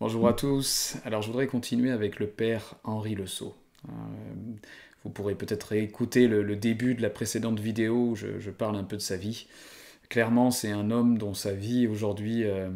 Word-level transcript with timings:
Bonjour 0.00 0.28
à 0.28 0.32
tous. 0.32 0.96
Alors 1.04 1.20
je 1.20 1.26
voudrais 1.26 1.46
continuer 1.46 1.90
avec 1.90 2.20
le 2.20 2.26
père 2.26 2.76
Henri 2.84 3.14
Le 3.14 3.26
Sceau. 3.26 3.54
Euh, 3.86 3.92
vous 5.04 5.10
pourrez 5.10 5.34
peut-être 5.34 5.74
écouter 5.74 6.26
le, 6.26 6.56
début 6.56 6.94
de 6.94 7.02
la 7.02 7.10
précédente 7.10 7.60
vidéo 7.60 8.12
où 8.12 8.16
je, 8.16 8.48
parle 8.48 8.76
un 8.76 8.84
peu 8.84 8.96
de 8.96 9.02
sa 9.02 9.18
vie. 9.18 9.46
Clairement, 10.08 10.50
c'est 10.50 10.70
un 10.70 10.90
homme 10.90 11.18
dont 11.18 11.34
sa 11.34 11.52
vie 11.52 11.86
aujourd'hui 11.86 12.44
euh, 12.44 12.70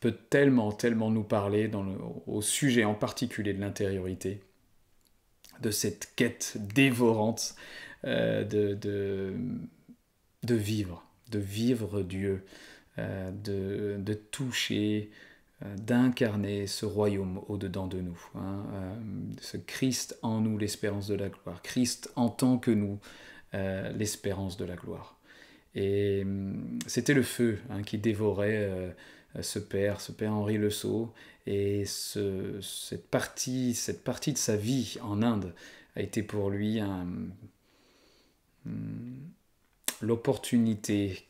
peut 0.00 0.16
tellement, 0.30 0.72
tellement 0.72 1.10
nous 1.10 1.22
parler 1.22 1.70
au 2.26 2.40
sujet 2.40 2.84
en 2.84 2.94
particulier 2.94 3.52
de 3.52 3.60
l'intériorité, 3.60 4.40
de 5.60 5.70
cette 5.70 6.14
quête 6.16 6.56
dévorante 6.56 7.56
euh, 8.04 8.42
de, 8.42 9.34
vivre, 10.50 11.04
de 11.30 11.38
vivre 11.38 12.00
Dieu, 12.00 12.42
de, 12.96 14.14
toucher 14.30 15.10
d'incarner 15.62 16.66
ce 16.66 16.84
royaume 16.84 17.40
au-dedans 17.48 17.86
de 17.86 18.00
nous, 18.00 18.18
hein, 18.34 18.66
euh, 18.72 18.94
ce 19.40 19.56
Christ 19.56 20.18
en 20.22 20.40
nous, 20.40 20.58
l'espérance 20.58 21.06
de 21.06 21.14
la 21.14 21.28
gloire, 21.28 21.62
Christ 21.62 22.10
en 22.16 22.28
tant 22.28 22.58
que 22.58 22.70
nous, 22.70 22.98
euh, 23.54 23.90
l'espérance 23.92 24.56
de 24.56 24.64
la 24.64 24.76
gloire. 24.76 25.16
Et 25.74 26.22
hum, 26.22 26.78
c'était 26.86 27.14
le 27.14 27.22
feu 27.22 27.60
hein, 27.70 27.82
qui 27.82 27.98
dévorait 27.98 28.94
ce 29.40 29.58
père, 29.58 30.00
ce 30.00 30.12
père 30.12 30.32
Henri 30.32 30.58
Le 30.58 30.70
Sceau, 30.70 31.12
et 31.46 31.84
cette, 31.84 33.06
partie, 33.10 33.74
cette 33.74 34.02
partie 34.04 34.32
de 34.32 34.38
sa 34.38 34.56
vie 34.56 34.96
en 35.02 35.22
Inde 35.22 35.54
a 35.96 36.02
été 36.02 36.22
pour 36.22 36.50
lui 36.50 36.80
hum, 36.80 37.32
l'opportunité, 40.00 41.26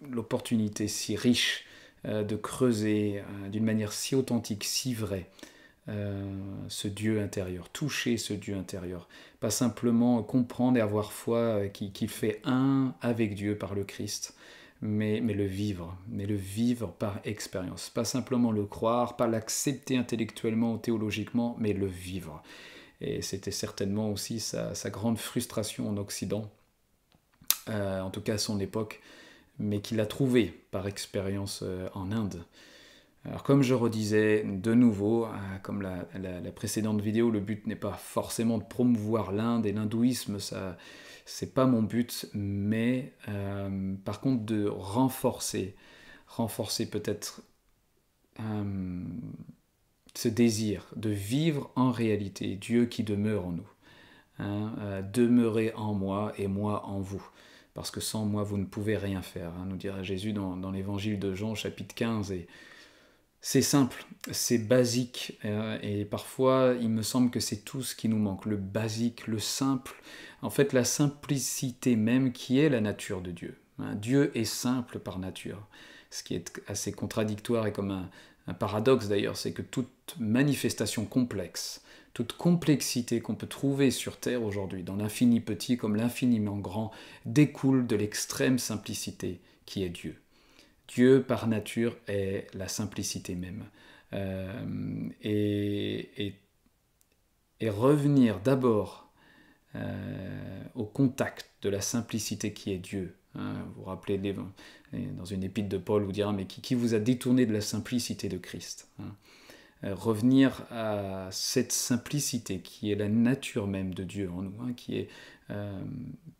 l'opportunité 0.00 0.88
si 0.88 1.16
riche 1.16 1.64
euh, 1.64 1.67
de 2.04 2.36
creuser 2.36 3.20
euh, 3.20 3.48
d'une 3.48 3.64
manière 3.64 3.92
si 3.92 4.14
authentique, 4.14 4.64
si 4.64 4.94
vraie, 4.94 5.28
euh, 5.88 6.22
ce 6.68 6.86
Dieu 6.86 7.20
intérieur, 7.20 7.68
toucher 7.70 8.16
ce 8.16 8.32
Dieu 8.32 8.56
intérieur. 8.56 9.08
Pas 9.40 9.50
simplement 9.50 10.22
comprendre 10.22 10.78
et 10.78 10.80
avoir 10.80 11.12
foi 11.12 11.68
qui, 11.68 12.08
fait 12.08 12.40
un 12.44 12.94
avec 13.00 13.34
Dieu 13.34 13.56
par 13.56 13.74
le 13.74 13.84
Christ, 13.84 14.36
mais, 14.80 15.20
mais 15.20 15.34
le 15.34 15.46
vivre, 15.46 15.96
mais 16.08 16.26
le 16.26 16.36
vivre 16.36 16.92
par 16.92 17.20
expérience. 17.24 17.90
Pas 17.90 18.04
simplement 18.04 18.52
le 18.52 18.64
croire, 18.64 19.16
pas 19.16 19.26
l'accepter 19.26 19.96
intellectuellement 19.96 20.74
ou 20.74 20.78
théologiquement, 20.78 21.56
mais 21.58 21.72
le 21.72 21.86
vivre. 21.86 22.42
Et 23.00 23.22
c'était 23.22 23.52
certainement 23.52 24.10
aussi 24.10 24.40
sa, 24.40 24.72
grande 24.90 25.18
frustration 25.18 25.88
en 25.88 25.96
Occident, 25.96 26.50
en 27.68 28.10
tout 28.10 28.20
cas 28.20 28.34
à 28.34 28.38
son 28.38 28.58
époque, 28.58 29.00
mais 29.58 29.80
qu'il 29.80 30.00
a 30.00 30.06
trouvé 30.06 30.54
par 30.70 30.86
expérience 30.86 31.60
euh, 31.62 31.88
en 31.94 32.12
Inde. 32.12 32.44
Alors 33.24 33.42
comme 33.42 33.62
je 33.62 33.74
redisais 33.74 34.44
de 34.44 34.74
nouveau, 34.74 35.26
euh, 35.26 35.28
comme 35.62 35.82
la, 35.82 36.06
précédente 36.52 37.00
vidéo, 37.00 37.30
le 37.30 37.40
but 37.40 37.66
n'est 37.66 37.76
pas 37.76 37.92
forcément 37.92 38.58
de 38.58 38.64
promouvoir 38.64 39.32
l'Inde 39.32 39.66
et 39.66 39.72
l'hindouisme, 39.72 40.38
ça 40.38 40.76
c'est 41.26 41.52
pas 41.52 41.66
mon 41.66 41.82
but, 41.82 42.26
mais 42.32 43.12
euh, 43.28 43.94
par 44.04 44.20
contre 44.20 44.44
de 44.44 44.66
renforcer, 44.66 45.76
renforcer 46.26 46.88
peut-être 46.88 47.42
ce 50.14 50.28
désir 50.28 50.86
de 50.94 51.10
vivre 51.10 51.72
en 51.74 51.90
réalité 51.90 52.54
Dieu 52.54 52.86
qui 52.86 53.02
demeure 53.02 53.46
en 53.46 53.52
nous. 53.52 53.68
Hein, 54.38 55.02
demeurer 55.12 55.72
en 55.74 55.92
moi 55.92 56.32
et 56.38 56.46
moi 56.46 56.86
en 56.86 57.00
vous 57.00 57.28
parce 57.78 57.92
que 57.92 58.00
sans 58.00 58.24
moi, 58.24 58.42
vous 58.42 58.58
ne 58.58 58.64
pouvez 58.64 58.96
rien 58.96 59.22
faire, 59.22 59.50
hein, 59.50 59.64
nous 59.68 59.76
dira 59.76 60.02
Jésus 60.02 60.32
dans, 60.32 60.72
l'évangile 60.72 61.20
de 61.20 61.32
Jean, 61.32 61.54
chapitre 61.54 61.94
15. 61.94 62.32
Et 62.32 62.48
c'est 63.40 63.62
simple, 63.62 64.04
c'est 64.32 64.58
basique, 64.58 65.38
euh, 65.44 65.78
et 65.80 66.04
parfois 66.04 66.74
il 66.80 66.88
me 66.88 67.02
semble 67.02 67.30
que 67.30 67.38
c'est 67.38 67.58
tout 67.58 67.84
ce 67.84 67.94
qui 67.94 68.08
nous 68.08 68.18
manque, 68.18 68.46
le 68.46 68.56
basique, 68.56 69.28
le 69.28 69.38
simple, 69.38 69.94
en 70.42 70.50
fait 70.50 70.72
la 70.72 70.82
simplicité 70.82 71.94
même 71.94 72.32
qui 72.32 72.58
est 72.58 72.68
la 72.68 72.80
nature 72.80 73.20
de 73.20 73.30
Dieu. 73.30 73.60
Hein. 73.78 73.94
Dieu 73.94 74.36
est 74.36 74.42
simple 74.42 74.98
par 74.98 75.20
nature, 75.20 75.64
ce 76.10 76.24
qui 76.24 76.34
est 76.34 76.60
assez 76.66 76.90
contradictoire 76.90 77.68
et 77.68 77.72
comme 77.72 78.08
un 78.48 78.54
paradoxe 78.54 79.06
d'ailleurs, 79.06 79.36
c'est 79.36 79.52
que 79.52 79.62
toute 79.62 80.16
manifestation 80.18 81.04
complexe, 81.04 81.80
toute 82.18 82.32
complexité 82.32 83.20
qu'on 83.20 83.36
peut 83.36 83.46
trouver 83.46 83.92
sur 83.92 84.16
Terre 84.18 84.42
aujourd'hui, 84.42 84.82
dans 84.82 84.96
l'infini 84.96 85.38
petit 85.38 85.76
comme 85.76 85.94
l'infiniment 85.94 86.56
grand, 86.56 86.90
découle 87.26 87.86
de 87.86 87.94
l'extrême 87.94 88.58
simplicité 88.58 89.40
qui 89.66 89.84
est 89.84 89.88
Dieu. 89.88 90.20
Dieu, 90.88 91.22
par 91.22 91.46
nature, 91.46 91.96
est 92.08 92.52
la 92.54 92.66
simplicité 92.66 93.36
même. 93.36 93.66
Euh, 94.14 95.08
et, 95.22 96.34
revenir 97.62 98.40
d'abord 98.40 99.12
euh, 99.76 100.64
au 100.74 100.86
contact 100.86 101.52
de 101.62 101.68
la 101.68 101.80
simplicité 101.80 102.52
qui 102.52 102.72
est 102.72 102.78
Dieu. 102.78 103.14
Hein, 103.36 103.62
vous 103.66 103.82
vous 103.82 103.84
rappelez 103.84 104.34
dans 104.92 105.24
une 105.24 105.44
épître 105.44 105.68
de 105.68 105.78
Paul, 105.78 106.02
vous 106.02 106.10
dira, 106.10 106.32
mais 106.32 106.46
qui, 106.46 106.74
vous 106.74 106.94
a 106.94 106.98
détourné 106.98 107.46
de 107.46 107.52
la 107.52 107.60
simplicité 107.60 108.28
de 108.28 108.38
Christ 108.38 108.88
hein 108.98 109.14
revenir 109.82 110.64
à 110.70 111.28
cette 111.30 111.72
simplicité 111.72 112.60
qui 112.60 112.90
est 112.90 112.96
la 112.96 113.08
nature 113.08 113.66
même 113.66 113.94
de 113.94 114.02
Dieu 114.02 114.30
en 114.30 114.42
nous, 114.42 114.54
hein, 114.60 114.72
qui 114.76 114.96
est 114.96 115.08
euh, 115.50 115.80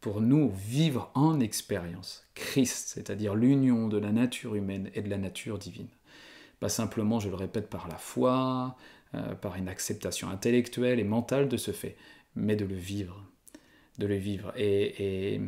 pour 0.03 0.21
nous 0.21 0.51
vivre 0.51 1.11
en 1.15 1.41
expérience 1.41 2.27
Christ, 2.35 2.91
c'est-à-dire 2.95 3.35
l'union 3.35 3.89
de 3.89 3.97
la 3.97 4.13
nature 4.13 4.55
humaine 4.55 4.91
et 4.95 5.01
de 5.01 5.09
la 5.09 5.17
nature 5.17 5.59
divine. 5.59 5.89
Pas 6.61 6.69
simplement, 6.69 7.19
je 7.19 7.31
le 7.31 7.35
répète, 7.35 7.71
par 7.71 7.89
la 7.89 7.97
foi, 7.97 8.77
euh, 9.15 9.35
par 9.35 9.57
une 9.57 9.69
acceptation 9.69 10.29
intellectuelle 10.29 11.01
et 11.01 11.05
mentale 11.05 11.49
de 11.49 11.57
ce 11.57 11.71
fait, 11.71 11.97
mais 12.37 12.55
de 12.55 12.67
le 12.67 12.75
vivre, 12.75 13.25
de 13.99 14.07
le 14.07 14.17
vivre. 14.17 14.53
Et, 14.57 15.41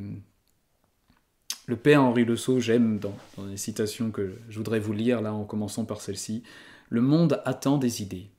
le 1.66 1.76
père 1.76 2.02
Henri 2.02 2.24
Le 2.24 2.34
j'aime 2.58 2.98
dans, 2.98 3.16
dans 3.36 3.44
les 3.44 3.56
citations 3.56 4.10
que 4.10 4.38
je 4.48 4.56
voudrais 4.56 4.80
vous 4.80 4.92
lire 4.92 5.20
là 5.20 5.32
en 5.32 5.44
commençant 5.44 5.84
par 5.84 6.00
celle-ci, 6.00 6.42
le 6.90 7.00
monde 7.00 7.40
attend 7.44 7.78
des 7.78 8.02
idées, 8.02 8.30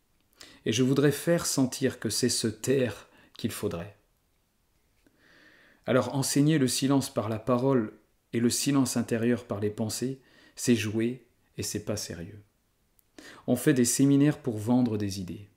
et 0.66 0.74
je 0.74 0.84
voudrais 0.84 1.12
faire 1.12 1.46
sentir 1.46 2.00
que 2.00 2.10
c'est 2.10 2.30
ce 2.30 2.48
taire 2.48 3.10
qu'il 3.38 3.52
faudrait. 3.52 3.98
Alors 5.88 6.14
enseigner 6.16 6.60
le 6.60 6.68
silence 6.68 7.12
par 7.12 7.30
la 7.30 7.40
parole 7.40 7.94
et 8.34 8.40
le 8.40 8.50
silence 8.50 8.98
intérieur 8.98 9.46
par 9.46 9.60
les 9.60 9.72
pensées, 9.72 10.22
c'est 10.56 10.76
jouer 10.76 11.26
et 11.58 11.64
c'est 11.64 11.86
pas 11.86 11.98
sérieux. 11.98 12.44
On 13.48 13.56
fait 13.56 13.74
des 13.74 13.86
séminaires 13.86 14.40
pour 14.40 14.58
vendre 14.58 14.98
des 14.98 15.20
idées. 15.20 15.48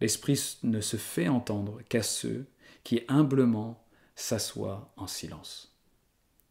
L'esprit 0.00 0.58
ne 0.62 0.80
se 0.80 0.96
fait 0.96 1.28
entendre 1.28 1.80
qu'à 1.88 2.02
ceux 2.02 2.46
qui 2.84 3.02
humblement 3.08 3.84
s'assoient 4.14 4.92
en 4.96 5.06
silence. 5.06 5.76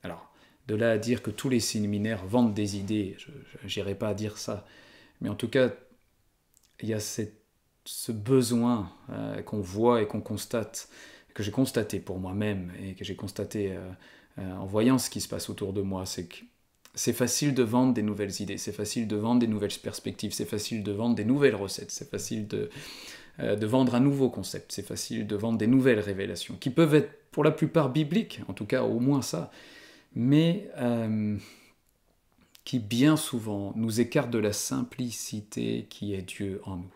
Alors, 0.03 0.34
de 0.68 0.75
là 0.75 0.92
à 0.92 0.97
dire 0.97 1.22
que 1.22 1.31
tous 1.31 1.50
les 1.50 1.59
séminaires 1.59 2.25
vendent 2.25 2.53
des 2.53 2.78
idées, 2.78 3.18
je 3.19 3.80
n'irai 3.80 3.96
pas 3.96 4.09
à 4.09 4.13
dire 4.13 4.38
ça, 4.38 4.66
mais 5.25 5.31
en 5.31 5.36
tout 5.36 5.47
cas, 5.47 5.72
il 6.81 6.90
y 6.90 6.94
a 6.94 7.00
ce 7.00 8.12
besoin 8.12 8.91
euh, 9.09 9.41
qu'on 9.41 9.59
voit 9.59 10.03
et 10.03 10.08
qu'on 10.08 10.22
constate, 10.22 10.88
que 11.34 11.41
j'ai 11.41 11.50
constaté 11.50 12.00
pour 12.00 12.19
moi-même 12.19 12.72
et 12.80 12.94
que 12.94 13.03
j'ai 13.03 13.16
constaté 13.16 13.72
euh, 13.72 13.80
euh, 14.38 14.53
en 14.53 14.68
voyant 14.68 15.00
ce 15.00 15.09
qui 15.09 15.22
se 15.22 15.28
passe 15.28 15.50
autour 15.50 15.74
de 15.74 15.81
moi, 15.81 16.06
c'est 16.06 16.28
que 16.28 16.36
c'est 16.94 17.12
facile 17.12 17.56
de 17.56 17.63
vendre 17.63 17.96
des 17.96 18.03
nouvelles 18.03 18.40
idées, 18.40 18.59
c'est 18.59 18.72
facile 18.72 19.08
de 19.08 19.16
vendre 19.16 19.40
des 19.40 19.47
nouvelles 19.47 19.72
perspectives, 19.81 20.31
c'est 20.31 20.46
facile 20.46 20.84
de 20.84 20.91
vendre 20.91 21.16
des 21.16 21.25
nouvelles 21.25 21.56
recettes, 21.56 21.90
c'est 21.90 22.07
facile 22.07 22.47
de, 22.47 22.69
de 23.40 23.66
vendre 23.66 23.96
un 23.96 24.00
nouveau 24.02 24.30
concept, 24.30 24.74
c'est 24.74 24.86
facile 24.86 25.25
de 25.25 25.36
vendre 25.36 25.57
des 25.57 25.68
nouvelles 25.68 26.00
révélations, 26.00 26.56
qui 26.56 26.69
peuvent 26.69 26.94
être 26.94 27.31
pour 27.31 27.44
la 27.44 27.52
plupart 27.52 27.90
bibliques, 27.90 28.42
en 28.47 28.53
tout 28.53 28.68
cas 28.68 28.84
au 28.84 29.00
moins 29.00 29.24
ça. 29.24 29.50
Mais 30.13 30.69
qui 32.66 32.80
bien 32.80 33.16
souvent 33.16 33.72
nous 33.76 34.02
écarte 34.02 34.31
de 34.31 34.40
la 34.40 34.52
simplicité 34.52 35.86
qui 35.89 36.13
est 36.13 36.24
Dieu 36.24 36.62
en 36.66 36.78
nous, 36.78 36.94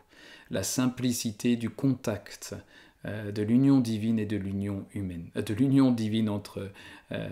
la 0.50 0.64
simplicité 0.64 1.56
du 1.56 1.70
contact, 1.70 2.56
euh, 3.06 3.32
de 3.32 3.44
l'union 3.44 3.80
divine 3.80 4.20
et 4.20 4.26
de 4.26 4.36
l'union 4.36 4.86
humaine, 4.94 5.30
euh, 5.38 5.42
de 5.44 5.54
l'union 5.54 5.92
divine 5.92 6.28
entre 6.28 6.72
euh, 7.12 7.30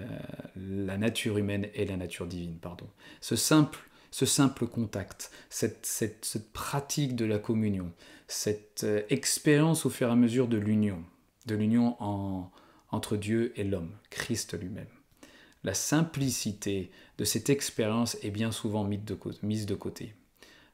la 0.55 0.97
nature 0.97 1.37
humaine 1.37 1.67
et 1.73 1.85
la 1.85 1.97
nature 1.97 2.27
divine, 2.27 2.57
pardon. 2.57 2.87
Ce 3.19 3.35
simple, 3.35 3.79
ce 4.11 4.27
simple 4.27 4.67
contact, 4.67 5.31
cette, 5.49 5.85
cette, 5.85 6.53
pratique 6.53 7.15
de 7.15 7.25
la 7.25 7.39
communion, 7.39 7.91
cette 8.27 8.85
expérience 9.09 9.85
au 9.85 9.89
fur 9.89 10.07
et 10.07 10.11
à 10.11 10.15
mesure 10.15 10.47
de 10.47 10.57
l'union, 10.57 11.03
de 11.47 11.55
l'union 11.55 11.97
entre 12.91 13.17
Dieu 13.17 13.51
et 13.59 13.63
l'homme, 13.63 13.91
Christ 14.09 14.57
lui-même 14.57 14.87
la 15.67 15.73
simplicité 15.73 16.91
de 17.17 17.25
cette 17.25 17.49
expérience 17.49 18.17
est 18.23 18.31
bien 18.31 18.51
souvent 18.51 18.83
mise 18.83 19.65
de 19.65 19.75
côté, 19.75 20.13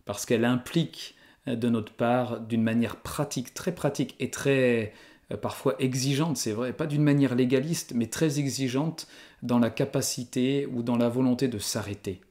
parce 0.05 0.25
qu'elle 0.25 0.45
implique 0.45 1.15
euh, 1.47 1.55
de 1.55 1.69
notre 1.69 1.93
part, 1.93 2.39
d'une 2.39 2.63
manière 2.63 2.97
pratique, 2.97 3.53
très 3.53 3.73
pratique 3.73 4.15
et 4.19 4.29
très 4.29 4.93
euh, 5.31 5.37
parfois 5.37 5.75
exigeante, 5.79 6.37
c'est 6.37 6.51
vrai, 6.51 6.73
pas 6.73 6.87
d'une 6.87 7.03
manière 7.03 7.35
légaliste, 7.35 7.93
mais 7.95 8.07
très 8.07 8.39
exigeante 8.39 9.07
dans 9.41 9.59
la 9.59 9.69
capacité 9.69 10.65
ou 10.67 10.83
dans 10.83 10.97
la 10.97 11.09
volonté 11.09 11.47
de 11.47 11.59
s'arrêter. 11.59 12.21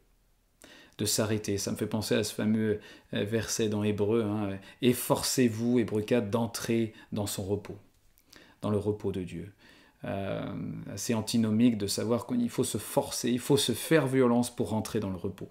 de 0.99 1.05
s'arrêter. 1.07 1.59
Ça 1.59 1.73
me 1.73 1.77
fait 1.77 1.87
penser 1.87 2.15
à 2.15 2.23
ce 2.23 2.35
fameux 2.35 2.81
euh, 3.15 3.25
verset 3.25 3.69
dans 3.69 3.83
Hébreu, 3.83 4.23
hein, 4.25 4.59
Efforcez-vous, 4.83 5.79
Hébreu 5.79 6.03
4, 6.03 6.31
d'entrer 6.31 6.93
dans 7.13 7.27
son 7.27 7.45
repos, 7.45 7.79
dans 8.61 8.71
le 8.71 8.79
repos 8.79 9.11
de 9.11 9.23
Dieu. 9.23 9.53
Euh, 10.05 10.43
assez 10.93 11.15
antinomique 11.15 11.79
de 11.79 11.87
savoir 11.87 12.27
qu'il 12.27 12.51
faut 12.51 12.65
se 12.65 12.79
forcer, 12.79 13.31
il 13.31 13.39
faut 13.39 13.57
se 13.57 13.71
faire 13.71 14.09
violence 14.09 14.55
pour 14.55 14.71
rentrer 14.71 14.99
dans 14.99 15.11
le 15.11 15.17
repos. 15.17 15.49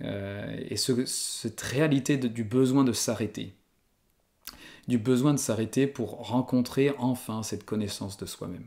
Euh, 0.00 0.58
et 0.70 0.76
cette 0.76 1.60
réalité 1.60 2.16
du 2.16 2.44
besoin 2.44 2.82
de 2.82 2.92
s'arrêter, 2.92 3.52
du 4.88 4.96
besoin 4.96 5.34
de 5.34 5.38
s'arrêter 5.38 5.86
pour 5.86 6.26
rencontrer 6.26 6.94
enfin 6.96 7.42
cette 7.42 7.66
connaissance 7.66 8.16
de 8.16 8.24
soi-même. 8.24 8.66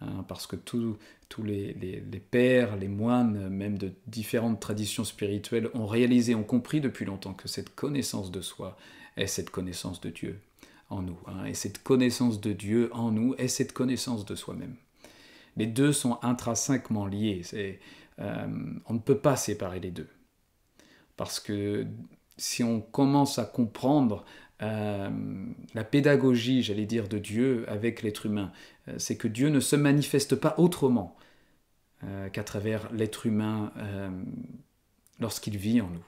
Hein, 0.00 0.24
parce 0.26 0.48
que 0.48 0.56
tous 0.56 0.96
les, 1.44 1.72
les, 1.74 2.20
pères, 2.20 2.76
les 2.76 2.88
moines, 2.88 3.48
même 3.48 3.78
de 3.78 3.92
différentes 4.08 4.58
traditions 4.58 5.04
spirituelles, 5.04 5.70
ont 5.74 5.86
réalisé, 5.86 6.34
ont 6.34 6.44
compris 6.44 6.80
depuis 6.80 7.04
longtemps 7.04 7.34
que 7.34 7.46
cette 7.46 7.76
connaissance 7.76 8.32
de 8.32 8.40
soi 8.40 8.76
est 9.16 9.28
cette 9.28 9.50
connaissance 9.50 10.00
de 10.00 10.10
Dieu 10.10 10.40
en 10.90 11.02
nous. 11.02 11.18
Hein, 11.26 11.44
et 11.44 11.54
cette 11.54 11.82
connaissance 11.82 12.40
de 12.40 12.52
Dieu 12.52 12.90
en 12.92 13.10
nous 13.10 13.34
est 13.36 13.48
cette 13.48 13.72
connaissance 13.72 14.24
de 14.24 14.34
soi-même. 14.34 14.76
Les 15.56 15.66
deux 15.66 15.92
sont 15.92 16.18
intrinsèquement 16.22 17.06
liés. 17.06 17.42
Euh, 18.18 18.46
on 18.86 18.94
ne 18.94 18.98
peut 18.98 19.18
pas 19.18 19.36
séparer 19.36 19.80
les 19.80 19.90
deux. 19.90 20.08
Parce 21.16 21.40
que 21.40 21.86
si 22.36 22.62
on 22.62 22.80
commence 22.80 23.38
à 23.38 23.44
comprendre 23.44 24.24
euh, 24.62 25.10
la 25.74 25.84
pédagogie, 25.84 26.62
j'allais 26.62 26.86
dire, 26.86 27.08
de 27.08 27.18
Dieu 27.18 27.64
avec 27.68 28.02
l'être 28.02 28.26
humain, 28.26 28.52
euh, 28.88 28.94
c'est 28.98 29.16
que 29.16 29.28
Dieu 29.28 29.50
ne 29.50 29.60
se 29.60 29.76
manifeste 29.76 30.34
pas 30.34 30.54
autrement 30.58 31.16
euh, 32.04 32.28
qu'à 32.28 32.42
travers 32.42 32.90
l'être 32.92 33.26
humain 33.26 33.72
lorsqu'il 35.20 35.56
vit 35.56 35.80
en 35.80 35.88
nous. 35.88 36.04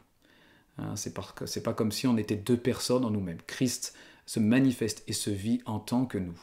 Hein, 0.79 0.97
c'est 0.97 1.13
pas 1.63 1.75
comme 1.75 1.93
si 1.93 2.07
on 2.07 2.17
était 2.17 2.37
deux 2.37 2.57
personnes 2.57 3.05
en 3.05 3.11
nous-mêmes. 3.11 3.43
Christ 3.47 3.95
se 4.31 4.39
manifeste 4.39 5.03
et 5.09 5.13
se 5.13 5.31
vit 5.31 5.61
en 5.67 5.81
tant 5.81 6.07
que 6.07 6.19
nous. 6.19 6.41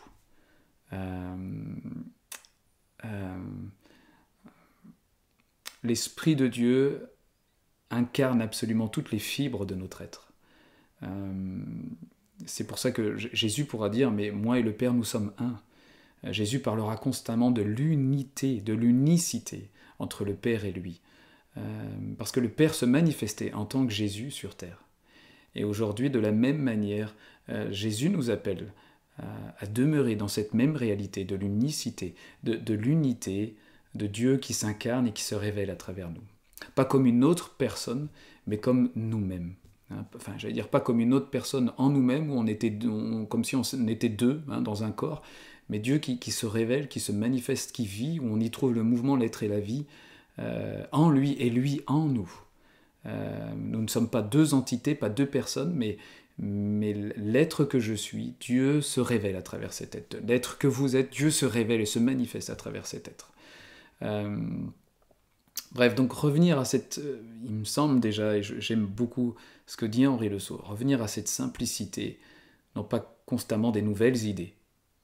L'Esprit 5.84 6.36
de 6.36 6.48
Dieu 6.48 7.08
incarne 7.90 8.42
absolument 8.42 8.90
toutes 8.90 9.12
les 9.12 9.20
fibres 9.20 9.66
de 9.66 9.74
notre 9.74 10.02
être. 10.02 10.34
Euh, 11.04 11.62
c'est 12.46 12.68
pour 12.68 12.78
ça 12.78 12.92
que 12.92 13.16
Jésus 13.16 13.64
pourra 13.64 13.90
dire, 13.90 14.12
mais 14.12 14.32
moi 14.32 14.60
et 14.60 14.64
le 14.64 14.74
Père, 14.74 14.94
nous 14.94 15.06
sommes 15.06 15.32
un. 15.38 15.62
Euh, 16.26 16.34
Jésus 16.34 16.60
parlera 16.60 16.98
constamment 16.98 17.52
de 17.52 17.62
l'unité, 17.62 18.60
de 18.60 18.74
l'unicité 18.74 19.70
entre 20.00 20.26
le 20.26 20.36
Père 20.36 20.66
et 20.66 20.74
lui. 20.74 21.00
Euh, 21.56 21.62
parce 22.18 22.34
que 22.34 22.42
le 22.42 22.50
Père 22.50 22.74
se 22.76 22.86
manifestait 22.86 23.54
en 23.54 23.66
tant 23.66 23.86
que 23.86 23.94
Jésus 23.94 24.32
sur 24.32 24.56
terre. 24.56 24.84
Et 25.56 25.64
aujourd'hui, 25.64 26.10
de 26.10 26.20
la 26.20 26.32
même 26.32 26.62
manière, 26.62 27.16
Jésus 27.70 28.10
nous 28.10 28.30
appelle 28.30 28.74
à 29.18 29.66
demeurer 29.66 30.16
dans 30.16 30.28
cette 30.28 30.54
même 30.54 30.76
réalité 30.76 31.24
de 31.24 31.36
l'unicité, 31.36 32.16
de 32.44 32.74
l'unité 32.74 33.56
de 33.96 34.08
Dieu 34.08 34.38
qui 34.38 34.54
s'incarne 34.54 35.08
et 35.08 35.12
qui 35.12 35.24
se 35.24 35.36
révèle 35.36 35.70
à 35.70 35.76
travers 35.76 36.10
nous. 36.10 36.24
Pas 36.76 36.86
comme 36.86 37.06
une 37.06 37.24
autre 37.24 37.56
personne, 37.58 38.08
mais 38.46 38.58
comme 38.58 38.90
nous-mêmes. 38.96 39.56
Hein. 39.92 40.06
Enfin, 40.16 40.34
j'allais 40.38 40.54
dire 40.54 40.70
pas 40.70 40.80
comme 40.80 41.00
une 41.00 41.14
autre 41.14 41.30
personne 41.30 41.74
en 41.78 41.90
nous-mêmes, 41.90 42.32
où 42.32 42.36
on 42.36 42.48
était 42.48 42.78
comme 43.30 43.44
si 43.44 43.56
on 43.56 43.64
était 43.88 44.10
deux 44.10 44.42
hein, 44.50 44.62
dans 44.62 44.84
un 44.84 44.92
corps, 44.92 45.22
mais 45.70 45.80
Dieu 45.80 45.98
qui, 45.98 46.32
se 46.32 46.46
révèle, 46.46 46.88
qui 46.88 47.00
se 47.00 47.12
manifeste, 47.12 47.74
qui 47.74 47.86
vit, 47.86 48.20
où 48.20 48.26
on 48.26 48.40
y 48.40 48.50
trouve 48.50 48.74
le 48.74 48.84
mouvement, 48.84 49.16
l'être 49.16 49.44
et 49.44 49.48
la 49.48 49.60
vie, 49.60 49.86
euh, 50.40 50.84
en 50.92 51.10
lui 51.10 51.34
et 51.34 51.50
lui 51.50 51.82
en 51.88 52.06
nous. 52.06 52.32
Euh, 53.06 53.52
nous 53.58 53.82
ne 53.82 53.88
sommes 53.88 54.10
pas 54.10 54.22
deux 54.22 54.54
entités, 54.54 54.96
pas 54.96 55.10
deux 55.10 55.26
personnes, 55.26 55.74
mais, 55.76 55.98
mais 56.40 56.94
l'être 57.16 57.64
que 57.66 57.80
je 57.80 57.94
suis, 57.94 58.36
Dieu 58.40 58.82
se 58.82 59.00
révèle 59.00 59.36
à 59.36 59.42
travers 59.42 59.74
cet 59.74 59.96
être. 59.96 60.18
L'être 60.28 60.58
que 60.58 60.68
vous 60.68 60.96
êtes, 60.96 61.12
Dieu 61.12 61.32
se 61.32 61.46
révèle 61.46 61.82
et 61.82 61.86
se 61.86 62.00
manifeste 62.00 62.50
à 62.50 62.56
travers 62.56 62.86
cet 62.86 63.08
être. 63.08 63.32
Euh, 64.04 64.38
Bref, 65.74 65.96
donc 65.96 66.14
revenir 66.14 66.60
à 66.60 66.66
cette, 66.66 67.00
euh, 67.00 67.22
il 67.44 67.54
me 67.54 67.66
semble 67.66 68.00
déjà, 68.00 68.38
et 68.38 68.44
j'aime 68.44 68.86
beaucoup 68.86 69.36
ce 69.66 69.76
que 69.76 69.86
dit 69.86 70.08
Henri 70.08 70.30
Le 70.30 70.40
Sceau, 70.40 70.58
revenir 70.64 71.02
à 71.02 71.08
cette 71.08 71.28
simplicité, 71.28 72.20
non 72.76 72.84
pas 72.84 73.18
constamment 73.26 73.72
des 73.72 73.82
nouvelles 73.82 74.24
idées, 74.26 74.54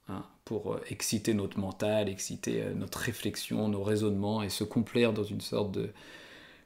hein, 0.08 0.24
pour 0.44 0.72
euh, 0.72 0.80
exciter 0.88 1.34
notre 1.34 1.58
mental, 1.58 2.08
exciter 2.08 2.64
notre 2.76 2.98
réflexion, 2.98 3.68
nos 3.68 3.82
raisonnements, 3.82 4.42
et 4.42 4.48
se 4.48 4.64
complaire 4.64 5.12
dans 5.12 5.24
une 5.24 5.42
sorte 5.42 5.72
de, 5.72 5.90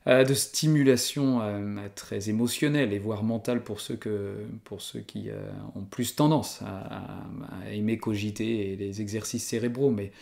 de 0.07 0.35
stimulation 0.35 1.41
très 1.95 2.31
émotionnelle 2.31 2.93
et 2.93 2.99
voire 2.99 3.23
mentale 3.23 3.63
pour 3.63 3.81
ceux, 3.81 3.97
qui 3.97 5.29
ont 5.75 5.85
plus 5.85 6.17
tendance 6.17 6.63
à, 6.63 7.71
aimer 7.71 7.99
cogiter 7.99 8.73
et 8.73 8.77
les 8.77 9.03
exercices 9.03 9.47
cérébraux, 9.47 9.91
mais 9.91 10.13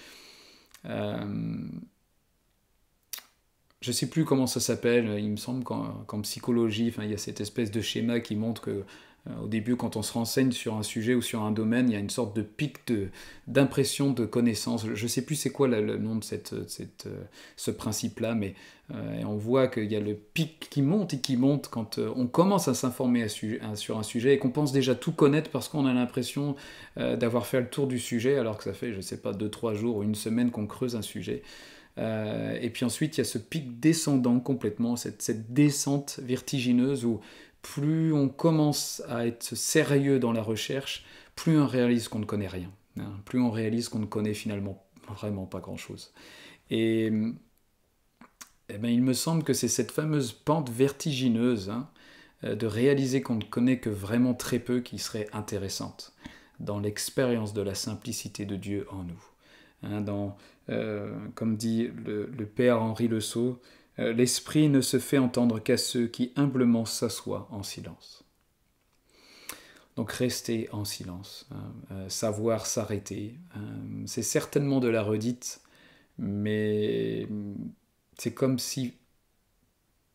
je 3.87 3.93
sais 3.93 4.09
plus 4.09 4.25
comment 4.25 4.47
ça 4.47 4.59
s'appelle, 4.61 5.17
il 5.19 5.31
me 5.31 5.37
semble 5.37 5.63
qu'en, 5.63 6.21
psychologie, 6.23 6.93
il 6.99 7.11
y 7.11 7.15
a 7.15 7.19
cette 7.19 7.41
espèce 7.41 7.71
de 7.71 7.81
schéma 7.81 8.21
qui 8.21 8.35
montre 8.35 8.63
que 8.63 8.71
euh, 8.71 8.85
au 9.43 9.49
début, 9.49 9.77
quand 9.77 9.97
on 9.97 10.03
se 10.03 10.13
renseigne 10.13 10.53
sur 10.53 10.77
un 10.77 10.83
sujet 10.83 11.15
ou 11.15 11.23
sur 11.23 11.43
un 11.43 11.51
domaine, 11.51 11.89
il 11.89 11.93
y 11.93 11.97
a 11.97 11.99
une 11.99 12.11
sorte 12.11 12.37
de 12.37 12.43
pic 12.43 12.79
d'impression 13.47 14.13
de 14.13 14.25
connaissance. 14.25 14.87
Je 14.95 15.03
ne 15.03 15.09
sais 15.09 15.25
plus 15.25 15.35
c'est 15.35 15.51
quoi 15.51 15.69
le 15.69 15.99
nom 15.99 16.17
de 16.17 16.25
cette, 16.25 16.69
cette, 16.69 17.07
euh, 17.07 17.25
ce 17.57 17.71
principe-là, 17.71 18.35
mais 18.35 18.55
euh, 18.95 19.23
on 19.25 19.37
voit 19.37 19.67
qu'il 19.67 19.91
y 19.91 19.97
a 19.97 20.01
le 20.01 20.15
pic 20.15 20.69
qui 20.71 20.83
monte 20.83 21.15
et 21.15 21.19
qui 21.19 21.37
monte 21.37 21.69
quand 21.69 21.99
on 21.99 22.27
commence 22.27 22.69
à 22.69 22.75
s'informer 22.75 23.27
sur 23.29 23.99
un 23.99 24.03
sujet 24.03 24.35
et 24.35 24.39
qu'on 24.39 24.51
pense 24.51 24.73
déjà 24.73 24.95
tout 24.95 25.13
connaître 25.13 25.51
parce 25.51 25.69
qu'on 25.69 25.87
a 25.87 25.93
l'impression 25.93 26.55
d'avoir 26.97 27.47
fait 27.47 27.61
le 27.61 27.69
tour 27.69 27.89
du 27.89 27.99
sujet 27.99 28.39
alors 28.39 28.59
que 28.59 28.65
ça 28.65 28.73
fait, 28.73 28.93
je 28.93 28.99
ne 28.99 29.03
sais 29.03 29.21
pas, 29.21 29.33
deux, 29.33 29.51
trois 29.51 29.75
jours 29.75 29.97
ou 29.97 30.03
une 30.03 30.15
semaine 30.15 30.51
qu'on 30.51 30.67
creuse 30.67 30.95
un 30.95 31.03
sujet. 31.03 31.43
Euh, 31.99 32.59
et 32.61 32.71
puis 32.71 32.85
ensuite, 32.85 33.17
il 33.17 33.19
y 33.19 33.21
a 33.23 33.25
ce 33.25 33.39
pic 33.39 33.81
descendant 33.81 34.39
complètement, 34.41 34.97
cette, 34.97 35.53
descente 35.53 36.21
vertigineuse 36.23 37.05
où 37.05 37.21
plus 37.75 38.13
on 38.13 38.29
commence 38.29 39.03
à 39.09 39.27
être 39.27 39.57
sérieux 39.57 40.21
dans 40.21 40.33
la 40.33 40.43
recherche, 40.43 41.05
plus 41.35 41.59
on 41.59 41.67
réalise 41.67 42.07
qu'on 42.07 42.21
ne 42.21 42.25
connaît 42.25 42.47
rien. 42.47 42.71
Hein. 42.99 43.13
plus 43.27 43.41
on 43.41 43.51
réalise 43.51 43.91
qu'on 43.91 43.99
ne 43.99 44.07
connaît 44.07 44.35
finalement 44.35 44.87
vraiment 45.09 45.47
pas 45.47 45.61
grand-chose. 45.61 46.13
Et, 46.71 47.13
eh 48.69 48.79
ben, 48.79 48.89
il 48.89 49.03
me 49.03 49.13
semble 49.13 49.43
que 49.43 49.53
c'est 49.53 49.69
cette 49.69 49.91
fameuse 49.91 50.33
pente 50.33 50.71
vertigineuse 50.71 51.69
hein, 51.69 51.91
euh, 52.45 52.55
de 52.55 52.67
réaliser 52.67 53.21
qu'on 53.21 53.35
ne 53.35 53.45
connaît 53.45 53.79
que 53.79 53.91
vraiment 53.91 54.33
très 54.35 54.59
peu 54.59 54.81
qui 54.81 54.99
serait 54.99 55.29
intéressante 55.33 56.15
dans 56.61 56.79
l'expérience 56.79 57.53
de 57.53 57.63
la 57.63 57.75
simplicité 57.75 58.47
de 58.47 58.57
Dieu 58.57 58.87
en 58.91 59.03
nous. 59.03 59.25
Hein, 59.83 60.05
euh, 60.71 61.15
comme 61.35 61.57
dit 61.57 61.91
le, 62.05 62.27
père 62.47 62.81
Henri 62.81 63.09
Le 63.09 63.21
Sceau, 63.21 63.61
l'esprit 63.99 64.69
ne 64.69 64.81
se 64.81 64.99
fait 64.99 65.19
entendre 65.19 65.59
qu'à 65.59 65.77
ceux 65.77 66.07
qui 66.07 66.33
humblement 66.37 66.85
s'assoient 66.85 67.49
en 67.51 67.63
silence. 67.63 68.25
Donc 69.97 70.13
rester 70.13 70.69
en 70.73 70.85
silence, 70.85 71.47
hein, 71.51 71.73
euh, 71.91 72.09
savoir 72.11 72.67
s'arrêter, 72.67 73.39
c'est 74.05 74.23
certainement 74.23 74.79
de 74.81 74.89
la 74.89 75.03
redite, 75.03 75.63
mais 76.19 77.27
c'est 78.19 78.35
comme 78.35 78.59
si, 78.59 78.95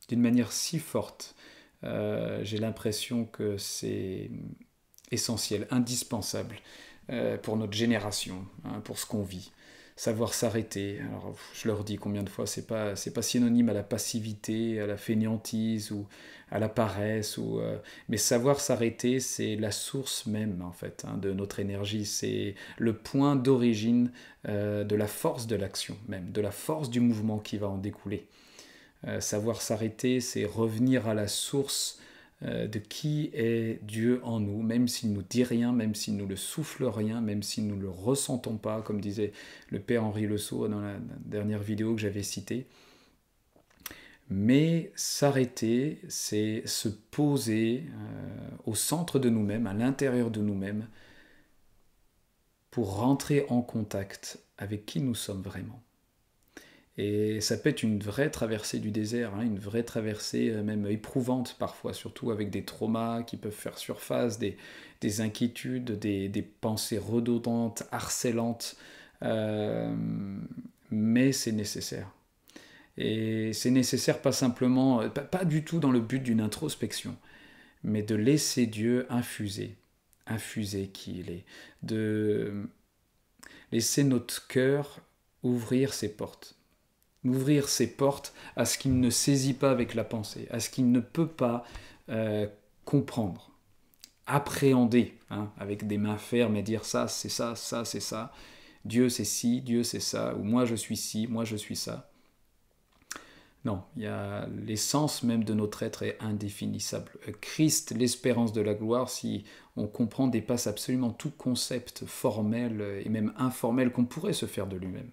d'une 0.08 0.22
manière 0.22 0.52
si 0.52 0.78
forte, 0.78 1.36
j'ai 1.82 2.58
l'impression 2.60 3.26
que 3.26 3.58
c'est 3.58 4.30
essentiel, 5.10 5.68
indispensable 5.72 6.58
pour 7.42 7.58
notre 7.58 7.74
génération, 7.74 8.46
hein, 8.66 8.82
pour 8.82 9.00
ce 9.00 9.08
qu'on 9.08 9.24
vit 9.24 9.52
savoir 10.02 10.34
s'arrêter. 10.34 11.00
Alors, 11.08 11.36
je 11.54 11.68
leur 11.68 11.84
dis 11.84 11.98
combien 11.98 12.24
de 12.24 12.30
fois, 12.30 12.48
c'est 12.48 12.66
pas, 12.66 12.96
c'est 12.96 13.14
pas 13.14 13.22
synonyme 13.22 13.70
à 13.70 13.74
la 13.74 13.84
passivité, 13.84 14.82
à 14.82 14.88
la 14.88 14.98
fainéantise 14.98 15.92
ou 15.92 16.08
à 16.50 16.58
la 16.58 16.70
paresse, 16.70 17.38
ou, 17.38 17.60
euh, 17.60 17.78
mais 18.10 18.18
savoir 18.18 18.60
s'arrêter, 18.60 19.20
c'est 19.20 19.56
la 19.58 19.70
source 19.70 20.26
même 20.26 20.64
en 20.64 20.72
fait 20.72 21.06
hein, 21.08 21.18
de 21.18 21.32
notre 21.34 21.60
énergie. 21.60 22.08
C'est 22.08 22.56
le 22.80 22.94
point 22.94 23.36
d'origine 23.36 24.12
euh, 24.50 24.84
de 24.84 24.96
la 24.96 25.06
force 25.06 25.46
de 25.46 25.56
l'action, 25.56 25.96
même 26.08 26.32
de 26.32 26.42
la 26.42 26.52
force 26.52 26.90
du 26.90 27.00
mouvement 27.00 27.38
qui 27.38 27.60
va 27.60 27.68
en 27.68 27.78
découler. 27.78 28.26
Euh, 29.06 29.22
savoir 29.22 29.62
s'arrêter, 29.62 30.20
c'est 30.20 30.46
revenir 30.46 31.08
à 31.08 31.14
la 31.14 31.28
source 31.28 32.00
de 32.42 32.80
qui 32.80 33.30
est 33.34 33.84
Dieu 33.84 34.20
en 34.24 34.40
nous, 34.40 34.64
même 34.64 34.88
s'il 34.88 35.14
nous 35.14 35.22
dit 35.22 35.44
rien, 35.44 35.72
même 35.72 35.94
s'il 35.94 36.18
nous 36.18 36.26
le 36.26 36.36
souffle 36.36 36.86
rien, 36.86 37.22
même 37.22 37.44
si 37.44 37.62
nous 37.62 37.76
ne 37.76 37.82
le 37.82 37.90
ressentons 37.90 38.58
pas, 38.58 38.82
comme 38.82 39.00
disait 39.00 39.32
le 39.70 39.80
Père 39.80 40.04
Henri 40.04 40.26
Le 40.26 40.38
Sceau 40.38 40.68
dans 40.68 40.82
la 40.82 40.96
dernière 41.24 41.62
vidéo 41.62 41.94
que 41.94 42.02
j'avais 42.02 42.24
citée. 42.24 42.66
Mais 44.32 44.94
s'arrêter, 44.96 46.00
c'est 46.08 46.64
se 46.66 46.88
poser 46.88 47.84
euh, 47.84 48.50
au 48.66 48.76
centre 48.76 49.20
de 49.20 49.30
nous-mêmes, 49.30 49.68
à 49.68 49.74
l'intérieur 49.74 50.32
de 50.32 50.40
nous-mêmes, 50.40 50.88
pour 52.70 52.96
rentrer 52.96 53.46
en 53.50 53.62
contact 53.62 54.40
avec 54.58 54.86
qui 54.86 55.02
nous 55.02 55.16
sommes 55.16 55.42
vraiment. 55.42 55.84
Et 56.98 57.40
ça 57.40 57.58
peut 57.58 57.70
être 57.70 57.84
une 57.84 58.00
vraie 58.00 58.30
traversée 58.30 58.80
du 58.80 58.92
désert, 58.92 59.34
hein, 59.36 59.44
une 59.44 59.60
vraie 59.60 59.84
traversée 59.84 60.50
euh, 60.50 60.62
même 60.62 60.86
éprouvante 60.88 61.56
parfois, 61.58 61.94
surtout 61.94 62.32
avec 62.32 62.50
des 62.50 62.66
traumas 62.66 63.24
qui 63.24 63.38
peuvent 63.38 63.52
faire 63.54 63.78
surface, 63.78 64.40
des, 64.40 64.58
inquiétudes, 65.22 65.98
des, 65.98 66.52
pensées 66.62 66.98
redondantes, 66.98 67.84
harcelantes. 67.92 68.76
Euh, 69.24 69.96
mais 70.92 71.32
c'est 71.32 71.54
nécessaire. 71.54 72.12
Et 72.98 73.54
c'est 73.54 73.72
nécessaire 73.72 74.22
pas 74.22 74.34
simplement, 74.34 75.10
pas 75.10 75.46
du 75.46 75.64
tout 75.64 75.80
dans 75.80 75.92
le 75.92 76.02
but 76.02 76.22
d'une 76.22 76.42
introspection, 76.42 77.16
mais 77.84 78.04
de 78.04 78.16
laisser 78.16 78.66
Dieu 78.68 79.08
infuser, 79.10 79.78
infuser 80.28 80.90
qui 80.90 81.20
il 81.20 81.32
est, 81.32 81.46
de 81.84 82.70
laisser 83.72 84.04
notre 84.04 84.48
cœur 84.48 85.00
ouvrir 85.44 85.94
ses 85.94 86.10
portes, 86.10 86.56
ouvrir 87.24 87.70
ses 87.70 87.96
portes 87.96 88.34
à 88.56 88.66
ce 88.66 88.78
qu'il 88.78 89.00
ne 89.00 89.10
saisit 89.10 89.54
pas 89.54 89.72
avec 89.72 89.94
la 89.94 90.04
pensée, 90.04 90.48
à 90.52 90.60
ce 90.60 90.70
qu'il 90.70 90.92
ne 90.92 91.00
peut 91.00 91.28
pas 91.28 91.64
euh, 92.10 92.48
comprendre, 92.86 93.52
appréhender 94.26 95.18
hein, 95.30 95.52
avec 95.58 95.88
des 95.88 95.98
mains 95.98 96.18
fermes 96.18 96.56
et 96.56 96.64
dire 96.64 96.86
ça, 96.86 97.08
c'est 97.08 97.30
ça, 97.30 97.56
ça, 97.56 97.86
c'est 97.86 98.00
ça, 98.00 98.32
Dieu 98.86 99.10
c'est 99.10 99.26
ci, 99.26 99.62
Dieu 99.62 99.84
c'est 99.84 100.00
ça, 100.00 100.36
ou 100.36 100.44
moi 100.44 100.66
je 100.66 100.76
suis 100.76 100.98
ci, 100.98 101.28
moi 101.28 101.46
je 101.46 101.56
suis 101.56 101.76
ça. 101.76 102.08
Non, 103.64 103.84
l'essence 103.96 105.22
même 105.22 105.44
de 105.44 105.54
notre 105.54 105.84
être 105.84 106.02
est 106.02 106.18
indéfinissable. 106.20 107.12
Christ, 107.42 107.92
l'espérance 107.96 108.54
de 108.54 108.62
la 108.62 108.74
gloire, 108.74 109.08
si 109.08 109.44
on 109.78 109.86
comprend, 109.86 110.26
dépasse 110.28 110.66
absolument 110.66 111.12
tout 111.12 111.30
concept 111.30 112.06
formel 112.08 113.04
et 113.06 113.10
même 113.10 113.34
informel 113.38 113.92
qu'on 113.92 114.06
pourrait 114.06 114.34
se 114.34 114.48
faire 114.48 114.66
de 114.66 114.78
lui-même. 114.78 115.12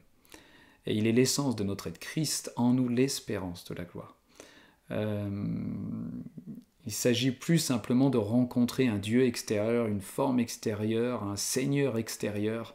Et 0.88 0.94
il 0.94 1.06
est 1.06 1.12
l'essence 1.12 1.54
de 1.54 1.64
notre 1.64 1.86
être. 1.86 1.98
Christ 1.98 2.50
en 2.56 2.72
nous 2.72 2.88
l'espérance 2.88 3.64
de 3.66 3.74
la 3.74 3.84
gloire. 3.84 4.16
Euh, 4.90 5.28
il 6.86 6.92
s'agit 6.92 7.30
plus 7.30 7.58
simplement 7.58 8.08
de 8.08 8.16
rencontrer 8.16 8.88
un 8.88 8.96
Dieu 8.96 9.26
extérieur, 9.26 9.86
une 9.86 10.00
forme 10.00 10.40
extérieure, 10.40 11.24
un 11.24 11.36
Seigneur 11.36 11.98
extérieur. 11.98 12.74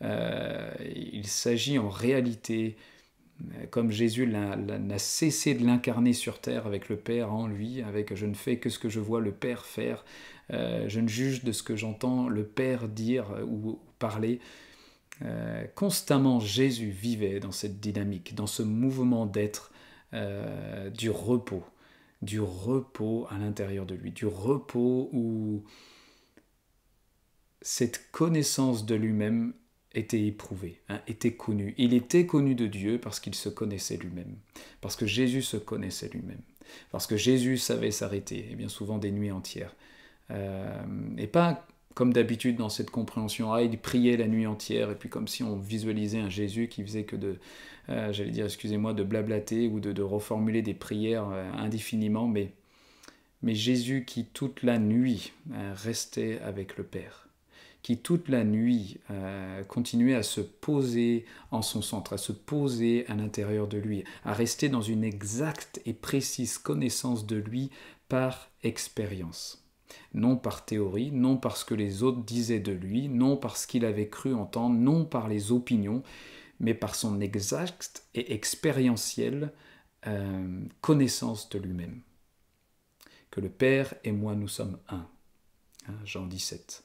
Euh, 0.00 0.72
il 0.96 1.26
s'agit 1.26 1.78
en 1.78 1.90
réalité 1.90 2.76
comme 3.70 3.90
Jésus 3.90 4.26
n'a 4.26 4.98
cessé 4.98 5.54
de 5.54 5.64
l'incarner 5.64 6.12
sur 6.12 6.40
terre 6.40 6.66
avec 6.66 6.88
le 6.88 6.96
Père 6.96 7.32
en 7.32 7.46
lui, 7.46 7.82
avec 7.82 8.14
je 8.14 8.26
ne 8.26 8.34
fais 8.34 8.58
que 8.58 8.68
ce 8.68 8.78
que 8.78 8.90
je 8.90 9.00
vois 9.00 9.20
le 9.20 9.32
Père 9.32 9.64
faire, 9.64 10.04
euh, 10.52 10.84
je 10.88 11.00
ne 11.00 11.08
juge 11.08 11.42
de 11.42 11.52
ce 11.52 11.62
que 11.62 11.74
j'entends 11.74 12.28
le 12.28 12.44
Père 12.44 12.88
dire 12.88 13.26
ou 13.46 13.78
parler. 13.98 14.40
Euh, 15.22 15.66
constamment, 15.74 16.40
Jésus 16.40 16.90
vivait 16.90 17.40
dans 17.40 17.52
cette 17.52 17.80
dynamique, 17.80 18.34
dans 18.34 18.46
ce 18.46 18.62
mouvement 18.62 19.26
d'être 19.26 19.70
euh, 20.14 20.90
du 20.90 21.10
repos, 21.10 21.64
du 22.22 22.40
repos 22.40 23.26
à 23.30 23.38
l'intérieur 23.38 23.86
de 23.86 23.94
lui, 23.94 24.12
du 24.12 24.26
repos 24.26 25.10
où 25.12 25.64
cette 27.62 28.10
connaissance 28.10 28.86
de 28.86 28.94
lui-même 28.94 29.52
était 29.92 30.24
éprouvé, 30.24 30.80
hein, 30.88 31.00
était 31.06 31.34
connu. 31.34 31.74
Il 31.76 31.94
était 31.94 32.24
connu 32.26 32.54
de 32.54 32.66
Dieu 32.66 32.98
parce 32.98 33.20
qu'il 33.20 33.34
se 33.34 33.48
connaissait 33.48 33.96
lui-même, 33.96 34.36
parce 34.80 34.96
que 34.96 35.06
Jésus 35.06 35.42
se 35.42 35.56
connaissait 35.56 36.08
lui-même, 36.08 36.42
parce 36.90 37.06
que 37.06 37.16
Jésus 37.16 37.58
savait 37.58 37.90
s'arrêter, 37.90 38.50
et 38.50 38.54
bien 38.54 38.68
souvent 38.68 38.98
des 38.98 39.10
nuits 39.10 39.32
entières. 39.32 39.74
Euh, 40.30 40.84
et 41.18 41.26
pas 41.26 41.66
comme 41.94 42.12
d'habitude 42.12 42.56
dans 42.56 42.68
cette 42.68 42.90
compréhension, 42.90 43.56
il 43.58 43.78
priait 43.78 44.16
la 44.16 44.28
nuit 44.28 44.46
entière, 44.46 44.90
et 44.90 44.94
puis 44.94 45.08
comme 45.08 45.28
si 45.28 45.42
on 45.42 45.56
visualisait 45.56 46.20
un 46.20 46.28
Jésus 46.28 46.68
qui 46.68 46.82
faisait 46.82 47.04
que 47.04 47.16
de, 47.16 47.38
euh, 47.88 48.12
j'allais 48.12 48.30
dire, 48.30 48.44
excusez-moi, 48.44 48.94
de 48.94 49.02
blablater 49.02 49.68
ou 49.68 49.80
de, 49.80 50.02
reformuler 50.02 50.62
des 50.62 50.74
prières 50.74 51.28
euh, 51.30 51.50
indéfiniment, 51.52 52.28
mais, 52.28 52.52
Jésus 53.42 54.04
qui 54.06 54.26
toute 54.26 54.62
la 54.62 54.78
nuit 54.78 55.32
restait 55.74 56.38
avec 56.40 56.76
le 56.76 56.84
Père 56.84 57.30
qui 57.82 57.98
toute 57.98 58.28
la 58.28 58.44
nuit 58.44 58.98
euh, 59.10 59.64
continuait 59.64 60.14
à 60.14 60.22
se 60.22 60.40
poser 60.40 61.24
en 61.50 61.62
son 61.62 61.82
centre, 61.82 62.12
à 62.12 62.18
se 62.18 62.32
poser 62.32 63.06
à 63.08 63.14
l'intérieur 63.14 63.68
de 63.68 63.78
lui, 63.78 64.04
à 64.24 64.32
rester 64.32 64.68
dans 64.68 64.82
une 64.82 65.04
exacte 65.04 65.80
et 65.86 65.94
précise 65.94 66.58
connaissance 66.58 67.26
de 67.26 67.36
lui 67.36 67.70
par 68.08 68.50
expérience. 68.62 69.64
Non 70.14 70.36
par 70.36 70.64
théorie, 70.64 71.10
non 71.12 71.36
parce 71.36 71.64
que 71.64 71.74
les 71.74 72.02
autres 72.02 72.22
disaient 72.22 72.60
de 72.60 72.72
lui, 72.72 73.08
non 73.08 73.36
parce 73.36 73.66
qu'il 73.66 73.84
avait 73.84 74.08
cru 74.08 74.34
entendre, 74.34 74.76
non 74.76 75.04
par 75.04 75.28
les 75.28 75.52
opinions, 75.52 76.02
mais 76.58 76.74
par 76.74 76.94
son 76.94 77.20
exacte 77.20 78.04
et 78.14 78.34
expérientielle 78.34 79.52
euh, 80.06 80.64
connaissance 80.80 81.48
de 81.48 81.58
lui-même. 81.58 82.02
Que 83.30 83.40
le 83.40 83.48
Père 83.48 83.94
et 84.04 84.12
moi 84.12 84.34
nous 84.34 84.48
sommes 84.48 84.78
un. 84.88 85.08
Hein, 85.88 85.94
Jean 86.04 86.26
17 86.26 86.84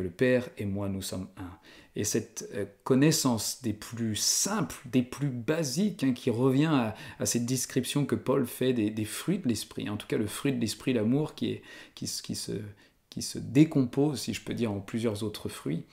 le 0.00 0.10
Père 0.10 0.48
et 0.58 0.64
moi 0.64 0.88
nous 0.88 1.02
sommes 1.02 1.28
un. 1.36 1.58
Et 1.96 2.04
cette 2.04 2.48
euh, 2.54 2.66
connaissance 2.84 3.62
des 3.62 3.72
plus 3.72 4.16
simples, 4.16 4.76
des 4.86 5.02
plus 5.02 5.28
basiques, 5.28 6.04
hein, 6.04 6.12
qui 6.12 6.30
revient 6.30 6.92
à, 7.18 7.26
cette 7.26 7.46
description 7.46 8.06
que 8.06 8.14
Paul 8.14 8.46
fait 8.46 8.72
des, 8.72 9.04
fruits 9.04 9.38
de 9.38 9.48
l'esprit, 9.48 9.88
en 9.90 9.96
tout 9.96 10.06
cas 10.06 10.18
le 10.18 10.26
fruit 10.26 10.52
de 10.52 10.60
l'esprit, 10.60 10.92
l'amour, 10.92 11.34
qui 11.34 11.62
se 11.96 13.38
décompose, 13.38 14.20
si 14.20 14.34
je 14.34 14.42
peux 14.42 14.54
dire, 14.54 14.70
en 14.70 14.80
plusieurs 14.80 15.22
autres 15.22 15.48
fruits, 15.48 15.84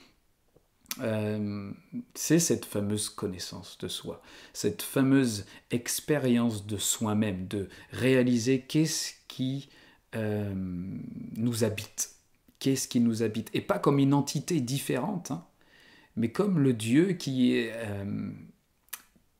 euh, 1.01 1.71
c'est 2.15 2.39
cette 2.39 2.65
fameuse 2.65 3.09
connaissance 3.09 3.77
de 3.77 3.87
soi, 3.87 4.21
cette 4.53 4.81
fameuse 4.81 5.45
expérience 5.69 6.65
de 6.65 6.77
soi-même, 6.77 7.47
de 7.47 7.69
réaliser 7.91 8.61
qu'est-ce 8.61 9.13
qui 9.27 9.69
euh, 10.15 10.53
nous 11.35 11.63
habite 11.63 12.15
qu'est-ce 12.59 12.87
qui 12.87 12.99
nous 12.99 13.23
habite 13.23 13.49
Et 13.53 13.61
pas 13.61 13.79
comme 13.79 13.99
une 13.99 14.13
entité 14.13 14.59
différente, 14.61 15.31
hein, 15.31 15.45
mais 16.15 16.31
comme 16.31 16.59
le 16.59 16.73
Dieu 16.73 17.17
euh, 17.27 18.31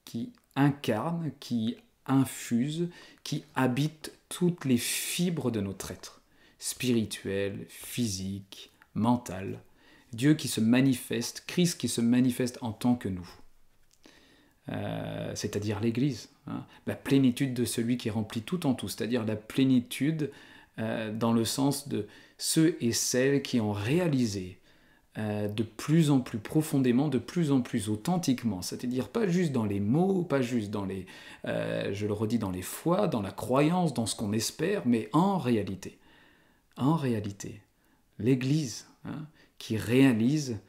qui 0.05 0.33
incarne, 0.55 1.31
qui 1.39 1.77
infuse, 2.05 2.89
qui 3.23 3.43
habite 3.55 4.13
toutes 4.29 4.65
les 4.65 4.77
fibres 4.77 5.51
de 5.51 5.61
notre 5.61 5.91
être, 5.91 6.21
spirituel, 6.59 7.65
physique, 7.69 8.71
mental. 8.93 9.61
Dieu 10.13 10.33
qui 10.35 10.47
se 10.47 10.61
manifeste, 10.61 11.43
Christ 11.47 11.79
qui 11.79 11.89
se 11.89 12.01
manifeste 12.01 12.57
en 12.61 12.71
tant 12.71 12.95
que 12.95 13.09
nous. 13.09 13.29
Euh, 14.69 15.31
c'est-à-dire 15.35 15.79
l'Église, 15.79 16.29
hein. 16.47 16.65
la 16.87 16.95
plénitude 16.95 17.53
de 17.53 17.63
celui 17.63 17.97
qui 17.97 18.09
remplit 18.09 18.41
tout 18.41 18.65
en 18.65 18.73
tout, 18.73 18.89
c'est-à-dire 18.89 19.25
la 19.25 19.37
plénitude 19.37 20.31
euh, 20.79 21.11
dans 21.13 21.31
le 21.31 21.45
sens 21.45 21.87
de 21.87 22.07
ceux 22.37 22.77
et 22.81 22.91
celles 22.91 23.41
qui 23.41 23.59
ont 23.59 23.71
réalisé 23.71 24.59
euh, 25.17 25.47
de 25.47 25.63
plus 25.63 26.11
en 26.11 26.19
plus 26.19 26.37
profondément, 26.37 27.07
de 27.07 27.17
plus 27.17 27.51
en 27.51 27.61
plus 27.61 27.89
authentiquement, 27.89 28.61
c'est-à-dire 28.61 29.09
pas 29.09 29.25
juste 29.27 29.51
dans 29.51 29.65
les 29.65 29.79
mots, 29.79 30.23
pas 30.23 30.41
juste 30.41 30.69
dans 30.69 30.85
les, 30.85 31.07
euh, 31.45 31.91
je 31.91 32.05
le 32.05 32.13
redis, 32.13 32.37
dans 32.37 32.51
les 32.51 32.61
foi, 32.61 33.07
dans 33.07 33.23
la 33.23 33.31
croyance, 33.31 33.95
dans 33.95 34.05
ce 34.05 34.15
qu'on 34.15 34.31
espère, 34.31 34.83
mais 34.85 35.09
en 35.13 35.39
réalité, 35.39 35.97
en 36.75 36.95
réalité, 36.95 37.63
l'Église 38.19 38.87
hein, 39.05 39.25
qui 39.57 39.75
réalise 39.75 40.59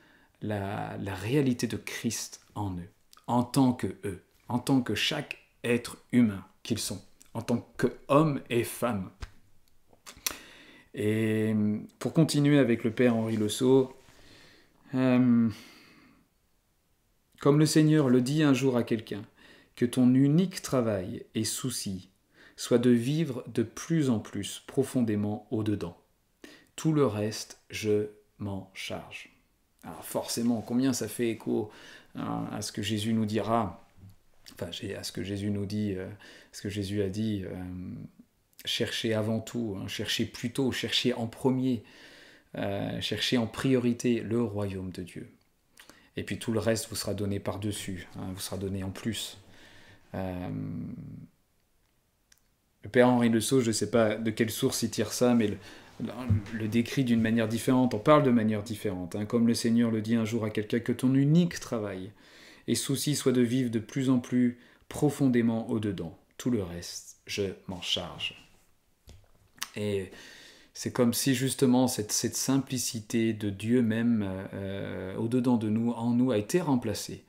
la, 0.41 0.97
la 0.97 1.15
réalité 1.15 1.67
de 1.67 1.77
Christ 1.77 2.41
en 2.55 2.73
eux, 2.73 2.89
en 3.27 3.43
tant 3.43 3.75
que 3.75 3.99
eux, 4.05 4.25
en 4.49 4.59
tant 4.59 4.81
que 4.81 4.95
chaque 4.95 5.37
être 5.63 5.99
humain 6.13 6.43
qu'ils 6.63 6.79
sont, 6.79 7.03
en 7.35 7.43
tant 7.43 7.69
qu'hommes 7.77 8.41
et 8.49 8.65
femmes 8.65 9.11
et 10.99 11.55
pour 12.01 12.13
continuer 12.13 12.59
avec 12.59 12.83
le 12.83 12.91
Père 12.91 13.15
Henri 13.15 13.37
Le 13.37 13.49
Sceau, 13.49 13.97
euh, 14.97 15.49
comme 17.41 17.59
le 17.61 17.67
Seigneur 17.67 18.09
le 18.09 18.21
dit 18.21 18.43
un 18.43 18.53
jour 18.53 18.77
à 18.77 18.83
quelqu'un, 18.83 19.23
que 19.77 19.87
ton 19.87 20.13
unique 20.13 20.61
travail 20.61 21.25
et 21.37 21.45
souci 21.45 22.11
soit 22.57 22.79
de 22.79 22.91
vivre 22.91 23.45
de 23.55 23.63
plus 23.63 24.11
en 24.11 24.19
plus 24.19 24.65
profondément 24.67 25.47
au-dedans. 25.53 25.97
Tout 26.75 26.93
le 26.93 27.07
reste, 27.07 27.61
je 27.71 28.09
m'en 28.39 28.69
charge. 28.75 29.31
Alors 29.85 30.05
forcément, 30.05 30.61
combien 30.63 30.93
ça 30.93 31.07
fait 31.07 31.31
écho 31.31 31.71
hein, 32.17 32.49
à 32.51 32.61
ce 32.61 32.73
que 32.73 32.83
Jésus 32.83 33.13
nous 33.13 33.27
dira, 33.27 33.87
enfin 34.55 34.71
à 34.97 35.03
ce 35.05 35.13
que 35.13 35.23
Jésus 35.23 35.51
nous 35.51 35.67
dit, 35.67 35.95
euh, 35.97 36.09
ce 36.51 36.61
que 36.61 36.69
Jésus 36.69 37.03
a 37.03 37.09
dit 37.09 37.45
euh, 37.45 37.55
cherchez 38.65 39.15
avant 39.15 39.41
tout, 39.41 39.77
hein, 39.79 39.89
cherchez 39.89 40.25
plutôt, 40.25 40.73
cherchez 40.73 41.15
en 41.15 41.27
premier, 41.27 41.83
euh, 42.57 43.01
cherchez 43.01 43.39
en 43.39 43.47
priorité 43.47 44.21
le 44.21 44.43
royaume 44.43 44.91
de 44.91 45.03
Dieu. 45.03 45.29
Et 46.17 46.25
puis 46.25 46.39
tout 46.39 46.53
le 46.53 46.59
reste 46.59 46.89
vous 46.89 46.97
sera 46.97 47.15
donné 47.15 47.39
par-dessus, 47.41 48.09
hein, 48.17 48.33
vous 48.35 48.41
sera 48.41 48.57
donné 48.57 48.83
en 48.83 48.91
plus. 48.91 49.39
Euh, 50.15 50.49
le 52.83 52.91
père 52.91 53.09
Henri 53.09 53.29
Le 53.29 53.41
Sceau, 53.41 53.61
je 53.61 53.69
ne 53.69 53.73
sais 53.73 53.91
pas 53.91 54.17
de 54.17 54.31
quelle 54.31 54.51
source 54.51 54.83
il 54.83 54.91
tire 54.91 55.13
ça, 55.13 55.35
mais 55.35 55.59
le, 56.53 56.69
décrit 56.69 57.05
d'une 57.05 57.21
manière 57.21 57.49
différente, 57.49 57.95
on 57.95 57.99
parle 57.99 58.23
de 58.23 58.31
manière 58.31 58.63
différente. 58.63 59.15
Hein. 59.15 59.27
comme 59.27 59.47
le 59.47 59.55
Seigneur 59.55 59.91
le 59.91 60.01
dit 60.01 60.15
un 60.15 60.25
jour 60.25 60.45
à 60.45 60.51
quelqu'un, 60.51 60.81
que 60.81 60.93
ton 60.93 61.15
unique 61.15 61.61
travail 61.61 62.13
et 62.67 62.75
souci 62.75 63.17
soit 63.17 63.33
de 63.33 63.41
vivre 63.41 63.71
de 63.71 63.79
plus 63.79 64.11
en 64.11 64.19
plus 64.19 64.59
profondément 64.89 65.69
au-dedans. 65.71 66.17
Tout 66.37 66.51
le 66.51 66.63
reste, 66.63 67.21
je 67.27 67.45
m'en 67.67 67.81
charge. 67.81 68.48
Et 69.77 70.11
c'est 70.75 70.93
comme 70.93 71.15
si 71.15 71.35
justement 71.35 71.89
cette, 71.89 72.13
simplicité 72.13 73.33
de 73.33 73.51
Dieu 73.51 73.83
même 73.83 74.27
euh, 74.55 75.17
au-dedans 75.17 75.57
de 75.57 75.69
nous, 75.69 75.91
en 75.91 76.11
nous, 76.11 76.31
a 76.31 76.39
été 76.39 76.61
remplacée 76.61 77.25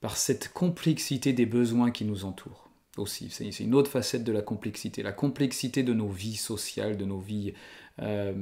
par 0.00 0.16
cette 0.16 0.52
complexité 0.52 1.32
des 1.32 1.46
besoins 1.46 1.90
qui 1.90 2.04
nous 2.04 2.24
entourent 2.24 2.68
aussi. 2.96 3.30
C'est 3.30 3.48
une 3.60 3.74
autre 3.74 3.90
facette 3.90 4.24
de 4.24 4.32
la 4.32 4.42
complexité, 4.42 5.02
la 5.02 5.12
complexité 5.12 5.82
de 5.82 5.94
nos 5.94 6.08
vies 6.08 6.36
sociales, 6.36 6.96
de 6.96 7.04
nos 7.04 7.20
vies 7.20 7.54
euh, 8.00 8.34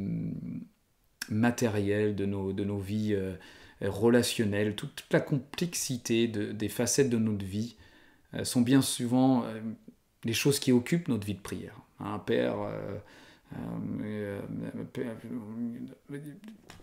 matérielles, 1.28 2.16
de 2.16 2.24
nos, 2.24 2.78
vies 2.78 3.14
euh, 3.14 3.34
relationnelles, 3.82 4.74
toute, 4.74 5.04
la 5.10 5.20
complexité 5.20 6.26
des 6.28 6.68
facettes 6.68 7.10
de 7.10 7.18
notre 7.18 7.44
vie 7.44 7.76
sont 8.44 8.60
bien 8.60 8.80
souvent 8.80 9.44
les 10.24 10.32
choses 10.32 10.58
qui 10.58 10.72
occupent 10.72 11.08
notre 11.08 11.26
vie 11.26 11.34
de 11.34 11.40
prière. 11.40 11.76
Un 11.98 12.18
père 12.18 12.56
euh, 12.60 12.98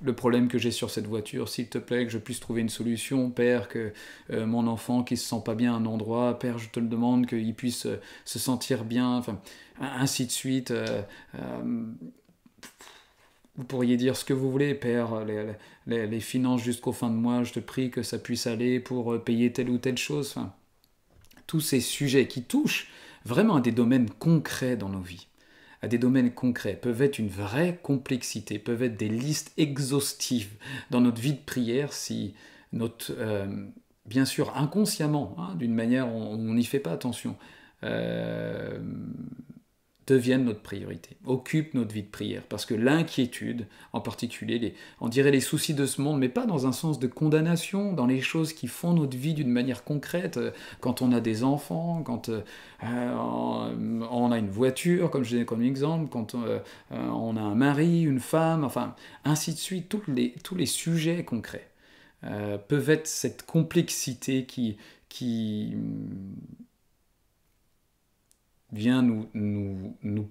le 0.02 0.14
problème 0.14 0.48
que 0.48 0.58
j'ai 0.58 0.72
sur 0.72 0.90
cette 0.90 1.08
voiture, 1.08 1.48
s'il 1.50 1.70
te 1.70 1.78
plaît, 1.78 2.06
que 2.06 2.12
je 2.12 2.18
puisse 2.18 2.40
trouver 2.40 2.62
une 2.62 2.70
solution, 2.70 3.30
Père, 3.30 3.68
que 3.70 3.94
euh, 4.32 4.46
mon 4.46 4.68
enfant 4.68 5.04
qui 5.04 5.18
se 5.18 5.28
sent 5.28 5.42
pas 5.46 5.56
bien 5.56 5.74
à 5.74 5.78
un 5.78 5.86
endroit, 5.86 6.38
Père, 6.40 6.58
je 6.58 6.70
te 6.70 6.80
le 6.80 6.88
demande, 6.88 7.26
qu'il 7.26 7.56
puisse 7.56 7.86
euh, 7.86 8.02
se 8.26 8.40
sentir 8.40 8.84
bien, 8.84 9.18
enfin, 9.18 9.40
ainsi 9.80 10.26
de 10.26 10.32
suite. 10.32 10.74
vous 13.56 13.64
pourriez 13.64 13.98
dire 13.98 14.16
ce 14.16 14.26
que 14.26 14.34
vous 14.34 14.52
voulez, 14.52 14.76
Père, 14.76 15.26
les, 15.26 16.08
les 16.08 16.20
finances 16.20 16.62
jusqu'au 16.64 16.92
fin 16.92 17.10
de 17.10 17.16
mois, 17.16 17.44
je 17.44 17.54
te 17.54 17.60
prie 17.60 17.92
que 17.92 18.04
ça 18.04 18.20
puisse 18.20 18.46
aller 18.48 18.80
pour 18.80 19.24
payer 19.24 19.54
telle 19.54 19.70
ou 19.70 19.78
telle 19.78 19.98
chose. 19.98 20.34
Enfin, 20.36 20.54
tous 21.48 21.62
ces 21.62 21.80
sujets 21.80 22.28
qui 22.28 22.44
touchent 22.44 22.90
vraiment 23.26 23.56
à 23.56 23.62
des 23.62 23.72
domaines 23.72 24.10
concrets 24.10 24.76
dans 24.76 24.90
nos 24.90 25.02
vies 25.02 25.28
à 25.82 25.88
des 25.88 25.98
domaines 25.98 26.32
concrets, 26.32 26.76
peuvent 26.76 27.02
être 27.02 27.20
une 27.20 27.30
vraie 27.30 27.80
complexité, 27.82 28.60
peuvent 28.60 28.84
être 28.84 28.98
des 28.98 29.10
listes 29.10 29.54
exhaustives 29.58 30.54
dans 30.90 31.02
notre 31.02 31.22
vie 31.22 31.34
de 31.34 31.44
prière 31.46 31.94
si 31.94 32.34
notre, 32.74 33.14
euh, 33.18 33.46
bien 34.06 34.26
sûr 34.26 34.56
inconsciemment, 34.58 35.36
hein, 35.38 35.56
d'une 35.56 35.74
manière 35.74 36.08
on 36.08 36.38
n'y 36.38 36.66
fait 36.66 36.80
pas 36.80 36.92
attention, 36.92 37.36
euh, 37.84 38.80
deviennent 40.08 40.46
notre 40.46 40.62
priorité, 40.62 41.18
occupent 41.26 41.74
notre 41.74 41.94
vie 41.94 42.02
de 42.02 42.08
prière. 42.08 42.44
Parce 42.48 42.66
que 42.66 42.74
l'inquiétude, 42.74 43.68
en 43.92 44.00
particulier, 44.00 44.58
les, 44.58 44.74
on 45.02 45.10
dirait 45.10 45.32
les 45.32 45.42
soucis 45.42 45.74
de 45.74 45.86
ce 45.86 46.02
monde, 46.02 46.18
mais 46.18 46.30
pas 46.30 46.46
dans 46.46 46.66
un 46.66 46.72
sens 46.72 46.98
de 46.98 47.08
condamnation, 47.08 47.92
dans 47.92 48.08
les 48.08 48.22
choses 48.22 48.54
qui 48.54 48.68
font 48.68 48.94
notre 48.94 49.18
vie 49.18 49.34
d'une 49.34 49.52
manière 49.52 49.84
concrète, 49.84 50.38
euh, 50.38 50.52
quand 50.80 51.02
on 51.02 51.12
a 51.12 51.20
des 51.20 51.44
enfants, 51.44 52.02
quand 52.04 52.30
euh, 52.30 52.42
euh, 52.84 53.16
on 54.10 54.32
a 54.32 54.38
une 54.38 54.50
voiture, 54.50 55.12
comme 55.12 55.24
je 55.24 55.30
disais 55.32 55.46
comme 55.46 55.62
exemple, 55.62 56.10
quand 56.10 56.36
on 56.92 57.38
a 57.38 57.42
un 57.42 57.56
mari, 57.56 58.04
une 58.04 58.22
femme, 58.22 58.64
enfin, 58.64 58.96
ainsi 59.26 59.54
de 59.54 59.58
suite, 59.58 59.90
tous 59.90 60.04
les, 60.56 60.66
sujets 60.66 61.24
concrets 61.24 61.68
peuvent 62.68 62.90
être 62.90 63.08
cette 63.08 63.46
complexité 63.46 64.46
qui 64.46 64.78
vient 68.72 69.02
nous, 69.02 69.28
nous, 69.34 70.30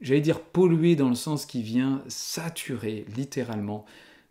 j'allais 0.00 0.20
dire 0.20 0.40
polluer 0.40 0.96
dans 0.96 1.08
le 1.08 1.14
sens 1.14 1.46
qui 1.46 1.62
vient 1.62 2.02
saturer 2.08 3.06
littéralement 3.16 3.86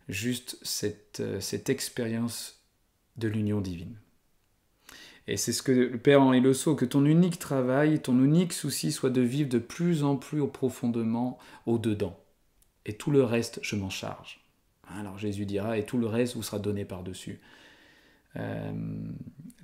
juste 0.08 0.58
cette, 0.62 1.20
euh, 1.20 1.40
cette 1.40 1.68
expérience 1.68 2.62
de 3.16 3.28
l'union 3.28 3.60
divine. 3.60 3.96
Et 5.28 5.36
c'est 5.36 5.52
ce 5.52 5.62
que 5.62 5.72
le 5.72 5.98
Père 5.98 6.22
Henri 6.22 6.40
Le 6.40 6.54
Sceau, 6.54 6.76
que 6.76 6.84
ton 6.84 7.04
unique 7.04 7.38
travail, 7.38 8.00
ton 8.00 8.22
unique 8.22 8.52
souci 8.52 8.92
soit 8.92 9.10
de 9.10 9.20
vivre 9.20 9.48
de 9.48 9.58
plus 9.58 10.04
en 10.04 10.16
plus 10.16 10.46
profondément 10.46 11.38
au-dedans. 11.66 12.16
Et 12.84 12.92
tout 12.92 13.10
le 13.10 13.24
reste, 13.24 13.58
je 13.62 13.74
m'en 13.74 13.90
charge. 13.90 14.40
Alors 14.88 15.18
Jésus 15.18 15.46
dira, 15.46 15.78
et 15.78 15.84
tout 15.84 15.98
le 15.98 16.06
reste 16.06 16.36
vous 16.36 16.44
sera 16.44 16.60
donné 16.60 16.84
par-dessus. 16.84 17.40
Euh, 18.36 18.72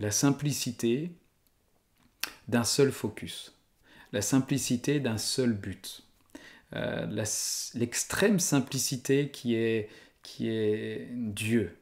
la 0.01 0.11
simplicité, 0.11 1.13
d'un 2.49 2.65
seul 2.65 2.91
focus, 2.91 3.55
la 4.13 4.23
simplicité 4.23 5.01
d'un 5.01 5.19
seul 5.19 5.53
but, 5.53 6.05
euh, 6.75 7.07
l'extrême 7.75 8.39
simplicité 8.39 9.29
qui 9.29 9.55
est, 9.55 9.89
qui 10.23 10.49
est 10.49 11.09
Dieu, 11.13 11.77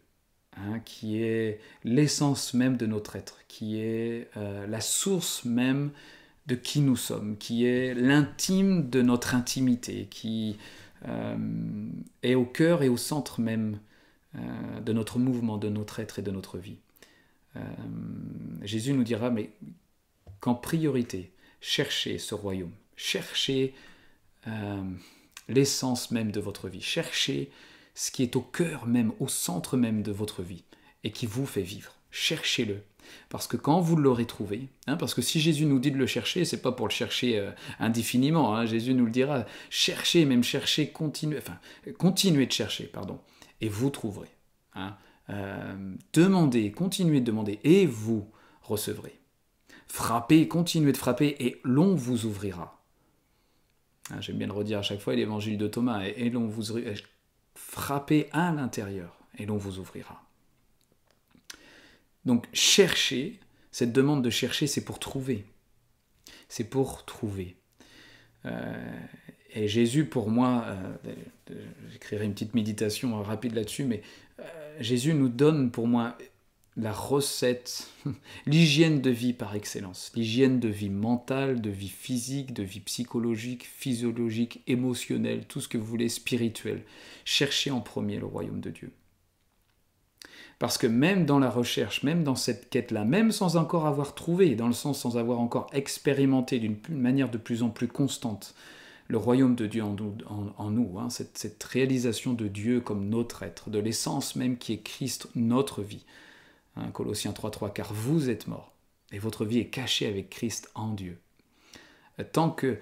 hein, 0.56 0.80
qui 0.84 1.22
est 1.22 1.60
l'essence 1.84 2.54
même 2.54 2.76
de 2.76 2.86
notre 2.86 3.16
être, 3.16 3.38
qui 3.46 3.80
est 3.80 4.28
euh, 4.36 4.66
la 4.66 4.80
source 4.80 5.44
même 5.44 5.90
de 6.46 6.56
qui 6.56 6.80
nous 6.80 6.96
sommes, 6.96 7.36
qui 7.36 7.66
est 7.66 7.94
l'intime 7.94 8.90
de 8.90 9.02
notre 9.02 9.34
intimité, 9.34 10.08
qui 10.10 10.56
euh, 11.06 11.36
est 12.22 12.34
au 12.34 12.44
cœur 12.44 12.82
et 12.82 12.88
au 12.88 12.96
centre 12.96 13.40
même 13.40 13.78
de 14.84 14.92
notre 14.92 15.18
mouvement, 15.18 15.58
de 15.58 15.68
notre 15.68 15.98
être 15.98 16.20
et 16.20 16.22
de 16.22 16.30
notre 16.30 16.56
vie. 16.56 16.76
Jésus 18.62 18.92
nous 18.92 19.02
dira, 19.02 19.28
mais 19.28 19.50
qu'en 20.38 20.54
priorité, 20.54 21.32
cherchez 21.60 22.18
ce 22.18 22.34
royaume, 22.34 22.72
cherchez 22.96 23.74
euh, 24.46 24.82
l'essence 25.48 26.10
même 26.10 26.32
de 26.32 26.40
votre 26.40 26.68
vie, 26.68 26.82
cherchez 26.82 27.50
ce 27.94 28.10
qui 28.10 28.22
est 28.22 28.36
au 28.36 28.40
cœur 28.40 28.86
même, 28.86 29.12
au 29.20 29.28
centre 29.28 29.76
même 29.76 30.02
de 30.02 30.12
votre 30.12 30.42
vie 30.42 30.64
et 31.04 31.10
qui 31.12 31.26
vous 31.26 31.46
fait 31.46 31.62
vivre. 31.62 31.94
Cherchez-le. 32.10 32.82
Parce 33.28 33.46
que 33.46 33.56
quand 33.56 33.80
vous 33.80 33.96
l'aurez 33.96 34.26
trouvé, 34.26 34.68
hein, 34.86 34.96
parce 34.96 35.14
que 35.14 35.22
si 35.22 35.40
Jésus 35.40 35.66
nous 35.66 35.78
dit 35.78 35.90
de 35.90 35.96
le 35.96 36.06
chercher, 36.06 36.44
c'est 36.44 36.62
pas 36.62 36.72
pour 36.72 36.86
le 36.86 36.92
chercher 36.92 37.38
euh, 37.38 37.50
indéfiniment. 37.78 38.54
Hein, 38.54 38.66
Jésus 38.66 38.94
nous 38.94 39.06
le 39.06 39.10
dira. 39.10 39.46
Cherchez, 39.68 40.24
même 40.24 40.44
cherchez, 40.44 40.90
continuez, 40.90 41.38
enfin, 41.38 41.58
continuez 41.98 42.46
de 42.46 42.52
chercher, 42.52 42.84
pardon, 42.84 43.18
et 43.60 43.68
vous 43.68 43.90
trouverez. 43.90 44.28
Hein. 44.74 44.96
Euh, 45.30 45.94
demandez, 46.12 46.72
continuez 46.72 47.20
de 47.20 47.26
demander, 47.26 47.58
et 47.64 47.86
vous 47.86 48.28
recevrez. 48.62 49.19
Frappez, 49.90 50.46
continuez 50.46 50.92
de 50.92 50.96
frapper 50.96 51.34
et 51.40 51.60
l'on 51.64 51.96
vous 51.96 52.24
ouvrira. 52.24 52.80
Ah, 54.10 54.20
j'aime 54.20 54.38
bien 54.38 54.46
le 54.46 54.52
redire 54.52 54.78
à 54.78 54.82
chaque 54.82 55.00
fois, 55.00 55.16
l'évangile 55.16 55.58
de 55.58 55.66
Thomas, 55.66 56.04
et, 56.04 56.30
l'on 56.30 56.46
vous. 56.46 56.72
Frappez 57.56 58.28
à 58.30 58.52
l'intérieur 58.52 59.18
et 59.36 59.46
l'on 59.46 59.56
vous 59.56 59.80
ouvrira. 59.80 60.22
Donc 62.24 62.46
chercher, 62.52 63.40
cette 63.72 63.92
demande 63.92 64.22
de 64.22 64.30
chercher, 64.30 64.68
c'est 64.68 64.84
pour 64.84 65.00
trouver. 65.00 65.44
C'est 66.48 66.70
pour 66.70 67.04
trouver. 67.04 67.56
Euh, 68.46 69.00
et 69.54 69.66
Jésus, 69.66 70.04
pour 70.04 70.30
moi, 70.30 70.66
euh, 70.68 71.14
j'écrirai 71.90 72.26
une 72.26 72.32
petite 72.34 72.54
méditation 72.54 73.20
rapide 73.24 73.56
là-dessus, 73.56 73.84
mais 73.84 74.02
euh, 74.38 74.44
Jésus 74.78 75.14
nous 75.14 75.28
donne 75.28 75.72
pour 75.72 75.88
moi 75.88 76.16
la 76.76 76.92
recette, 76.92 77.88
l'hygiène 78.46 79.00
de 79.00 79.10
vie 79.10 79.32
par 79.32 79.54
excellence, 79.54 80.12
l'hygiène 80.14 80.60
de 80.60 80.68
vie 80.68 80.90
mentale, 80.90 81.60
de 81.60 81.70
vie 81.70 81.88
physique, 81.88 82.52
de 82.52 82.62
vie 82.62 82.80
psychologique, 82.80 83.66
physiologique, 83.66 84.62
émotionnelle, 84.66 85.46
tout 85.46 85.60
ce 85.60 85.68
que 85.68 85.78
vous 85.78 85.86
voulez, 85.86 86.08
spirituel. 86.08 86.82
Cherchez 87.24 87.70
en 87.70 87.80
premier 87.80 88.18
le 88.18 88.26
royaume 88.26 88.60
de 88.60 88.70
Dieu. 88.70 88.92
Parce 90.58 90.76
que 90.76 90.86
même 90.86 91.24
dans 91.24 91.38
la 91.38 91.48
recherche, 91.48 92.02
même 92.02 92.22
dans 92.22 92.34
cette 92.34 92.68
quête-là, 92.68 93.04
même 93.04 93.32
sans 93.32 93.56
encore 93.56 93.86
avoir 93.86 94.14
trouvé, 94.14 94.54
dans 94.54 94.66
le 94.66 94.74
sens 94.74 95.00
sans 95.00 95.16
avoir 95.16 95.40
encore 95.40 95.68
expérimenté 95.72 96.58
d'une 96.58 96.78
manière 96.90 97.30
de 97.30 97.38
plus 97.38 97.62
en 97.62 97.70
plus 97.70 97.88
constante, 97.88 98.54
le 99.08 99.16
royaume 99.16 99.56
de 99.56 99.66
Dieu 99.66 99.82
en, 99.82 100.70
nous, 100.70 100.98
hein, 100.98 101.10
cette, 101.10 101.36
cette 101.36 101.64
réalisation 101.64 102.32
de 102.32 102.46
Dieu 102.46 102.80
comme 102.80 103.08
notre 103.08 103.42
être, 103.42 103.70
de 103.70 103.78
l'essence 103.78 104.36
même 104.36 104.56
qui 104.56 104.74
est 104.74 104.82
Christ, 104.82 105.28
notre 105.34 105.82
vie, 105.82 106.04
Colossiens 106.88 107.32
3.3, 107.32 107.72
car 107.72 107.92
vous 107.92 108.30
êtes 108.30 108.46
morts 108.46 108.72
et 109.12 109.18
votre 109.18 109.44
vie 109.44 109.58
est 109.58 109.68
cachée 109.68 110.06
avec 110.06 110.30
Christ 110.30 110.70
en 110.74 110.92
Dieu. 110.92 111.20
Tant 112.32 112.50
que 112.50 112.78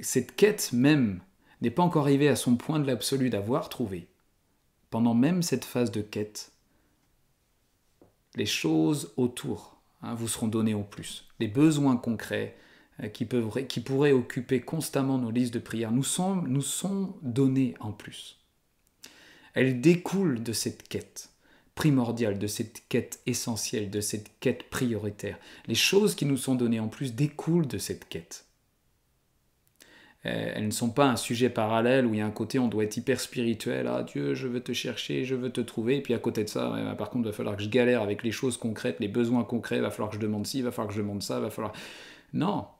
cette 0.00 0.34
quête 0.34 0.72
même 0.72 1.20
n'est 1.60 1.70
pas 1.70 1.82
encore 1.82 2.04
arrivée 2.04 2.28
à 2.28 2.36
son 2.36 2.56
point 2.56 2.78
de 2.78 2.86
l'absolu 2.86 3.30
d'avoir 3.30 3.68
trouvé, 3.68 4.08
pendant 4.90 5.14
même 5.14 5.42
cette 5.42 5.64
phase 5.64 5.90
de 5.90 6.00
quête, 6.00 6.52
les 8.34 8.46
choses 8.46 9.12
autour 9.16 9.80
hein, 10.02 10.14
vous 10.14 10.28
seront 10.28 10.48
données 10.48 10.74
en 10.74 10.82
plus. 10.82 11.26
Les 11.40 11.48
besoins 11.48 11.96
concrets 11.96 12.56
euh, 13.02 13.08
qui, 13.08 13.24
peuvent, 13.24 13.66
qui 13.66 13.80
pourraient 13.80 14.12
occuper 14.12 14.60
constamment 14.60 15.18
nos 15.18 15.30
listes 15.30 15.54
de 15.54 15.58
prières 15.58 15.92
nous 15.92 16.04
sont, 16.04 16.36
nous 16.36 16.62
sont 16.62 17.16
donnés 17.22 17.74
en 17.80 17.92
plus. 17.92 18.38
Elles 19.54 19.80
découlent 19.80 20.42
de 20.42 20.52
cette 20.52 20.86
quête 20.88 21.30
primordial, 21.78 22.40
de 22.40 22.48
cette 22.48 22.82
quête 22.88 23.20
essentielle, 23.26 23.88
de 23.88 24.00
cette 24.00 24.32
quête 24.40 24.64
prioritaire. 24.64 25.38
Les 25.68 25.76
choses 25.76 26.16
qui 26.16 26.26
nous 26.26 26.36
sont 26.36 26.56
données 26.56 26.80
en 26.80 26.88
plus 26.88 27.14
découlent 27.14 27.68
de 27.68 27.78
cette 27.78 28.08
quête. 28.08 28.46
elles 30.24 30.66
ne 30.66 30.72
sont 30.72 30.90
pas 30.90 31.06
un 31.06 31.14
sujet 31.14 31.48
parallèle 31.48 32.04
où 32.04 32.14
il 32.14 32.18
y 32.18 32.20
a 32.20 32.26
un 32.26 32.32
côté 32.32 32.58
on 32.58 32.66
doit 32.66 32.82
être 32.82 32.96
hyper 32.96 33.20
spirituel, 33.20 33.86
ah 33.86 34.02
Dieu, 34.02 34.34
je 34.34 34.48
veux 34.48 34.60
te 34.60 34.72
chercher, 34.72 35.24
je 35.24 35.36
veux 35.36 35.50
te 35.50 35.60
trouver, 35.60 35.98
et 35.98 36.02
puis 36.02 36.14
à 36.14 36.18
côté 36.18 36.42
de 36.42 36.48
ça, 36.48 36.74
par 36.98 37.10
contre, 37.10 37.26
il 37.26 37.30
va 37.30 37.36
falloir 37.36 37.56
que 37.56 37.62
je 37.62 37.68
galère 37.68 38.02
avec 38.02 38.24
les 38.24 38.32
choses 38.32 38.56
concrètes, 38.56 38.96
les 38.98 39.06
besoins 39.06 39.44
concrets, 39.44 39.76
il 39.76 39.82
va 39.82 39.92
falloir 39.92 40.10
que 40.10 40.16
je 40.16 40.20
demande 40.20 40.48
ci, 40.48 40.58
il 40.58 40.64
va 40.64 40.72
falloir 40.72 40.88
que 40.88 40.94
je 40.94 41.00
demande 41.00 41.22
ça, 41.22 41.36
il 41.36 41.42
va 41.42 41.50
falloir... 41.50 41.72
Non, 42.32 42.58
euh, 42.58 42.77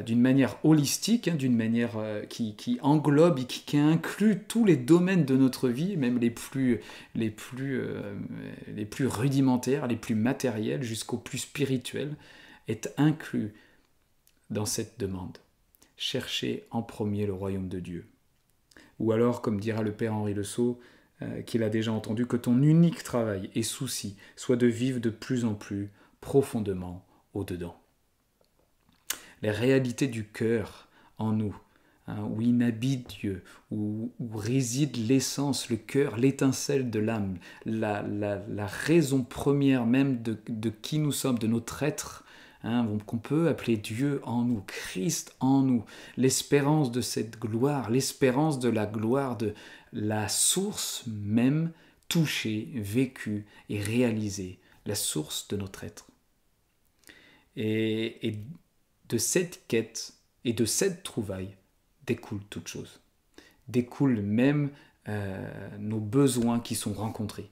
d'une 0.00 0.20
manière 0.20 0.56
holistique, 0.64 1.28
hein, 1.28 1.34
d'une 1.34 1.56
manière 1.56 1.96
euh, 1.96 2.24
qui, 2.24 2.78
englobe 2.82 3.38
et 3.38 3.44
qui, 3.44 3.76
inclut 3.78 4.42
tous 4.46 4.64
les 4.64 4.76
domaines 4.76 5.24
de 5.24 5.36
notre 5.36 5.68
vie, 5.68 5.96
même 5.96 6.18
euh, 6.18 6.78
les 7.16 7.30
plus 8.84 9.06
rudimentaires, 9.06 9.86
les 9.86 9.96
plus 9.96 10.14
matériels, 10.14 10.82
jusqu'au 10.82 11.16
plus 11.16 11.38
spirituel, 11.38 12.16
est 12.68 12.92
inclus 12.96 13.54
dans 14.50 14.66
cette 14.66 14.98
demande. 14.98 15.38
Cherchez 15.96 16.66
en 16.70 16.82
premier 16.82 17.26
le 17.26 17.32
royaume 17.32 17.68
de 17.68 17.80
Dieu. 17.80 18.06
Ou 18.98 19.12
alors, 19.12 19.40
comme 19.40 19.60
dira 19.60 19.82
le 19.82 19.92
Père 19.92 20.14
Henri 20.14 20.34
Le 20.34 20.44
Sceau, 20.44 20.80
qu'il 21.46 21.62
a 21.62 21.70
déjà 21.70 21.92
entendu, 21.92 22.26
que 22.26 22.36
ton 22.36 22.62
unique 22.62 23.02
travail 23.02 23.50
et 23.54 23.62
souci 23.62 24.16
soit 24.36 24.56
de 24.56 24.66
vivre 24.66 25.00
de 25.00 25.08
plus 25.08 25.46
en 25.46 25.54
plus 25.54 25.90
profondément 26.20 27.06
au-dedans 27.32 27.80
les 29.42 29.50
réalités 29.50 30.08
du 30.08 30.24
cœur 30.24 30.88
en 31.18 31.32
nous, 31.32 31.56
hein, 32.06 32.22
où 32.30 32.40
inhabite 32.40 33.08
Dieu, 33.20 33.42
où, 33.70 34.10
réside 34.34 34.96
l'essence, 34.96 35.70
le 35.70 35.76
cœur, 35.76 36.16
l'étincelle 36.16 36.90
de 36.90 36.98
l'âme, 36.98 37.38
la, 37.64 38.66
raison 38.66 39.22
première 39.22 39.86
même 39.86 40.22
de, 40.22 40.70
qui 40.70 40.98
nous 40.98 41.12
sommes, 41.12 41.38
de 41.38 41.46
notre 41.46 41.82
être, 41.82 42.24
hein, 42.64 42.86
qu'on 43.06 43.18
peut 43.18 43.48
appeler 43.48 43.76
Dieu 43.76 44.20
en 44.24 44.42
nous, 44.42 44.62
Christ 44.66 45.34
en 45.40 45.62
nous, 45.62 45.84
l'espérance 46.16 46.90
de 46.90 47.00
cette 47.00 47.38
gloire, 47.38 47.90
l'espérance 47.90 48.58
de 48.58 48.68
la 48.68 48.86
gloire 48.86 49.36
de 49.36 49.54
la 49.92 50.28
source 50.28 51.04
même 51.06 51.72
touchée, 52.08 52.70
vécue 52.74 53.46
et 53.68 53.80
réalisée, 53.80 54.60
la 54.84 54.94
source 54.94 55.48
de 55.48 55.56
notre 55.56 55.84
être. 55.84 56.06
Et 57.56 58.38
de 59.08 59.18
cette 59.18 59.66
quête 59.68 60.14
et 60.44 60.52
de 60.52 60.64
cette 60.64 61.02
trouvaille 61.02 61.56
découle 62.06 62.40
toute 62.50 62.68
chose. 62.68 63.00
Découlent 63.68 64.22
même 64.22 64.70
euh, 65.08 65.68
nos 65.78 66.00
besoins 66.00 66.60
qui 66.60 66.74
sont 66.74 66.92
rencontrés. 66.92 67.50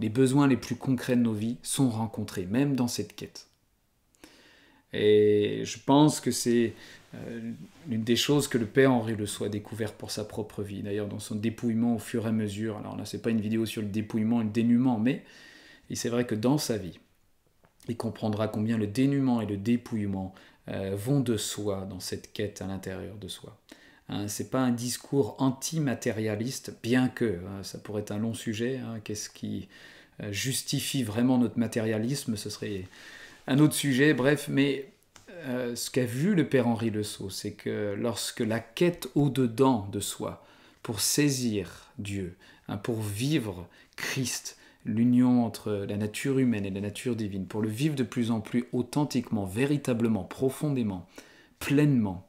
Les 0.00 0.08
besoins 0.08 0.46
les 0.46 0.56
plus 0.56 0.76
concrets 0.76 1.16
de 1.16 1.22
nos 1.22 1.32
vies 1.32 1.58
sont 1.62 1.88
rencontrés, 1.88 2.46
même 2.46 2.76
dans 2.76 2.88
cette 2.88 3.14
quête. 3.14 3.48
Et 4.92 5.62
je 5.64 5.78
pense 5.78 6.20
que 6.20 6.30
c'est 6.30 6.74
euh, 7.14 7.52
l'une 7.88 8.04
des 8.04 8.16
choses 8.16 8.48
que 8.48 8.58
le 8.58 8.66
Père 8.66 8.92
Henri 8.92 9.16
Le 9.16 9.26
a 9.44 9.48
découvert 9.48 9.94
pour 9.94 10.10
sa 10.10 10.24
propre 10.24 10.62
vie. 10.62 10.82
D'ailleurs, 10.82 11.08
dans 11.08 11.18
son 11.18 11.34
dépouillement 11.34 11.94
au 11.94 11.98
fur 11.98 12.26
et 12.26 12.28
à 12.28 12.32
mesure. 12.32 12.76
Alors 12.78 12.96
là, 12.96 13.04
c'est 13.04 13.22
pas 13.22 13.30
une 13.30 13.40
vidéo 13.40 13.64
sur 13.64 13.80
le 13.80 13.88
dépouillement 13.88 14.40
et 14.40 14.44
le 14.44 14.50
dénuement, 14.50 14.98
mais 14.98 15.24
c'est 15.94 16.08
vrai 16.08 16.26
que 16.26 16.34
dans 16.34 16.58
sa 16.58 16.78
vie, 16.78 16.98
il 17.88 17.96
comprendra 17.96 18.48
combien 18.48 18.78
le 18.78 18.86
dénuement 18.86 19.40
et 19.40 19.46
le 19.46 19.56
dépouillement 19.56 20.34
euh, 20.68 20.94
vont 20.94 21.20
de 21.20 21.36
soi 21.36 21.86
dans 21.90 22.00
cette 22.00 22.32
quête 22.32 22.62
à 22.62 22.66
l'intérieur 22.66 23.16
de 23.16 23.28
soi. 23.28 23.58
Hein, 24.08 24.28
c'est 24.28 24.50
pas 24.50 24.60
un 24.60 24.70
discours 24.70 25.36
anti-matérialiste, 25.38 26.74
bien 26.82 27.08
que 27.08 27.40
hein, 27.46 27.62
ça 27.62 27.78
pourrait 27.78 28.02
être 28.02 28.12
un 28.12 28.18
long 28.18 28.34
sujet. 28.34 28.78
Hein, 28.78 29.00
qu'est-ce 29.02 29.28
qui 29.28 29.68
euh, 30.22 30.30
justifie 30.30 31.02
vraiment 31.02 31.38
notre 31.38 31.58
matérialisme 31.58 32.36
Ce 32.36 32.48
serait 32.48 32.84
un 33.46 33.58
autre 33.58 33.74
sujet. 33.74 34.14
Bref, 34.14 34.46
mais 34.48 34.92
euh, 35.46 35.74
ce 35.74 35.90
qu'a 35.90 36.04
vu 36.04 36.34
le 36.34 36.48
Père 36.48 36.68
Henri 36.68 36.90
Le 36.90 37.02
Sceau, 37.02 37.28
c'est 37.28 37.52
que 37.52 37.96
lorsque 37.98 38.40
la 38.40 38.60
quête 38.60 39.08
au-dedans 39.14 39.88
de 39.90 39.98
soi, 39.98 40.44
pour 40.82 41.00
saisir 41.00 41.90
Dieu, 41.98 42.36
pour 42.82 43.02
vivre 43.02 43.68
Christ, 43.96 44.58
l'union 44.84 45.44
entre 45.44 45.86
la 45.88 45.96
nature 45.96 46.38
humaine 46.38 46.64
et 46.66 46.70
la 46.70 46.80
nature 46.80 47.16
divine, 47.16 47.46
pour 47.46 47.62
le 47.62 47.68
vivre 47.68 47.94
de 47.94 48.02
plus 48.02 48.30
en 48.30 48.40
plus 48.40 48.66
authentiquement, 48.72 49.44
véritablement, 49.44 50.24
profondément, 50.24 51.06
pleinement, 51.58 52.28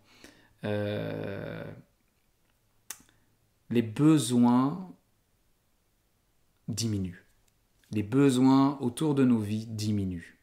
euh, 0.64 1.64
les 3.70 3.82
besoins 3.82 4.94
diminuent. 6.68 7.26
Les 7.92 8.04
besoins 8.04 8.78
autour 8.80 9.16
de 9.16 9.24
nos 9.24 9.40
vies 9.40 9.66
diminuent. 9.68 10.38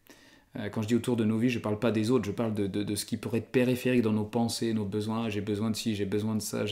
Euh, 0.57 0.69
quand 0.69 0.83
je 0.83 0.89
dis 0.89 0.95
autour 0.95 1.17
de 1.17 1.25
nos 1.25 1.39
vies, 1.39 1.49
je 1.49 1.59
ne 1.59 1.63
parle 1.63 1.79
pas 1.79 1.93
des 1.93 2.11
autres, 2.11 2.25
je 2.25 2.33
parle 2.33 2.55
de, 2.55 2.95
ce 2.95 3.05
qui 3.05 3.17
pourrait 3.17 3.39
être 3.39 3.53
périphérique 3.53 4.03
dans 4.03 4.13
nos 4.13 4.25
pensées, 4.25 4.75
nos 4.75 4.85
besoins. 4.85 5.29
J'ai 5.29 5.41
besoin 5.41 5.71
de 5.71 5.77
ci, 5.77 5.95
j'ai 5.95 6.07
besoin 6.07 6.35
de 6.35 6.43
ça. 6.43 6.65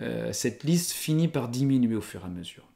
Euh, 0.00 0.32
cette 0.32 0.64
liste 0.64 0.92
finit 0.92 1.28
par 1.28 1.48
diminuer 1.48 1.94
au 1.94 2.00
fur 2.00 2.22
et 2.22 2.26
à 2.26 2.28
mesure. 2.28 2.71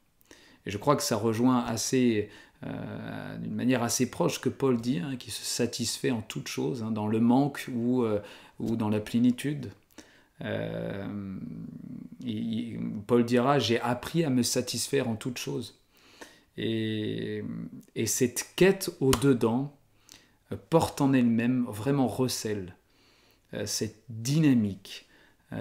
Et 0.67 0.69
je 0.69 0.77
crois 0.77 0.97
que 0.97 1.01
ça 1.01 1.15
rejoint 1.15 1.63
assez, 1.63 2.29
euh, 2.65 3.37
d'une 3.37 3.55
manière 3.55 3.83
assez 3.83 4.11
proche 4.11 4.41
que 4.41 4.49
Paul 4.49 4.81
dit, 4.81 4.99
hein, 4.99 5.15
qui 5.15 5.31
se 5.31 5.45
satisfait 5.45 6.11
en 6.11 6.21
toute 6.21 6.49
chose, 6.49 6.83
hein, 6.83 6.91
dans 6.91 7.07
le 7.07 7.21
manque 7.21 7.69
ou, 7.73 8.03
euh, 8.03 8.19
dans 8.59 8.89
la 8.89 8.99
plénitude. 8.99 9.71
Euh, 10.43 11.07
Paul 13.07 13.23
dira, 13.23 13.59
j'ai 13.59 13.79
appris 13.79 14.25
à 14.25 14.29
me 14.29 14.43
satisfaire 14.43 15.07
en 15.07 15.15
toute 15.15 15.37
chose. 15.37 15.79
Et, 16.57 17.45
et 17.95 18.05
cette 18.05 18.49
quête 18.57 18.91
au-dedans 18.99 19.73
porte 20.69 20.99
en 20.99 21.13
elle-même, 21.13 21.65
vraiment 21.69 22.07
recèle 22.07 22.75
cette 23.65 24.03
dynamique, 24.09 25.07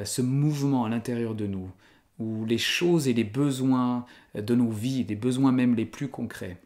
ce 0.04 0.20
mouvement 0.20 0.84
à 0.84 0.88
l'intérieur 0.88 1.36
de 1.36 1.46
nous, 1.46 1.70
où 2.18 2.44
les 2.44 2.58
choses 2.58 3.08
et 3.08 3.12
les 3.12 3.24
besoins 3.24 4.06
de 4.34 4.54
nos 4.54 4.70
vies, 4.70 5.04
les 5.04 5.16
besoins 5.16 5.52
même 5.52 5.74
les 5.74 5.86
plus 5.86 6.08
concrets, 6.08 6.58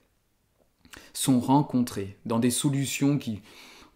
sont 1.13 1.41
rencontrés 1.41 2.17
dans 2.25 2.39
des 2.39 2.51
solutions 2.51 3.19
qui, 3.19 3.43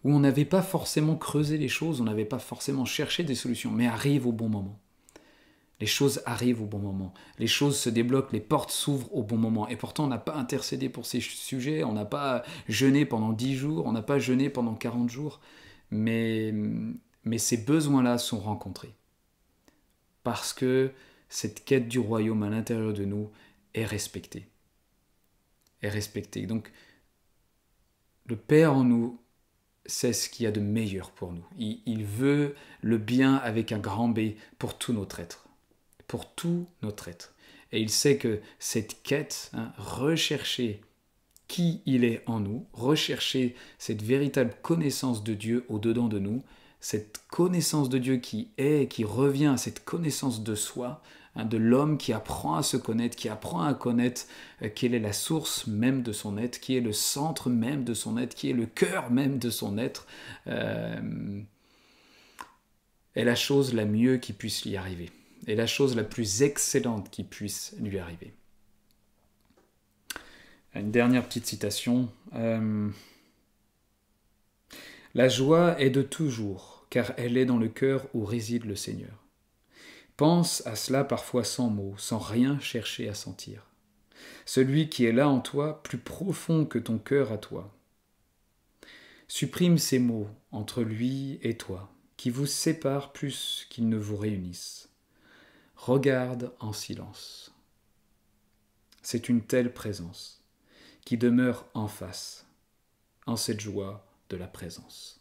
où 0.03 0.13
on 0.13 0.19
n'avait 0.19 0.45
pas 0.45 0.61
forcément 0.61 1.15
creusé 1.15 1.57
les 1.57 1.67
choses, 1.67 2.01
on 2.01 2.05
n'avait 2.05 2.25
pas 2.25 2.39
forcément 2.39 2.85
cherché 2.85 3.23
des 3.23 3.35
solutions, 3.35 3.71
mais 3.71 3.87
arrivent 3.87 4.27
au 4.27 4.31
bon 4.31 4.49
moment. 4.49 4.79
Les 5.81 5.87
choses 5.87 6.21
arrivent 6.25 6.61
au 6.61 6.67
bon 6.67 6.79
moment, 6.79 7.13
les 7.37 7.47
choses 7.47 7.77
se 7.77 7.89
débloquent, 7.89 8.31
les 8.31 8.39
portes 8.39 8.71
s'ouvrent 8.71 9.13
au 9.13 9.23
bon 9.23 9.35
moment. 9.35 9.67
Et 9.67 9.75
pourtant, 9.75 10.05
on 10.05 10.07
n'a 10.07 10.17
pas 10.17 10.35
intercédé 10.35 10.87
pour 10.87 11.05
ces 11.05 11.19
sujets, 11.19 11.83
on 11.83 11.91
n'a 11.91 12.05
pas 12.05 12.43
jeûné 12.69 13.05
pendant 13.05 13.33
10 13.33 13.55
jours, 13.55 13.85
on 13.85 13.91
n'a 13.91 14.01
pas 14.01 14.17
jeûné 14.17 14.49
pendant 14.49 14.73
40 14.73 15.09
jours, 15.09 15.41
mais, 15.91 16.53
mais 17.25 17.37
ces 17.37 17.57
besoins-là 17.57 18.17
sont 18.17 18.39
rencontrés. 18.39 18.93
Parce 20.23 20.53
que 20.53 20.91
cette 21.35 21.65
quête 21.65 21.89
du 21.89 21.99
royaume 21.99 22.43
à 22.43 22.49
l'intérieur 22.49 22.93
de 22.93 23.03
nous 23.03 23.29
est 23.73 23.83
respectée. 23.83 24.47
Est 25.81 25.89
respectée. 25.89 26.45
Donc, 26.45 26.71
le 28.25 28.37
Père 28.37 28.73
en 28.73 28.85
nous 28.85 29.19
sait 29.85 30.13
ce 30.13 30.29
qu'il 30.29 30.45
y 30.45 30.47
a 30.47 30.51
de 30.51 30.61
meilleur 30.61 31.11
pour 31.11 31.33
nous. 31.33 31.45
Il, 31.57 32.05
veut 32.05 32.55
le 32.81 32.97
bien 32.97 33.35
avec 33.35 33.73
un 33.73 33.79
grand 33.79 34.07
B 34.07 34.31
pour 34.57 34.77
tout 34.77 34.93
notre 34.93 35.19
être. 35.19 35.45
Pour 36.07 36.33
tout 36.33 36.67
notre 36.81 37.09
être. 37.09 37.35
Et 37.73 37.81
il 37.81 37.89
sait 37.89 38.17
que 38.17 38.39
cette 38.57 39.03
quête, 39.03 39.51
hein, 39.53 39.73
rechercher 39.77 40.79
qui 41.49 41.81
il 41.85 42.05
est 42.05 42.23
en 42.27 42.39
nous, 42.39 42.65
rechercher 42.71 43.55
cette 43.77 44.01
véritable 44.01 44.55
connaissance 44.61 45.21
de 45.21 45.33
Dieu 45.33 45.65
au-dedans 45.67 46.07
de 46.07 46.17
nous, 46.17 46.43
cette 46.79 47.23
connaissance 47.27 47.89
de 47.89 47.97
Dieu 47.97 48.17
qui 48.17 48.51
est, 48.57 48.89
qui 48.89 49.03
revient 49.03 49.47
à 49.47 49.57
cette 49.57 49.83
connaissance 49.83 50.43
de 50.43 50.55
soi, 50.55 51.01
hein, 51.35 51.45
de 51.45 51.57
l'homme 51.57 51.97
qui 51.97 52.13
apprend 52.13 52.55
à 52.55 52.63
se 52.63 52.77
connaître, 52.77 53.15
qui 53.15 53.29
apprend 53.29 53.61
à 53.61 53.73
connaître 53.73 54.23
euh, 54.61 54.69
quelle 54.73 54.93
est 54.93 54.99
la 54.99 55.13
source 55.13 55.67
même 55.67 56.01
de 56.01 56.11
son 56.11 56.37
être, 56.37 56.59
qui 56.59 56.75
est 56.75 56.81
le 56.81 56.93
centre 56.93 57.49
même 57.49 57.83
de 57.83 57.93
son 57.93 58.17
être, 58.17 58.35
qui 58.35 58.49
est 58.49 58.53
le 58.53 58.65
cœur 58.65 59.11
même 59.11 59.37
de 59.39 59.49
son 59.49 59.77
être, 59.77 60.07
euh, 60.47 61.41
est 63.15 63.23
la 63.23 63.35
chose 63.35 63.73
la 63.73 63.85
mieux 63.85 64.17
qui 64.17 64.33
puisse 64.33 64.65
lui 64.65 64.75
arriver, 64.75 65.09
est 65.47 65.55
la 65.55 65.67
chose 65.67 65.95
la 65.95 66.03
plus 66.03 66.41
excellente 66.41 67.09
qui 67.09 67.23
puisse 67.23 67.75
lui 67.79 67.99
arriver. 67.99 68.33
Une 70.75 70.91
dernière 70.91 71.25
petite 71.25 71.45
citation. 71.45 72.09
Euh, 72.35 72.89
la 75.13 75.29
joie 75.29 75.79
est 75.79 75.89
de 75.89 76.01
toujours, 76.01 76.85
car 76.89 77.13
elle 77.15 77.37
est 77.37 77.45
dans 77.45 77.57
le 77.57 77.69
cœur 77.69 78.05
où 78.13 78.25
réside 78.25 78.65
le 78.65 78.75
Seigneur. 78.75 79.24
Pense 80.17 80.65
à 80.65 80.75
cela 80.75 81.03
parfois 81.03 81.43
sans 81.43 81.69
mots, 81.69 81.95
sans 81.97 82.19
rien 82.19 82.59
chercher 82.59 83.09
à 83.09 83.13
sentir. 83.13 83.67
Celui 84.45 84.89
qui 84.89 85.05
est 85.05 85.11
là 85.11 85.27
en 85.27 85.41
toi, 85.41 85.83
plus 85.83 85.97
profond 85.97 86.65
que 86.65 86.79
ton 86.79 86.97
cœur 86.97 87.31
à 87.31 87.37
toi. 87.37 87.75
Supprime 89.27 89.77
ces 89.77 89.99
mots 89.99 90.29
entre 90.51 90.83
lui 90.83 91.39
et 91.41 91.57
toi, 91.57 91.91
qui 92.15 92.29
vous 92.29 92.45
séparent 92.45 93.11
plus 93.11 93.67
qu'ils 93.69 93.89
ne 93.89 93.97
vous 93.97 94.15
réunissent. 94.15 94.89
Regarde 95.75 96.53
en 96.59 96.71
silence. 96.71 97.53
C'est 99.01 99.27
une 99.27 99.41
telle 99.41 99.73
présence 99.73 100.43
qui 101.03 101.17
demeure 101.17 101.67
en 101.73 101.87
face, 101.87 102.47
en 103.25 103.35
cette 103.35 103.59
joie 103.59 104.07
de 104.29 104.37
la 104.37 104.47
présence. 104.47 105.14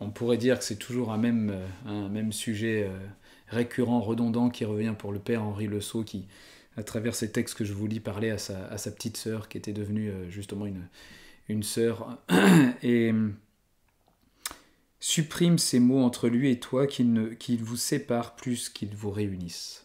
On 0.00 0.10
pourrait 0.10 0.38
dire 0.38 0.58
que 0.58 0.64
c'est 0.64 0.76
toujours 0.76 1.12
un 1.12 1.18
même, 1.18 1.50
euh, 1.86 2.30
sujet 2.30 2.88
euh, 2.88 2.98
récurrent, 3.48 4.00
redondant, 4.00 4.50
qui 4.50 4.64
revient 4.64 4.94
pour 4.96 5.12
le 5.12 5.18
père 5.18 5.42
Henri 5.42 5.66
Le 5.66 5.80
Sceau, 5.80 6.04
qui, 6.04 6.26
à 6.76 6.82
travers 6.82 7.14
ces 7.14 7.32
textes 7.32 7.56
que 7.56 7.64
je 7.64 7.72
vous 7.72 7.86
lis, 7.86 8.00
parlait 8.00 8.30
à 8.30 8.38
sa, 8.38 8.90
petite 8.90 9.16
sœur, 9.16 9.48
qui 9.48 9.58
était 9.58 9.72
devenue 9.72 10.10
euh, 10.10 10.30
justement 10.30 10.66
une, 11.48 11.62
sœur, 11.62 12.18
et 12.82 13.12
supprime 15.00 15.58
ces 15.58 15.80
mots 15.80 16.02
entre 16.02 16.28
lui 16.28 16.50
et 16.50 16.60
toi 16.60 16.86
qui, 16.86 17.04
ne, 17.04 17.28
qui 17.28 17.56
vous 17.56 17.76
séparent 17.76 18.36
plus 18.36 18.68
qu'ils 18.68 18.94
vous 18.94 19.10
réunissent. 19.10 19.84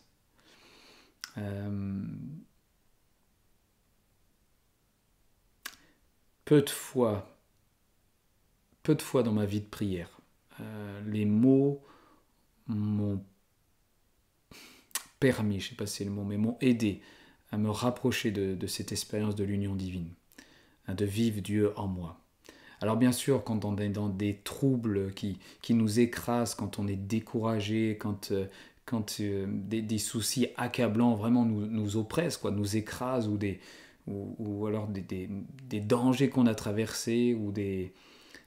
peu 6.45 6.61
de 6.61 6.69
fois 6.69 7.32
peu 8.83 8.95
de 8.95 9.01
fois 9.01 9.23
dans 9.23 9.31
ma 9.31 9.45
vie 9.45 9.61
de 9.61 9.65
prière. 9.65 10.19
Euh, 10.59 11.01
les 11.07 11.25
mots 11.25 11.81
m'ont 12.67 13.23
permis, 15.19 15.59
je 15.59 15.67
ne 15.67 15.69
sais 15.69 15.75
pas 15.75 15.85
si 15.87 15.97
c'est 15.97 16.03
le 16.03 16.11
mot, 16.11 16.23
mais 16.23 16.37
m'ont 16.37 16.57
aidé 16.61 17.01
à 17.51 17.57
me 17.57 17.69
rapprocher 17.69 18.31
de, 18.31 18.67
cette 18.67 18.91
expérience 18.91 19.35
de 19.35 19.43
l'union 19.43 19.75
divine, 19.75 20.11
hein, 20.87 20.95
de 20.95 21.05
vivre 21.05 21.41
Dieu 21.41 21.71
en 21.77 21.87
moi. 21.87 22.19
Alors 22.81 22.97
bien 22.97 23.13
sûr, 23.13 23.43
quand 23.43 23.63
on 23.63 23.77
est 23.77 23.89
dans 23.89 24.09
des 24.09 24.39
troubles 24.43 25.13
qui, 25.13 25.39
qui 25.61 25.73
nous 25.73 25.99
écrasent, 25.99 26.55
quand 26.55 26.79
on 26.79 26.87
est 26.87 26.97
découragé, 26.97 27.97
quand, 27.97 28.31
euh, 28.31 28.47
quand 28.85 29.21
euh, 29.21 29.45
des, 29.47 29.97
soucis 29.97 30.47
accablants 30.57 31.15
vraiment 31.15 31.45
nous, 31.45 31.65
nous 31.65 31.95
oppressent, 31.95 32.37
quoi, 32.37 32.51
nous 32.51 32.75
écrasent, 32.75 33.29
ou, 33.29 33.37
des, 33.37 33.61
ou, 34.07 34.35
ou 34.39 34.67
alors 34.67 34.87
des, 34.87 35.01
des, 35.01 35.29
des 35.69 35.79
dangers 35.79 36.27
qu'on 36.27 36.47
a 36.47 36.55
traversés, 36.55 37.33
ou 37.33 37.53
des, 37.53 37.93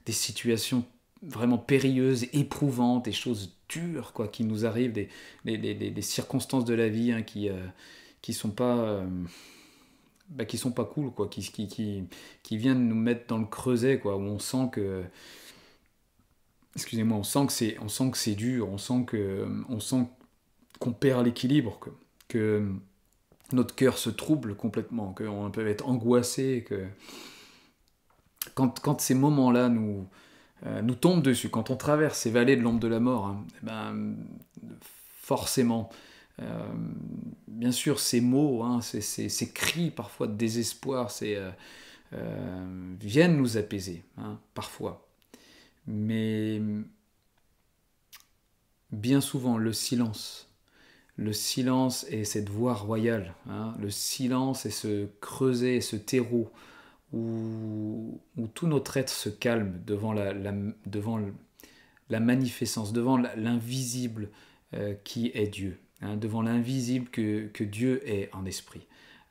des 0.07 0.13
situations 0.13 0.85
vraiment 1.23 1.59
périlleuses, 1.59 2.27
éprouvantes, 2.33 3.05
des 3.05 3.13
choses 3.13 3.53
dures 3.69 4.13
quoi, 4.13 4.29
qui 4.29 4.45
nous 4.45 4.65
arrivent, 4.65 4.93
des, 4.93 6.03
circonstances 6.03 6.65
de 6.65 6.75
la 6.75 6.89
vie 6.89 7.13
hein, 7.13 7.23
qui, 7.23 7.49
euh, 7.49 7.67
qui 8.23 8.33
sont 8.33 8.51
pas... 8.51 8.79
Euh, 8.79 9.07
bah, 10.29 10.45
qui 10.45 10.59
sont 10.59 10.73
pas 10.73 10.85
cool, 10.85 11.13
quoi, 11.13 11.29
qui, 11.29 11.41
qui, 11.41 11.69
qui, 11.69 12.03
qui, 12.43 12.57
viennent 12.57 12.89
nous 12.89 12.97
mettre 12.97 13.29
dans 13.29 13.39
le 13.39 13.47
creuset, 13.47 14.01
quoi, 14.01 14.17
où 14.17 14.23
on 14.23 14.41
sent 14.41 14.71
que, 14.73 15.05
excusez-moi, 16.75 17.17
on 17.17 17.23
sent 17.23 17.47
que 17.47 17.53
c'est, 17.53 17.79
on 17.79 17.89
sent 17.89 18.11
que 18.11 18.19
c'est 18.19 18.35
dur, 18.35 18.69
on 18.69 18.77
sent 18.77 19.05
que, 19.07 19.47
on 19.69 19.79
sent 19.79 20.05
qu'on 20.81 20.93
perd 20.93 21.25
l'équilibre, 21.25 21.79
que, 21.79 21.91
que 22.27 22.69
notre 23.53 23.77
cœur 23.77 23.99
se 23.99 24.11
trouble 24.11 24.57
complètement, 24.57 25.13
qu'on 25.13 25.49
peut 25.53 25.69
être 25.69 25.87
angoissé, 25.87 26.65
que, 26.69 26.89
quand, 28.55 29.01
ces 29.01 29.15
moments-là 29.15 29.69
nous, 29.69 30.07
euh, 30.65 30.83
nous 30.83 30.95
tombent 30.95 31.23
dessus, 31.23 31.49
quand 31.49 31.71
on 31.71 31.77
traverse 31.77 32.19
ces 32.19 32.31
vallées 32.31 32.57
de 32.57 32.63
l'ombre 32.63 32.81
de 32.81 32.89
la 32.89 33.01
mort, 33.01 33.27
hein, 33.27 33.45
eh 33.63 33.67
ben, 33.67 34.17
forcément, 35.21 35.91
euh, 36.41 36.69
bien 37.49 37.73
sûr, 37.73 38.01
ces 38.01 38.21
mots, 38.21 38.63
hein, 38.63 38.81
ces, 38.81 39.53
cris 39.53 39.91
parfois 39.91 40.27
de 40.27 40.35
désespoir, 40.35 41.11
euh, 41.23 41.51
viennent 43.01 43.37
nous 43.37 43.57
apaiser, 43.57 44.05
hein, 44.19 44.39
parfois. 44.55 45.07
Mais 45.87 46.61
bien 48.93 49.21
souvent, 49.21 49.59
le 49.59 49.73
silence, 49.73 50.49
le 51.17 51.33
silence 51.33 52.07
et 52.09 52.25
cette 52.25 52.49
voix 52.49 52.75
royale, 52.75 53.35
le 53.79 53.91
silence 53.91 54.67
et 54.67 54.71
ce 54.71 55.07
creuset, 55.21 55.81
ce 55.81 55.97
terreau 55.97 56.51
où, 57.13 58.21
tout 58.55 58.67
notre 58.67 58.97
être 58.97 59.11
se 59.11 59.29
calme 59.29 59.81
devant 59.87 60.13
la, 60.13 60.33
devant 60.87 61.21
la 62.09 62.21
devant 62.93 63.19
l'invisible 63.19 64.31
euh, 64.75 64.95
qui 65.05 65.31
est 65.35 65.49
Dieu, 65.49 65.79
hein, 66.03 66.17
devant 66.17 66.43
l'invisible 66.43 67.09
que, 67.09 67.47
que, 67.49 67.65
Dieu 67.65 68.03
est 68.09 68.29
en 68.35 68.47
esprit. 68.47 68.87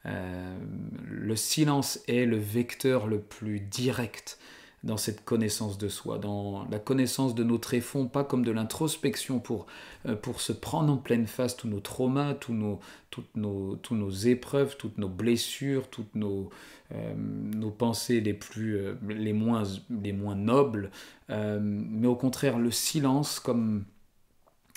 Euh, 0.05 0.57
le 1.05 1.35
silence 1.35 1.99
est 2.07 2.25
le 2.25 2.37
vecteur 2.37 3.07
le 3.07 3.19
plus 3.19 3.59
direct 3.59 4.37
dans 4.85 4.97
cette 4.97 5.25
connaissance 5.25 5.79
de 5.79 5.89
soi, 5.89 6.19
dans 6.19 6.67
la 6.69 6.77
connaissance 6.77 7.33
de 7.33 7.43
nos 7.43 7.57
tréfonds, 7.57 8.05
pas 8.07 8.23
comme 8.23 8.45
de 8.45 8.51
l'introspection 8.51 9.39
pour, 9.39 9.65
euh, 10.07 10.15
se 10.37 10.53
prendre 10.53 10.93
en 10.93 10.97
pleine 10.97 11.25
face 11.25 11.57
tous 11.57 11.67
nos 11.67 11.79
traumas, 11.79 12.35
tous 12.35 12.53
nos, 12.53 12.79
toutes 13.09 13.35
nos, 13.35 13.77
tous 13.77 13.95
nos 13.95 14.11
épreuves, 14.11 14.77
toutes 14.77 14.99
nos 14.99 15.09
blessures, 15.09 15.89
toutes 15.89 16.13
nos, 16.13 16.51
euh, 16.93 17.15
nos 17.15 17.71
pensées 17.71 18.21
les, 18.21 18.35
plus, 18.35 18.77
euh, 18.77 18.93
les, 19.09 19.33
moins, 19.33 19.63
les 19.89 20.13
moins 20.13 20.35
nobles, 20.35 20.91
mais 21.29 22.07
au 22.07 22.15
contraire 22.15 22.59
le 22.59 22.69
silence 22.69 23.39
comme 23.39 23.85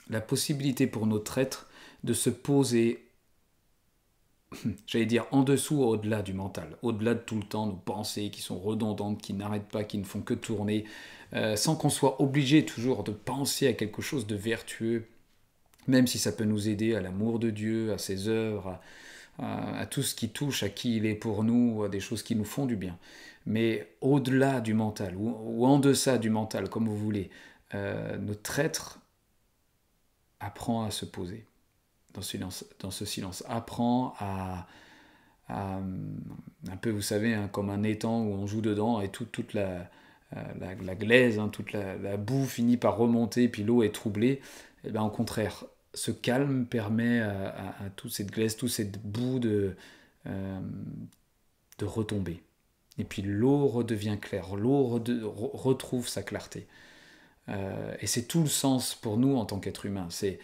la 0.08 0.22
possibilité 0.22 0.86
pour 0.86 1.06
notre 1.06 1.36
être 1.36 1.68
de 2.04 2.14
se 2.14 2.30
poser 2.30 3.07
j'allais 4.86 5.06
dire, 5.06 5.26
en 5.30 5.42
dessous, 5.42 5.82
au-delà 5.82 6.22
du 6.22 6.32
mental, 6.32 6.76
au-delà 6.82 7.14
de 7.14 7.20
tout 7.20 7.36
le 7.36 7.42
temps, 7.42 7.66
nos 7.66 7.74
pensées 7.74 8.30
qui 8.30 8.40
sont 8.40 8.58
redondantes, 8.58 9.20
qui 9.20 9.34
n'arrêtent 9.34 9.68
pas, 9.68 9.84
qui 9.84 9.98
ne 9.98 10.04
font 10.04 10.20
que 10.20 10.34
tourner, 10.34 10.84
euh, 11.34 11.56
sans 11.56 11.76
qu'on 11.76 11.90
soit 11.90 12.20
obligé 12.22 12.64
toujours 12.64 13.04
de 13.04 13.12
penser 13.12 13.66
à 13.68 13.72
quelque 13.74 14.02
chose 14.02 14.26
de 14.26 14.36
vertueux, 14.36 15.06
même 15.86 16.06
si 16.06 16.18
ça 16.18 16.32
peut 16.32 16.44
nous 16.44 16.68
aider 16.68 16.94
à 16.94 17.00
l'amour 17.00 17.38
de 17.38 17.50
Dieu, 17.50 17.92
à 17.92 17.98
ses 17.98 18.28
œuvres, 18.28 18.78
à, 19.38 19.86
tout 19.86 20.02
ce 20.02 20.14
qui 20.14 20.30
touche 20.30 20.62
à 20.62 20.68
qui 20.68 20.96
il 20.96 21.06
est 21.06 21.14
pour 21.14 21.44
nous, 21.44 21.84
à 21.84 21.88
des 21.88 22.00
choses 22.00 22.22
qui 22.22 22.34
nous 22.34 22.44
font 22.44 22.66
du 22.66 22.76
bien. 22.76 22.98
Mais 23.46 23.94
au-delà 24.00 24.60
du 24.60 24.74
mental, 24.74 25.14
ou, 25.16 25.64
en 25.64 25.78
deçà 25.78 26.18
du 26.18 26.28
mental, 26.28 26.68
comme 26.68 26.88
vous 26.88 26.96
voulez, 26.96 27.30
euh, 27.74 28.18
notre 28.18 28.58
être 28.58 28.98
apprend 30.40 30.84
à 30.84 30.90
se 30.90 31.04
poser 31.04 31.46
dans 32.14 32.22
ce 32.22 33.04
silence, 33.04 33.44
dans. 33.44 33.54
Apprends 33.54 34.14
à, 34.18 34.66
un 35.48 36.76
peu, 36.80 36.90
vous 36.90 37.02
savez, 37.02 37.34
hein, 37.34 37.48
comme 37.50 37.70
un 37.70 37.82
étang 37.82 38.22
où 38.22 38.34
on 38.34 38.46
joue 38.46 38.60
dedans 38.60 39.00
et 39.00 39.08
toute 39.08 39.54
la, 39.54 39.88
la, 40.60 40.94
glaise, 40.94 41.38
hein, 41.38 41.48
toute 41.48 41.72
la, 41.72 42.16
boue 42.16 42.44
finit 42.44 42.76
par 42.76 42.96
remonter, 42.96 43.48
puis 43.48 43.64
l'eau 43.64 43.82
est 43.82 43.94
troublée. 43.94 44.40
Et 44.84 44.88
eh 44.88 44.90
bien, 44.90 45.02
au 45.02 45.10
contraire, 45.10 45.64
ce 45.94 46.10
calme 46.10 46.66
permet 46.66 47.20
à, 47.20 47.74
toute 47.96 48.12
cette 48.12 48.30
glaise, 48.30 48.56
toute 48.56 48.70
cette 48.70 49.00
boue 49.02 49.38
de, 49.38 49.74
euh, 50.26 50.60
de 51.78 51.84
retomber. 51.84 52.42
Et 52.98 53.04
puis 53.04 53.22
l'eau 53.22 53.68
redevient 53.68 54.18
claire, 54.20 54.54
l'eau 54.56 54.84
retrouve 55.54 56.08
sa 56.08 56.22
clarté. 56.22 56.66
Euh, 57.48 57.94
et 58.00 58.06
c'est 58.06 58.24
tout 58.24 58.42
le 58.42 58.48
sens 58.48 58.94
pour 58.94 59.16
nous 59.16 59.36
en 59.36 59.44
tant 59.44 59.60
qu'être 59.60 59.86
humain. 59.86 60.06
C'est 60.10 60.38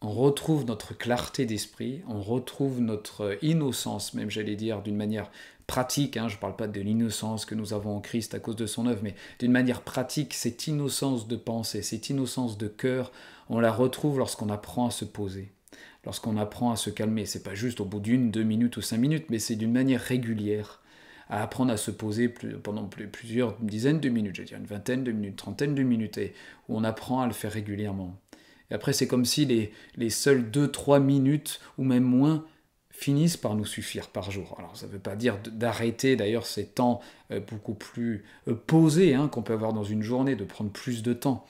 on 0.00 0.10
retrouve 0.10 0.64
notre 0.64 0.96
clarté 0.96 1.44
d'esprit, 1.44 2.02
on 2.08 2.20
retrouve 2.20 2.80
notre 2.80 3.36
innocence, 3.42 4.14
même 4.14 4.30
j'allais 4.30 4.54
dire 4.54 4.80
d'une 4.82 4.96
manière 4.96 5.30
pratique, 5.66 6.16
hein, 6.16 6.28
je 6.28 6.36
ne 6.36 6.40
parle 6.40 6.56
pas 6.56 6.68
de 6.68 6.80
l'innocence 6.80 7.44
que 7.44 7.56
nous 7.56 7.74
avons 7.74 7.96
en 7.96 8.00
Christ 8.00 8.34
à 8.34 8.38
cause 8.38 8.56
de 8.56 8.66
son 8.66 8.86
œuvre, 8.86 9.02
mais 9.02 9.14
d'une 9.40 9.52
manière 9.52 9.82
pratique, 9.82 10.34
cette 10.34 10.66
innocence 10.66 11.26
de 11.26 11.36
pensée, 11.36 11.82
cette 11.82 12.10
innocence 12.10 12.58
de 12.58 12.68
cœur, 12.68 13.12
on 13.50 13.58
la 13.58 13.72
retrouve 13.72 14.18
lorsqu'on 14.18 14.50
apprend 14.50 14.86
à 14.86 14.90
se 14.90 15.04
poser, 15.04 15.52
lorsqu'on 16.04 16.36
apprend 16.36 16.70
à 16.70 16.76
se 16.76 16.90
calmer. 16.90 17.26
C'est 17.26 17.42
pas 17.42 17.54
juste 17.54 17.80
au 17.80 17.84
bout 17.84 18.00
d'une, 18.00 18.30
deux 18.30 18.44
minutes 18.44 18.76
ou 18.76 18.82
cinq 18.82 18.98
minutes, 18.98 19.26
mais 19.30 19.38
c'est 19.38 19.56
d'une 19.56 19.72
manière 19.72 20.00
régulière 20.00 20.80
à 21.28 21.42
apprendre 21.42 21.72
à 21.72 21.76
se 21.76 21.90
poser 21.90 22.28
pendant 22.28 22.84
plusieurs 22.86 23.56
dizaines 23.60 24.00
de 24.00 24.08
minutes, 24.08 24.36
je 24.36 24.42
veux 24.42 24.46
dire 24.46 24.58
une 24.58 24.64
vingtaine 24.64 25.04
de 25.04 25.12
minutes, 25.12 25.36
trentaine 25.36 25.74
de 25.74 25.82
minutes, 25.82 26.18
et 26.18 26.32
où 26.68 26.78
on 26.78 26.84
apprend 26.84 27.20
à 27.20 27.26
le 27.26 27.34
faire 27.34 27.52
régulièrement. 27.52 28.16
Et 28.70 28.74
après, 28.74 28.92
c'est 28.92 29.06
comme 29.06 29.24
si 29.24 29.46
les, 29.46 29.72
les 29.96 30.10
seules 30.10 30.42
2-3 30.50 31.00
minutes, 31.02 31.60
ou 31.78 31.84
même 31.84 32.04
moins, 32.04 32.44
finissent 32.98 33.36
par 33.36 33.54
nous 33.54 33.64
suffire 33.64 34.08
par 34.08 34.32
jour. 34.32 34.56
Alors 34.58 34.76
ça 34.76 34.88
ne 34.88 34.92
veut 34.92 34.98
pas 34.98 35.14
dire 35.14 35.38
d'arrêter 35.52 36.16
d'ailleurs 36.16 36.46
ces 36.46 36.66
temps 36.66 37.00
euh, 37.30 37.38
beaucoup 37.38 37.74
plus 37.74 38.24
euh, 38.48 38.54
posés 38.54 39.14
hein, 39.14 39.28
qu'on 39.28 39.42
peut 39.42 39.52
avoir 39.52 39.72
dans 39.72 39.84
une 39.84 40.02
journée, 40.02 40.34
de 40.34 40.44
prendre 40.44 40.70
plus 40.70 41.04
de 41.04 41.12
temps. 41.12 41.46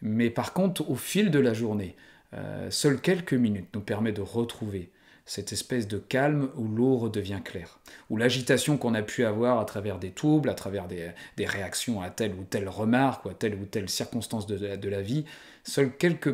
Mais 0.00 0.30
par 0.30 0.54
contre, 0.54 0.88
au 0.88 0.94
fil 0.94 1.30
de 1.30 1.38
la 1.38 1.52
journée, 1.52 1.96
euh, 2.32 2.70
seules 2.70 3.00
quelques 3.00 3.34
minutes 3.34 3.68
nous 3.74 3.82
permettent 3.82 4.16
de 4.16 4.22
retrouver 4.22 4.90
cette 5.26 5.52
espèce 5.52 5.88
de 5.88 5.98
calme 5.98 6.50
où 6.56 6.68
l'eau 6.68 6.96
redevient 6.96 7.40
claire, 7.44 7.80
où 8.10 8.16
l'agitation 8.16 8.78
qu'on 8.78 8.94
a 8.94 9.02
pu 9.02 9.24
avoir 9.24 9.58
à 9.58 9.64
travers 9.64 9.98
des 9.98 10.12
troubles, 10.12 10.48
à 10.48 10.54
travers 10.54 10.86
des, 10.86 11.12
réactions 11.44 12.00
à 12.00 12.10
telle 12.10 12.32
ou 12.34 12.44
telle 12.44 12.68
remarque 12.68 13.24
ou 13.24 13.30
à 13.30 13.34
telle 13.34 13.56
ou 13.56 13.66
telle 13.66 13.88
circonstance 13.88 14.46
de, 14.46 14.88
la 14.88 15.02
vie, 15.02 15.24
seules 15.64 15.94
quelques 15.96 16.32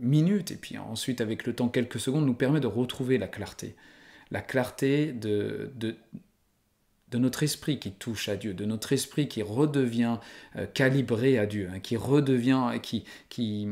minutes, 0.00 0.50
et 0.50 0.56
puis 0.56 0.76
ensuite 0.76 1.20
avec 1.20 1.46
le 1.46 1.54
temps 1.54 1.68
quelques 1.68 2.00
secondes, 2.00 2.26
nous 2.26 2.34
permet 2.34 2.58
de 2.58 2.66
retrouver 2.66 3.16
la 3.16 3.28
clarté. 3.28 3.76
La 4.32 4.40
clarté 4.40 5.12
de, 5.12 5.70
de, 5.76 5.96
notre 7.16 7.44
esprit 7.44 7.78
qui 7.78 7.92
touche 7.92 8.28
à 8.28 8.34
Dieu, 8.34 8.54
de 8.54 8.64
notre 8.64 8.92
esprit 8.92 9.28
qui 9.28 9.42
redevient 9.42 10.18
euh, 10.56 10.66
calibré 10.66 11.38
à 11.38 11.46
Dieu, 11.46 11.70
hein, 11.72 11.78
qui 11.78 11.96
redevient, 11.96 12.72
qui, 12.82 13.04
qui, 13.28 13.68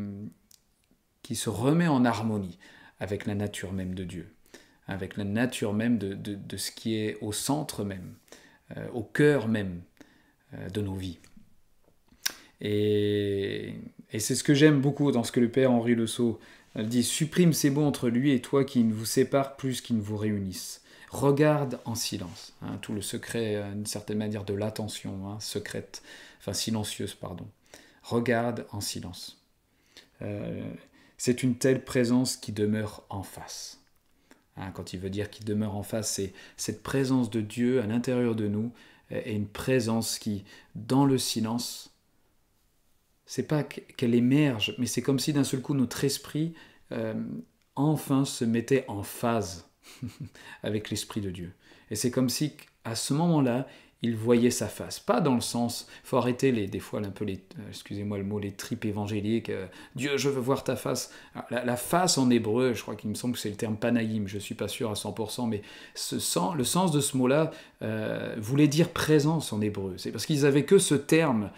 qui 1.22 1.34
se 1.34 1.50
remet 1.50 1.88
en 1.88 2.04
harmonie 2.04 2.58
avec 3.00 3.26
la 3.26 3.34
nature 3.34 3.72
même 3.72 3.94
de 3.94 4.04
Dieu 4.04 4.32
avec 4.90 5.16
la 5.16 5.24
nature 5.24 5.72
même 5.72 5.98
de, 5.98 6.56
ce 6.56 6.70
qui 6.70 6.96
est 6.96 7.16
au 7.20 7.32
centre 7.32 7.84
même, 7.84 8.14
euh, 8.76 8.88
au 8.92 9.02
cœur 9.02 9.48
même 9.48 9.82
euh, 10.54 10.68
de 10.68 10.80
nos 10.80 10.94
vies. 10.94 11.18
Et, 12.60 13.74
c'est 14.18 14.34
ce 14.34 14.44
que 14.44 14.52
j'aime 14.52 14.80
beaucoup 14.80 15.12
dans 15.12 15.24
ce 15.24 15.32
que 15.32 15.40
le 15.40 15.48
Père 15.48 15.70
Henri 15.70 15.94
Le 15.94 16.06
Sceau 16.06 16.40
dit 16.76 17.04
supprime 17.04 17.52
ces 17.52 17.70
mots 17.70 17.84
entre 17.84 18.08
lui 18.08 18.32
et 18.32 18.42
toi 18.42 18.64
qui 18.64 18.82
ne 18.84 18.92
vous 18.92 19.04
séparent 19.04 19.56
plus 19.56 19.80
qu'ils 19.80 19.96
ne 19.96 20.02
vous 20.02 20.16
réunissent. 20.16 20.82
Regarde 21.10 21.78
en 21.84 21.94
silence. 21.94 22.52
Hein, 22.62 22.78
tout 22.82 22.92
le 22.92 23.02
secret, 23.02 23.62
d'une 23.74 23.86
certaine 23.86 24.18
manière, 24.18 24.44
de 24.44 24.54
l'attention 24.54 25.28
hein, 25.28 25.38
secrète, 25.40 26.02
enfin 26.38 26.52
silencieuse, 26.52 27.14
pardon. 27.14 27.46
Regarde 28.02 28.66
en 28.72 28.80
silence. 28.80 29.40
Euh, 30.22 30.62
c'est 31.16 31.42
une 31.42 31.56
telle 31.56 31.84
présence 31.84 32.36
qui 32.36 32.52
demeure 32.52 33.04
en 33.08 33.22
face. 33.22 33.79
Hein, 34.60 34.70
quand 34.72 34.92
il 34.92 35.00
veut 35.00 35.10
dire 35.10 35.30
qu'il 35.30 35.44
demeure 35.44 35.74
en 35.74 35.82
face, 35.82 36.12
c'est 36.12 36.32
cette 36.56 36.82
présence 36.82 37.30
de 37.30 37.40
Dieu 37.40 37.80
à 37.80 37.86
l'intérieur 37.86 38.34
de 38.34 38.46
nous 38.46 38.72
et 39.10 39.34
une 39.34 39.48
présence 39.48 40.18
qui, 40.18 40.44
dans 40.74 41.04
le 41.04 41.18
silence, 41.18 41.92
c'est 43.26 43.46
pas 43.46 43.62
qu'elle 43.64 44.14
émerge, 44.14 44.74
mais 44.78 44.86
c'est 44.86 45.02
comme 45.02 45.18
si 45.18 45.32
d'un 45.32 45.44
seul 45.44 45.62
coup 45.62 45.74
notre 45.74 46.04
esprit 46.04 46.54
euh, 46.92 47.14
enfin 47.76 48.24
se 48.24 48.44
mettait 48.44 48.84
en 48.88 49.02
phase 49.02 49.68
avec 50.62 50.90
l'Esprit 50.90 51.20
de 51.20 51.30
Dieu. 51.30 51.52
Et 51.90 51.96
c'est 51.96 52.10
comme 52.10 52.28
si, 52.28 52.56
à 52.84 52.94
ce 52.94 53.14
moment-là, 53.14 53.66
il 54.02 54.16
voyait 54.16 54.50
sa 54.50 54.66
face. 54.66 54.98
Pas 54.98 55.20
dans 55.20 55.34
le 55.34 55.40
sens, 55.40 55.86
faut 56.04 56.16
arrêter 56.16 56.52
les, 56.52 56.66
des 56.66 56.80
fois 56.80 57.00
un 57.00 57.10
peu 57.10 57.24
les, 57.24 57.40
euh, 57.58 57.68
excusez-moi 57.68 58.16
le 58.18 58.24
mot, 58.24 58.38
les 58.38 58.52
tripes 58.52 58.86
évangéliques. 58.86 59.50
Euh, 59.50 59.66
Dieu, 59.94 60.16
je 60.16 60.28
veux 60.28 60.40
voir 60.40 60.64
ta 60.64 60.74
face. 60.74 61.12
La, 61.50 61.76
face 61.76 62.16
en 62.16 62.30
hébreu, 62.30 62.72
je 62.72 62.82
crois 62.82 62.96
qu'il 62.96 63.10
me 63.10 63.14
semble 63.14 63.34
que 63.34 63.40
c'est 63.40 63.50
le 63.50 63.56
terme 63.56 63.76
panaïm, 63.76 64.26
je 64.26 64.38
suis 64.38 64.54
pas 64.54 64.68
sûr 64.68 64.90
à 64.90 64.94
100%, 64.94 65.48
mais 65.48 65.62
le 66.56 66.64
sens 66.64 66.92
de 66.92 67.00
ce 67.00 67.16
mot-là 67.16 67.50
euh, 67.82 68.34
voulait 68.38 68.68
dire 68.68 68.88
présence 68.88 69.52
en 69.52 69.60
hébreu. 69.60 69.94
C'est 69.98 70.12
parce 70.12 70.24
qu'ils 70.24 70.46
avaient 70.46 70.64
que 70.64 70.78
ce 70.78 70.94
terme 70.94 71.50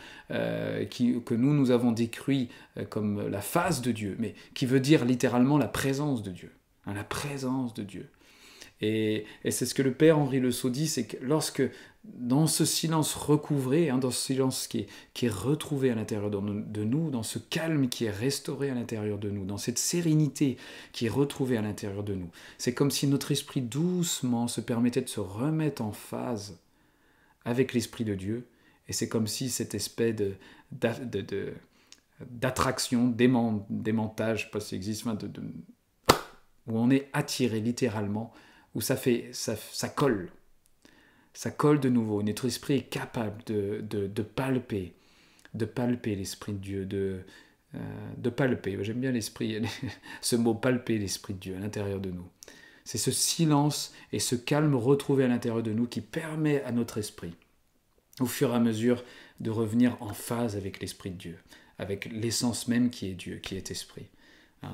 qui, 0.89 1.23
que 1.27 1.35
nous, 1.35 1.53
nous 1.53 1.71
avons 1.73 1.93
décrit 1.93 2.49
comme 2.89 3.29
la 3.29 3.43
face 3.43 3.83
de 3.83 3.93
Dieu, 3.93 4.17
mais 4.19 4.35
qui 4.55 4.65
veut 4.65 4.81
dire 4.81 5.05
littéralement 5.05 5.59
la 5.59 5.69
présence 5.69 6.23
de 6.23 6.31
Dieu. 6.31 6.53
Hein, 6.87 6.95
la 6.95 7.05
présence 7.05 7.75
de 7.75 7.83
Dieu. 7.83 8.09
Et, 8.81 9.25
c'est 9.49 9.67
ce 9.67 9.75
que 9.75 9.83
le 9.83 9.93
Père 9.93 10.19
Henri 10.19 10.41
Le 10.41 10.51
Sceau 10.51 10.69
dit, 10.69 10.89
c'est 10.89 11.07
que 11.07 11.17
lorsque 11.21 11.63
dans 12.05 12.49
ce 12.49 12.65
silence 12.65 13.15
recouvré, 13.15 13.89
hein, 13.89 13.99
dans 13.99 14.11
ce 14.11 14.27
silence 14.27 14.67
qui 14.67 14.87
est, 15.23 15.29
retrouvé 15.29 15.91
à 15.91 15.95
l'intérieur 15.95 16.31
de 16.31 16.85
nous, 16.85 17.11
dans 17.11 17.23
ce 17.23 17.39
calme 17.39 17.89
qui 17.89 18.07
est 18.07 18.11
restauré 18.11 18.71
à 18.71 18.75
l'intérieur 18.75 19.19
de 19.19 19.31
nous, 19.31 19.45
dans 19.45 19.59
cette 19.59 19.79
sérénité 19.79 20.57
qui 20.93 21.07
est 21.07 21.11
retrouvée 21.11 21.57
à 21.57 21.63
l'intérieur 21.63 22.03
de 22.03 22.15
nous, 22.15 22.31
c'est 22.59 22.75
comme 22.75 22.91
si 22.91 23.07
notre 23.07 23.31
esprit 23.31 23.61
doucement 23.61 24.49
se 24.49 24.61
permettait 24.61 25.03
de 25.03 25.09
se 25.09 25.21
remettre 25.21 25.83
en 25.83 25.93
phase 25.93 26.59
avec 27.45 27.73
l'Esprit 27.73 28.05
de 28.05 28.15
Dieu, 28.15 28.49
et 28.89 28.93
c'est 28.93 29.09
comme 29.09 29.29
si 29.29 29.49
cette 29.49 29.75
espèce 29.75 30.17
de, 30.17 30.35
d'attraction, 32.21 33.09
démentage, 33.09 34.39
je 34.41 34.45
sais 34.45 34.51
pas 34.51 34.61
si 34.61 34.71
ça 34.71 34.77
existe, 34.77 35.07
où 36.67 36.79
on 36.79 36.91
est 36.91 37.09
attiré 37.13 37.61
littéralement 37.61 38.33
où 38.75 38.81
ça 38.81 38.97
fait, 38.97 39.31
ça 39.33 39.89
colle. 39.89 40.31
Ça 41.35 41.51
colle 41.51 41.81
de 41.81 41.89
nouveau. 41.89 42.23
Notre 42.23 42.47
esprit 42.47 42.75
est 42.75 42.89
capable 42.89 43.43
de, 43.45 43.81
de, 43.81 44.23
palper, 44.23 44.93
de 45.55 45.65
palper 45.65 46.15
l'esprit 46.15 46.53
de 46.53 46.59
Dieu, 46.59 46.85
de, 46.85 47.21
euh, 47.75 47.79
de 48.19 48.31
palper. 48.31 48.79
J'aime 48.83 49.01
bien 49.01 49.13
l'esprit, 49.13 49.63
ce 50.21 50.37
mot 50.37 50.55
palper 50.55 50.99
l'esprit 50.99 51.35
de 51.35 51.39
Dieu 51.39 51.57
à 51.57 51.61
l'intérieur 51.61 52.01
de 52.01 52.11
nous. 52.11 52.29
C'est 52.85 52.99
ce 52.99 53.11
silence 53.11 53.95
et 54.13 54.19
ce 54.19 54.35
calme 54.35 54.75
retrouvé 54.75 55.25
à 55.25 55.29
l'intérieur 55.29 55.63
de 55.63 55.73
nous 55.73 55.87
qui 55.87 56.01
permet 56.01 56.63
à 56.65 56.73
notre 56.73 56.99
esprit, 56.99 57.35
au 58.21 58.27
fur 58.27 58.53
et 58.53 58.57
à 58.57 58.61
mesure, 58.61 59.05
de 59.41 59.51
revenir 59.51 59.97
en 60.01 60.13
phase 60.13 60.57
avec 60.57 60.81
l'esprit 60.81 61.11
de 61.11 61.17
Dieu, 61.17 61.39
avec 61.79 62.07
l'essence 62.07 62.69
même 62.69 62.91
qui 62.91 63.07
est 63.07 63.15
Dieu, 63.15 63.37
qui 63.37 63.57
est 63.57 63.71
esprit. 63.71 64.07
Euh, 64.65 64.69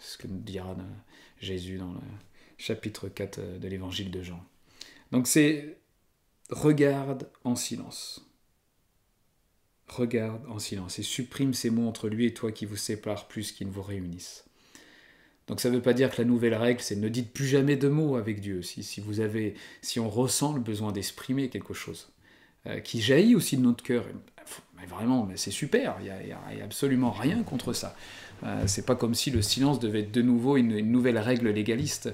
ce 0.00 0.18
que 0.18 0.26
nous 0.26 0.38
dira 0.38 0.70
euh, 0.70 0.82
Jésus 1.40 1.78
dans 1.78 1.92
le, 1.92 2.00
chapitre 2.58 3.08
4 3.08 3.38
euh, 3.38 3.58
de 3.58 3.68
l'évangile 3.68 4.10
de 4.10 4.22
Jean. 4.22 4.44
Donc 5.12 5.26
c'est 5.26 5.78
regarde 6.50 7.28
en 7.44 7.56
silence. 7.56 8.24
Regarde 9.86 10.42
en 10.48 10.58
silence 10.58 10.98
et 10.98 11.02
supprime 11.02 11.54
ces 11.54 11.70
mots 11.70 11.88
entre 11.88 12.08
lui 12.08 12.26
et 12.26 12.34
toi 12.34 12.52
qui 12.52 12.66
vous 12.66 12.76
séparent 12.76 13.28
plus 13.28 13.52
qu'ils 13.52 13.68
ne 13.68 13.72
vous 13.72 13.82
réunissent. 13.82 14.44
Donc 15.46 15.60
ça 15.60 15.70
ne 15.70 15.76
veut 15.76 15.82
pas 15.82 15.94
dire 15.94 16.10
que 16.10 16.20
la 16.20 16.28
nouvelle 16.28 16.54
règle, 16.54 16.80
c'est 16.80 16.96
ne 16.96 17.08
dites 17.08 17.32
plus 17.32 17.46
jamais 17.46 17.76
de 17.76 17.88
mots 17.88 18.16
avec 18.16 18.40
Dieu. 18.40 18.62
Si, 18.62 18.82
si 18.82 19.00
vous 19.00 19.20
avez, 19.20 19.54
si 19.80 19.98
on 19.98 20.10
ressent 20.10 20.52
le 20.52 20.60
besoin 20.60 20.92
d'exprimer 20.92 21.48
quelque 21.48 21.72
chose 21.72 22.10
euh, 22.66 22.80
qui 22.80 23.00
jaillit 23.00 23.34
aussi 23.34 23.56
de 23.56 23.62
notre 23.62 23.82
cœur, 23.82 24.04
mais 24.78 24.86
vraiment, 24.86 25.24
mais 25.24 25.36
c'est 25.36 25.50
super. 25.50 25.96
Il 26.00 26.04
n'y 26.04 26.32
a, 26.32 26.64
absolument 26.64 27.10
rien 27.10 27.42
contre 27.42 27.72
ça. 27.72 27.96
Euh, 28.44 28.64
c'est 28.66 28.84
pas 28.84 28.94
comme 28.94 29.14
si 29.14 29.30
le 29.30 29.40
silence 29.40 29.80
devait 29.80 30.00
être 30.00 30.12
de 30.12 30.22
nouveau 30.22 30.56
une 30.56 30.80
nouvelle 30.80 31.18
règle 31.18 31.48
légaliste. 31.48 32.10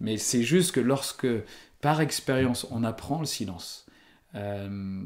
Mais 0.00 0.18
c'est 0.18 0.42
juste 0.42 0.72
que 0.72 0.80
lorsque, 0.80 1.26
par 1.80 2.00
expérience, 2.00 2.66
on 2.70 2.82
apprend 2.84 3.20
le 3.20 3.26
silence, 3.26 3.86
euh, 4.34 5.04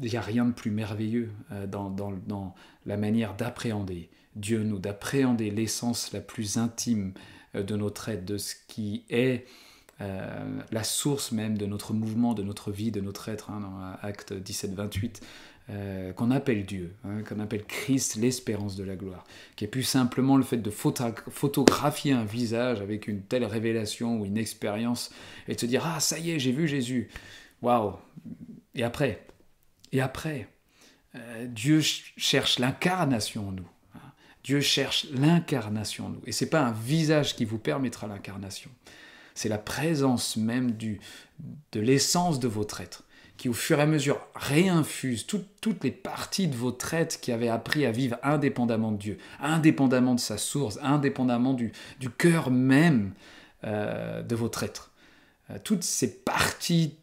il 0.00 0.10
n'y 0.10 0.16
a 0.16 0.20
rien 0.20 0.44
de 0.44 0.52
plus 0.52 0.70
merveilleux 0.70 1.30
euh, 1.52 1.66
dans, 1.66 2.54
la 2.86 2.96
manière 2.96 3.34
d'appréhender 3.34 4.10
Dieu 4.34 4.62
nous, 4.62 4.78
d'appréhender 4.78 5.50
l'essence 5.50 6.12
la 6.12 6.20
plus 6.20 6.56
intime 6.56 7.12
euh, 7.54 7.62
de 7.62 7.76
notre 7.76 8.08
être, 8.08 8.24
de 8.24 8.38
ce 8.38 8.54
qui 8.68 9.04
est 9.10 9.46
la 10.72 10.82
source 10.82 11.30
même 11.30 11.56
de 11.56 11.64
notre 11.64 11.94
mouvement, 11.94 12.34
de 12.34 12.42
notre 12.42 12.72
vie, 12.72 12.90
de 12.90 13.00
notre 13.00 13.28
être, 13.28 13.50
hein, 13.50 13.60
dans 13.60 13.78
Acte 14.04 14.32
17-28. 14.32 15.20
Euh, 15.70 16.12
qu'on 16.12 16.32
appelle 16.32 16.66
Dieu, 16.66 16.96
hein, 17.04 17.22
qu'on 17.22 17.38
appelle 17.38 17.64
Christ 17.64 18.16
l'espérance 18.16 18.74
de 18.74 18.82
la 18.82 18.96
gloire, 18.96 19.24
qui 19.54 19.64
est 19.64 19.68
plus 19.68 19.84
simplement 19.84 20.36
le 20.36 20.42
fait 20.42 20.56
de 20.56 20.70
photographier 20.70 22.12
un 22.12 22.24
visage 22.24 22.80
avec 22.80 23.06
une 23.06 23.22
telle 23.22 23.44
révélation 23.44 24.18
ou 24.18 24.26
une 24.26 24.38
expérience 24.38 25.12
et 25.46 25.54
de 25.54 25.60
se 25.60 25.66
dire 25.66 25.86
Ah, 25.86 26.00
ça 26.00 26.18
y 26.18 26.32
est, 26.32 26.40
j'ai 26.40 26.50
vu 26.50 26.66
Jésus. 26.66 27.08
Waouh 27.62 27.94
Et 28.74 28.82
après 28.82 29.24
Et 29.92 30.00
après 30.00 30.48
euh, 31.14 31.46
Dieu 31.46 31.80
cherche 31.80 32.58
l'incarnation 32.58 33.48
en 33.48 33.52
nous. 33.52 33.68
Hein. 33.94 34.12
Dieu 34.42 34.60
cherche 34.60 35.06
l'incarnation 35.12 36.06
en 36.06 36.08
nous. 36.08 36.22
Et 36.26 36.32
ce 36.32 36.44
n'est 36.44 36.50
pas 36.50 36.62
un 36.62 36.72
visage 36.72 37.36
qui 37.36 37.44
vous 37.44 37.58
permettra 37.58 38.08
l'incarnation. 38.08 38.70
C'est 39.34 39.48
la 39.48 39.58
présence 39.58 40.36
même 40.36 40.72
du, 40.72 40.98
de 41.70 41.80
l'essence 41.80 42.40
de 42.40 42.48
votre 42.48 42.80
être 42.80 43.04
qui 43.36 43.48
au 43.48 43.52
fur 43.52 43.78
et 43.78 43.82
à 43.82 43.86
mesure 43.86 44.20
réinfuse 44.34 45.26
toutes 45.26 45.84
les 45.84 45.90
parties 45.90 46.48
de 46.48 46.56
votre 46.56 46.94
être 46.94 47.20
qui 47.20 47.32
avaient 47.32 47.48
appris 47.48 47.86
à 47.86 47.90
vivre 47.90 48.16
indépendamment 48.22 48.92
de 48.92 48.98
Dieu, 48.98 49.18
indépendamment 49.40 50.14
de 50.14 50.20
sa 50.20 50.38
source, 50.38 50.78
indépendamment 50.82 51.54
du, 51.54 51.72
du 51.98 52.10
cœur 52.10 52.50
même 52.50 53.12
euh, 53.64 54.22
de 54.22 54.34
votre 54.34 54.62
être. 54.62 54.92
Euh, 55.50 55.58
toutes 55.62 55.82
ces 55.82 56.22
parties 56.22 56.96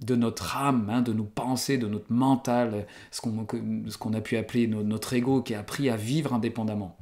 de 0.00 0.16
notre 0.16 0.56
âme, 0.56 0.88
hein, 0.90 1.02
de 1.02 1.12
nos 1.12 1.24
pensées, 1.24 1.78
de 1.78 1.86
notre 1.86 2.12
mental, 2.12 2.86
ce 3.10 3.20
qu'on 3.20 4.12
a 4.14 4.20
pu 4.20 4.36
appeler 4.36 4.66
notre 4.66 5.12
ego 5.12 5.42
qui 5.42 5.54
a 5.54 5.60
appris 5.60 5.88
à 5.88 5.96
vivre 5.96 6.34
indépendamment, 6.34 6.96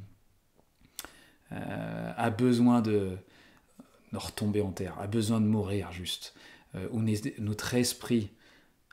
euh, 1.51 2.13
a 2.15 2.29
besoin 2.29 2.81
de, 2.81 3.17
de 4.13 4.17
retomber 4.17 4.61
en 4.61 4.71
terre, 4.71 4.95
a 4.99 5.07
besoin 5.07 5.41
de 5.41 5.45
mourir 5.45 5.91
juste. 5.91 6.33
Euh, 6.75 6.87
où 6.91 7.03
notre 7.39 7.73
esprit 7.73 8.29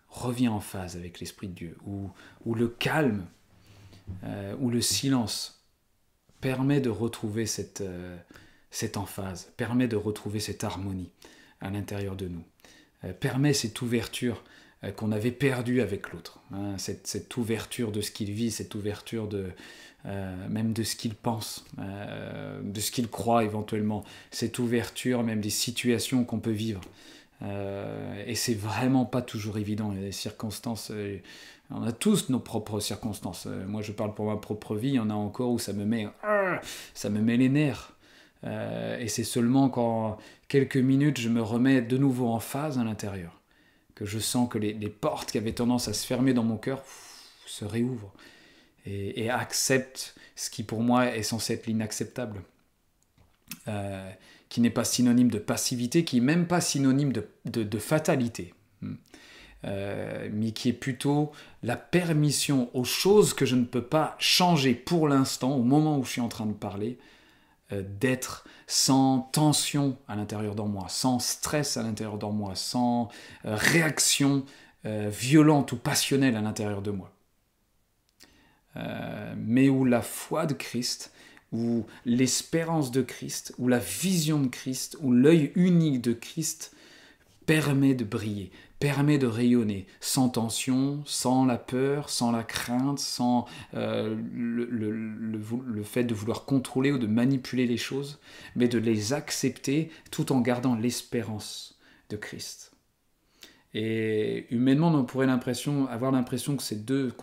revient 0.08 0.48
en 0.48 0.58
phase 0.58 0.96
avec 0.96 1.20
l'esprit 1.20 1.46
de 1.46 1.54
Dieu, 1.54 1.76
où, 1.86 2.10
où 2.44 2.54
le 2.54 2.66
calme, 2.66 3.26
euh, 4.24 4.56
où 4.58 4.70
le 4.70 4.80
silence 4.80 5.64
permet 6.40 6.80
de 6.80 6.90
retrouver 6.90 7.46
cette, 7.46 7.82
euh, 7.82 8.16
cette 8.72 8.96
emphase, 8.96 9.52
permet 9.56 9.86
de 9.86 9.94
retrouver 9.94 10.40
cette 10.40 10.64
harmonie 10.64 11.10
à 11.60 11.70
l'intérieur 11.70 12.16
de 12.16 12.28
nous, 12.28 12.44
permet 13.20 13.52
cette 13.52 13.80
ouverture 13.82 14.44
qu'on 14.94 15.10
avait 15.10 15.32
perdue 15.32 15.80
avec 15.80 16.12
l'autre, 16.12 16.40
hein, 16.52 16.78
cette, 16.78 17.08
cette, 17.08 17.36
ouverture 17.36 17.90
de 17.90 18.00
ce 18.00 18.12
qu'il 18.12 18.30
vit, 18.30 18.52
cette 18.52 18.76
ouverture 18.76 19.26
de, 19.26 19.50
même 20.04 20.72
de 20.72 20.84
ce 20.84 20.94
qu'il 20.94 21.16
pense, 21.16 21.64
de 21.76 22.80
ce 22.80 22.92
qu'il 22.92 23.08
croit 23.08 23.42
éventuellement, 23.42 24.04
cette 24.30 24.60
ouverture 24.60 25.24
même 25.24 25.40
des 25.40 25.50
situations 25.50 26.24
qu'on 26.24 26.38
peut 26.38 26.52
vivre. 26.52 26.80
Euh, 27.42 28.24
et 28.26 28.34
c'est 28.34 28.54
vraiment 28.54 29.04
pas 29.04 29.22
toujours 29.22 29.58
évident. 29.58 29.92
Il 29.92 30.12
circonstances. 30.12 30.90
Euh, 30.90 31.20
on 31.70 31.82
a 31.82 31.92
tous 31.92 32.30
nos 32.30 32.40
propres 32.40 32.80
circonstances. 32.80 33.46
Euh, 33.46 33.66
moi, 33.66 33.82
je 33.82 33.92
parle 33.92 34.14
pour 34.14 34.26
ma 34.26 34.36
propre 34.36 34.74
vie. 34.76 34.88
Il 34.88 34.94
y 34.94 34.98
en 34.98 35.10
a 35.10 35.14
encore 35.14 35.50
où 35.50 35.58
ça 35.58 35.72
me 35.72 35.84
met, 35.84 36.08
ça 36.94 37.10
me 37.10 37.20
met 37.20 37.36
les 37.36 37.48
nerfs. 37.48 37.94
et 38.44 39.08
c'est 39.08 39.24
seulement 39.24 39.68
quand 39.68 40.18
quelques 40.48 40.76
minutes 40.76 41.18
je 41.20 41.28
me 41.28 41.42
remets 41.42 41.82
de 41.82 41.98
nouveau 41.98 42.28
en 42.28 42.40
phase 42.40 42.78
à 42.78 42.84
l'intérieur 42.84 43.32
que 43.94 44.04
je 44.04 44.20
sens 44.20 44.48
que 44.48 44.58
les, 44.58 44.74
portes 44.88 45.32
qui 45.32 45.38
avaient 45.38 45.52
tendance 45.52 45.88
à 45.88 45.92
se 45.92 46.06
fermer 46.06 46.32
dans 46.34 46.44
mon 46.44 46.56
cœur 46.56 46.84
se 47.46 47.64
réouvrent 47.64 48.12
et, 48.86 49.24
et 49.24 49.28
acceptent 49.28 50.14
ce 50.36 50.50
qui 50.50 50.62
pour 50.62 50.82
moi 50.82 51.16
est 51.16 51.24
censé 51.24 51.54
être 51.54 51.66
l'inacceptable 51.66 52.40
qui 54.48 54.60
n'est 54.60 54.70
pas 54.70 54.84
synonyme 54.84 55.30
de 55.30 55.38
passivité, 55.38 56.04
qui 56.04 56.16
n'est 56.16 56.26
même 56.26 56.46
pas 56.46 56.60
synonyme 56.60 57.12
de, 57.12 57.78
fatalité. 57.78 58.54
Hmm. 58.80 58.94
mais 60.32 60.52
qui 60.52 60.68
est 60.68 60.72
plutôt 60.72 61.32
la 61.64 61.76
permission 61.76 62.70
aux 62.74 62.84
choses 62.84 63.34
que 63.34 63.44
je 63.44 63.56
ne 63.56 63.64
peux 63.64 63.82
pas 63.82 64.14
changer 64.20 64.74
pour 64.74 65.08
l'instant, 65.08 65.56
au 65.56 65.62
moment 65.62 65.98
où 65.98 66.04
je 66.04 66.10
suis 66.10 66.20
en 66.20 66.28
train 66.28 66.46
de 66.46 66.52
parler, 66.52 66.98
d'être 67.72 68.46
sans 68.68 69.28
tension 69.32 69.98
à 70.06 70.14
l'intérieur 70.14 70.54
de 70.54 70.62
moi, 70.62 70.86
sans 70.88 71.18
stress 71.18 71.76
à 71.76 71.82
l'intérieur 71.82 72.18
de 72.18 72.26
moi, 72.26 72.54
sans 72.54 73.08
réaction 73.44 74.44
violente 74.84 75.72
ou 75.72 75.76
passionnelle 75.76 76.36
à 76.36 76.40
l'intérieur 76.40 76.80
de 76.80 76.92
moi. 76.92 77.10
mais 79.36 79.68
où 79.68 79.84
la 79.84 80.02
foi 80.02 80.46
de 80.46 80.54
Christ 80.54 81.12
où 81.52 81.86
l'espérance 82.04 82.90
de 82.90 83.02
Christ, 83.02 83.54
où 83.58 83.68
la 83.68 83.78
vision 83.78 84.40
de 84.40 84.48
Christ, 84.48 84.96
où 85.00 85.12
l'œil 85.12 85.52
unique 85.54 86.00
de 86.00 86.12
Christ 86.12 86.74
permet 87.46 87.94
de 87.94 88.04
briller, 88.04 88.50
permet 88.78 89.18
de 89.18 89.26
rayonner, 89.26 89.86
sans 90.00 90.28
tension, 90.28 91.02
sans 91.04 91.44
la 91.44 91.56
peur, 91.56 92.10
sans 92.10 92.30
la 92.30 92.44
crainte, 92.44 92.98
sans 92.98 93.46
euh, 93.74 94.16
le, 94.32 94.64
le, 94.64 95.82
fait 95.82 96.04
de 96.04 96.14
vouloir 96.14 96.44
contrôler 96.44 96.92
ou 96.92 96.98
de 96.98 97.06
manipuler 97.06 97.66
les 97.66 97.76
choses, 97.76 98.18
mais 98.54 98.68
de 98.68 98.78
les 98.78 99.12
accepter 99.12 99.90
tout 100.10 100.32
en 100.32 100.40
gardant 100.40 100.76
l'espérance 100.76 101.78
de 102.10 102.16
Christ. 102.16 102.72
Et 103.80 104.48
humainement, 104.50 104.88
on 104.88 105.04
pourrait 105.04 105.28
avoir 105.28 106.10
l'impression 106.10 106.56
que 106.56 106.64
ces 106.64 106.74
deux, 106.74 107.14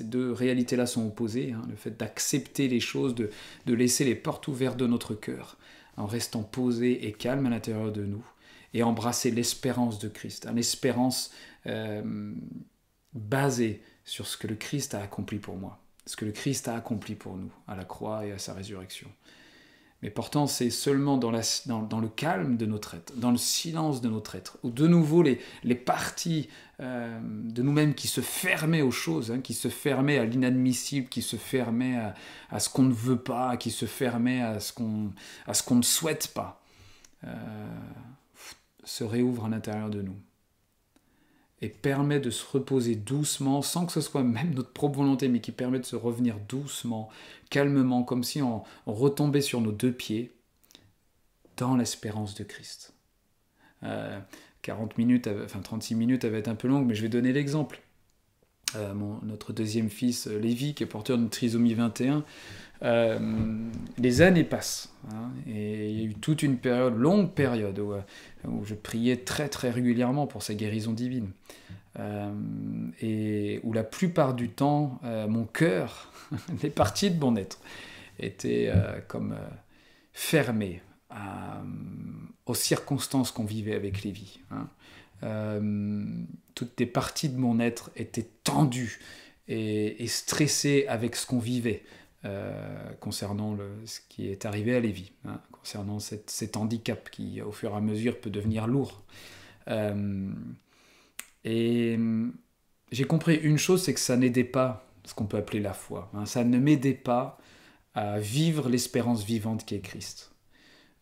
deux 0.00 0.32
réalités-là 0.32 0.86
sont 0.86 1.06
opposées. 1.06 1.52
Hein. 1.52 1.62
le 1.70 1.76
fait 1.76 1.96
d'accepter 1.96 2.66
les 2.66 2.80
choses, 2.80 3.14
de, 3.14 3.30
laisser 3.72 4.04
les 4.04 4.16
portes 4.16 4.48
ouvertes 4.48 4.76
de 4.76 4.88
notre 4.88 5.14
cœur, 5.14 5.58
en 5.96 6.06
restant 6.06 6.42
posé 6.42 7.06
et 7.06 7.12
calme 7.12 7.46
à 7.46 7.50
l'intérieur 7.50 7.92
de 7.92 8.04
nous, 8.04 8.24
et 8.74 8.82
embrasser 8.82 9.30
l'espérance 9.30 10.00
de 10.00 10.08
Christ, 10.08 10.48
une 10.50 10.58
espérance 10.58 11.30
euh, 11.68 12.34
basée 13.12 13.80
sur 14.04 14.26
ce 14.26 14.36
que 14.36 14.48
le 14.48 14.56
Christ 14.56 14.94
a 14.94 15.02
accompli 15.02 15.38
pour 15.38 15.54
moi, 15.54 15.78
ce 16.06 16.16
que 16.16 16.24
le 16.24 16.32
Christ 16.32 16.66
a 16.66 16.74
accompli 16.74 17.14
pour 17.14 17.36
nous 17.36 17.52
à 17.68 17.76
la 17.76 17.84
croix 17.84 18.26
et 18.26 18.32
à 18.32 18.38
sa 18.38 18.54
résurrection. 18.54 19.08
Mais 20.02 20.10
pourtant, 20.10 20.48
c'est 20.48 20.70
seulement 20.70 21.16
dans, 21.16 21.30
le 21.30 22.08
calme 22.08 22.56
de 22.56 22.66
notre 22.66 22.94
être, 22.94 23.16
dans 23.16 23.30
le 23.30 23.36
silence 23.36 24.00
de 24.00 24.08
notre 24.08 24.34
être, 24.34 24.58
où 24.64 24.70
de 24.70 24.88
nouveau 24.88 25.22
les, 25.22 25.38
parties 25.74 26.48
euh, 26.80 27.20
de 27.22 27.62
nous-mêmes 27.62 27.94
qui 27.94 28.08
se 28.08 28.20
fermaient 28.20 28.82
aux 28.82 28.90
choses, 28.90 29.30
hein, 29.30 29.40
qui 29.40 29.54
se 29.54 29.68
fermaient 29.68 30.18
à 30.18 30.24
l'inadmissible, 30.24 31.08
qui 31.08 31.22
se 31.22 31.36
fermaient 31.36 32.00
à, 32.50 32.58
ce 32.58 32.68
qu'on 32.68 32.82
ne 32.82 32.92
veut 32.92 33.20
pas, 33.20 33.56
qui 33.56 33.70
se 33.70 33.86
fermaient 33.86 34.42
à 34.42 34.58
ce 34.58 34.72
qu'on 34.72 35.74
ne 35.76 35.82
souhaite 35.82 36.32
pas, 36.34 36.60
euh, 37.24 37.36
se 38.82 39.04
réouvrent 39.04 39.44
à 39.44 39.48
l'intérieur 39.48 39.88
de 39.88 40.02
nous 40.02 40.16
et 41.62 41.68
permet 41.68 42.18
de 42.18 42.28
se 42.28 42.44
reposer 42.44 42.96
doucement, 42.96 43.62
sans 43.62 43.86
que 43.86 43.92
ce 43.92 44.00
soit 44.00 44.24
même 44.24 44.52
notre 44.52 44.72
propre 44.72 44.96
volonté, 44.98 45.28
mais 45.28 45.40
qui 45.40 45.52
permet 45.52 45.78
de 45.78 45.84
se 45.84 45.94
revenir 45.94 46.36
doucement, 46.48 47.08
calmement, 47.50 48.02
comme 48.02 48.24
si 48.24 48.42
on, 48.42 48.64
retombait 48.84 49.40
sur 49.40 49.60
nos 49.60 49.70
deux 49.70 49.92
pieds, 49.92 50.32
dans 51.56 51.76
l'espérance 51.76 52.34
de 52.34 52.42
Christ. 52.42 52.94
40 53.80 54.92
euh, 54.92 54.94
minutes, 54.98 55.28
enfin 55.44 55.60
36 55.60 55.94
minutes, 55.94 56.24
va 56.24 56.38
être 56.38 56.48
un 56.48 56.56
peu 56.56 56.66
longue, 56.66 56.86
mais 56.86 56.96
je 56.96 57.02
vais 57.02 57.08
donner 57.08 57.32
l'exemple. 57.32 57.80
Euh, 58.76 58.92
notre 59.22 59.52
deuxième 59.52 59.90
fils, 59.90 60.26
euh, 60.26 60.38
Lévi, 60.38 60.74
qui 60.74 60.82
est 60.82 60.86
porteur 60.86 61.18
d'une 61.18 61.28
trisomie 61.28 61.74
21, 61.74 62.24
les 63.98 64.22
années 64.22 64.44
passent. 64.44 64.92
Hein, 65.10 65.30
et 65.46 65.90
il 65.90 66.00
y 66.00 66.02
a 66.02 66.04
eu 66.04 66.14
toute 66.14 66.42
une 66.42 66.58
période, 66.58 66.96
longue 66.96 67.32
période, 67.32 67.78
où, 67.78 67.94
où 68.48 68.64
je 68.64 68.74
priais 68.74 69.18
très 69.18 69.48
très 69.48 69.70
régulièrement 69.70 70.26
pour 70.26 70.42
sa 70.42 70.54
guérison 70.54 70.92
divine. 70.92 71.30
et 73.00 73.60
où 73.62 73.72
la 73.72 73.84
plupart 73.84 74.34
du 74.34 74.48
temps, 74.48 75.00
mon 75.28 75.44
cœur, 75.44 76.10
les 76.62 76.70
parties 76.70 77.12
de 77.12 77.20
mon 77.20 77.36
être, 77.36 77.60
étaient 78.18 78.72
comme 79.06 79.36
fermées 80.12 80.82
aux 82.46 82.54
circonstances 82.54 83.30
qu'on 83.30 83.44
vivait 83.44 83.76
avec 83.76 84.02
Lévi. 84.02 84.40
Hein. 84.50 84.68
Euh, 85.22 86.04
toutes 86.54 86.78
les 86.78 86.86
parties 86.86 87.28
de 87.28 87.38
mon 87.38 87.60
être 87.60 87.90
étaient 87.96 88.28
tendues 88.44 89.00
et, 89.48 90.06
stressées 90.06 90.86
avec 90.88 91.16
ce 91.16 91.26
qu'on 91.26 91.38
vivait 91.38 91.82
euh, 92.24 92.92
concernant 93.00 93.56
ce 93.84 94.00
qui 94.08 94.28
est 94.28 94.44
arrivé 94.44 94.76
à 94.76 94.80
Lévi, 94.80 95.12
hein, 95.24 95.40
concernant 95.50 95.98
cet 95.98 96.56
handicap 96.56 97.10
qui, 97.10 97.40
au 97.40 97.52
fur 97.52 97.72
et 97.72 97.76
à 97.76 97.80
mesure, 97.80 98.20
peut 98.20 98.30
devenir 98.30 98.66
lourd. 98.66 99.02
Euh, 99.68 100.30
et 101.44 101.98
j'ai 102.90 103.04
compris 103.04 103.36
une 103.36 103.58
chose, 103.58 103.82
c'est 103.82 103.94
que 103.94 104.00
ça 104.00 104.16
n'aidait 104.16 104.44
pas 104.44 104.86
ce 105.04 105.14
qu'on 105.14 105.26
peut 105.26 105.38
appeler 105.38 105.60
la 105.60 105.72
foi. 105.72 106.10
Hein. 106.14 106.26
ça 106.26 106.44
ne 106.44 106.58
m'aidait 106.58 106.94
pas 106.94 107.38
à 107.94 108.18
vivre 108.18 108.68
l'espérance 108.68 109.24
vivante 109.24 109.64
qui 109.64 109.74
est 109.74 109.80
Christ 109.80 110.31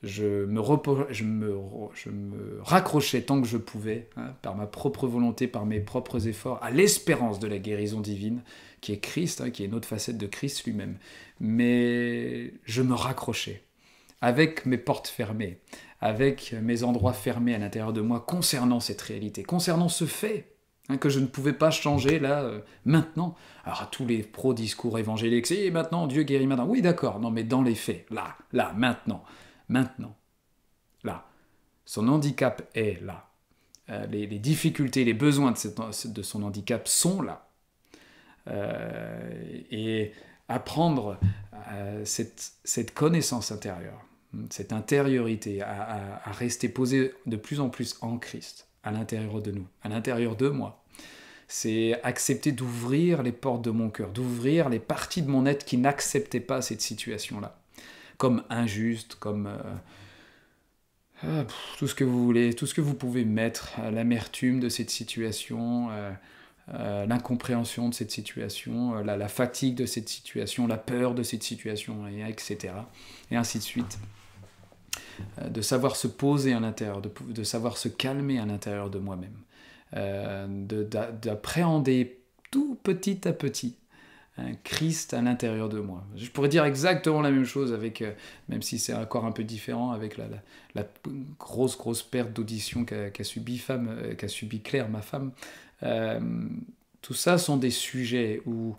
je 0.02 0.44
me, 0.44 1.52
raccrochais 2.62 3.22
tant 3.22 3.40
que 3.40 3.46
je 3.46 3.58
pouvais, 3.58 4.08
hein, 4.16 4.34
par 4.40 4.56
ma 4.56 4.66
propre 4.66 5.06
volonté, 5.06 5.46
par 5.46 5.66
mes 5.66 5.80
propres 5.80 6.26
efforts, 6.26 6.58
à 6.62 6.70
l'espérance 6.70 7.38
de 7.38 7.46
la 7.46 7.58
guérison 7.58 8.00
divine, 8.00 8.42
qui 8.80 8.92
est 8.92 8.98
Christ, 8.98 9.40
hein, 9.40 9.50
qui 9.50 9.62
est 9.62 9.66
une 9.66 9.74
autre 9.74 9.88
facette 9.88 10.16
de 10.16 10.26
Christ 10.26 10.64
lui-même. 10.64 10.96
Mais 11.38 12.54
je 12.64 12.82
me 12.82 12.94
raccrochais, 12.94 13.62
avec 14.22 14.64
mes 14.64 14.78
portes 14.78 15.08
fermées, 15.08 15.58
avec 16.00 16.54
mes 16.62 16.82
endroits 16.82 17.12
fermés 17.12 17.54
à 17.54 17.58
l'intérieur 17.58 17.92
de 17.92 18.00
moi, 18.00 18.24
concernant 18.26 18.80
cette 18.80 19.02
réalité, 19.02 19.42
concernant 19.42 19.88
ce 19.88 20.06
fait. 20.06 20.46
Hein, 20.88 20.96
que 20.96 21.08
je 21.08 21.20
ne 21.20 21.26
pouvais 21.26 21.52
pas 21.52 21.70
changer 21.70 22.18
là, 22.18 22.42
euh, 22.42 22.60
maintenant. 22.84 23.36
Alors, 23.64 23.82
à 23.82 23.86
tous 23.86 24.04
les 24.06 24.24
pro-discours 24.24 24.98
évangéliques, 24.98 25.46
c'est 25.46 25.70
maintenant, 25.70 26.08
Dieu 26.08 26.24
guérit 26.24 26.48
maintenant. 26.48 26.66
Oui, 26.66 26.82
d'accord, 26.82 27.20
non, 27.20 27.30
mais 27.30 27.44
dans 27.44 27.62
les 27.62 27.76
faits, 27.76 28.06
là, 28.10 28.34
là, 28.52 28.72
maintenant 28.76 29.22
maintenant, 29.70 30.16
là. 31.04 31.26
Son 31.86 32.08
handicap 32.08 32.68
est 32.74 33.02
là. 33.02 33.30
Euh, 33.88 34.06
les, 34.06 34.26
difficultés, 34.26 35.04
les 35.04 35.14
besoins 35.14 35.52
de, 35.52 36.22
son 36.22 36.42
handicap 36.42 36.86
sont 36.86 37.22
là. 37.22 37.48
Euh, 38.48 39.62
et 39.70 40.12
apprendre 40.48 41.18
euh, 41.72 42.04
cette, 42.04 42.94
connaissance 42.94 43.50
intérieure, 43.52 44.00
cette 44.50 44.72
intériorité, 44.72 45.62
à, 45.62 46.20
rester 46.26 46.68
posé 46.68 47.14
de 47.26 47.36
plus 47.36 47.60
en 47.60 47.68
plus 47.68 47.96
en 48.00 48.18
Christ, 48.18 48.68
à 48.82 48.90
l'intérieur 48.90 49.40
de 49.40 49.50
nous, 49.50 49.66
à 49.82 49.88
l'intérieur 49.88 50.36
de 50.36 50.48
moi. 50.48 50.84
C'est 51.48 52.00
accepter 52.04 52.52
d'ouvrir 52.52 53.24
les 53.24 53.32
portes 53.32 53.62
de 53.62 53.70
mon 53.70 53.90
cœur, 53.90 54.10
d'ouvrir 54.10 54.68
les 54.68 54.78
parties 54.78 55.22
de 55.22 55.30
mon 55.30 55.46
être 55.46 55.64
qui 55.64 55.78
n'acceptaient 55.78 56.38
pas 56.38 56.62
cette 56.62 56.80
situation-là 56.80 57.59
comme 58.20 58.44
injuste, 58.50 59.14
comme 59.14 59.46
euh, 59.46 59.56
ah, 61.22 61.46
tout 61.78 61.88
ce 61.88 61.94
que 61.94 62.04
vous 62.04 62.22
voulez, 62.22 62.52
tout 62.52 62.66
ce 62.66 62.74
que 62.74 62.82
vous 62.82 62.92
pouvez 62.92 63.24
mettre, 63.24 63.80
l'amertume 63.90 64.60
de 64.60 64.68
cette 64.68 64.90
situation, 64.90 65.88
euh, 65.90 66.10
euh, 66.74 67.06
l'incompréhension 67.06 67.88
de 67.88 67.94
cette 67.94 68.10
situation, 68.10 69.02
la, 69.02 69.28
fatigue 69.28 69.74
de 69.74 69.86
cette 69.86 70.10
situation, 70.10 70.66
la 70.66 70.76
peur 70.76 71.14
de 71.14 71.22
cette 71.22 71.42
situation, 71.42 72.06
etc. 72.08 72.74
Et 73.30 73.36
ainsi 73.36 73.56
de 73.56 73.62
suite. 73.62 73.98
de 75.42 75.62
savoir 75.62 75.96
se 75.96 76.06
poser 76.06 76.52
à 76.52 76.60
l'intérieur, 76.60 77.00
de, 77.00 77.10
de, 77.26 77.42
savoir 77.42 77.78
se 77.78 77.88
calmer 77.88 78.38
à 78.38 78.44
l'intérieur 78.44 78.90
de 78.90 78.98
moi-même, 78.98 79.38
d'appréhender 79.92 82.20
tout 82.50 82.78
petit 82.82 83.26
à 83.26 83.32
petit 83.32 83.76
un 84.38 84.54
Christ 84.64 85.14
à 85.14 85.20
l'intérieur 85.20 85.68
de 85.68 85.80
moi. 85.80 86.04
Je 86.16 86.28
pourrais 86.30 86.48
dire 86.48 86.64
exactement 86.64 87.20
la 87.20 87.30
même 87.30 87.44
chose 87.44 87.72
avec, 87.72 88.02
euh, 88.02 88.12
même 88.48 88.62
si 88.62 88.78
c'est 88.78 88.94
encore 88.94 89.24
un 89.24 89.32
peu 89.32 89.44
différent, 89.44 89.92
avec 89.92 90.16
la, 90.16 90.26
grosse 91.38 91.76
grosse 91.76 92.02
perte 92.02 92.32
d'audition 92.32 92.84
qu'a 92.84 93.24
subi 93.24 93.58
femme, 93.58 93.88
euh, 93.88 94.28
subi 94.28 94.60
Claire, 94.60 94.88
ma 94.88 95.02
femme. 95.02 95.32
Euh, 95.82 96.20
tout 97.02 97.14
ça 97.14 97.38
sont 97.38 97.56
des 97.56 97.70
sujets 97.70 98.42
où 98.46 98.76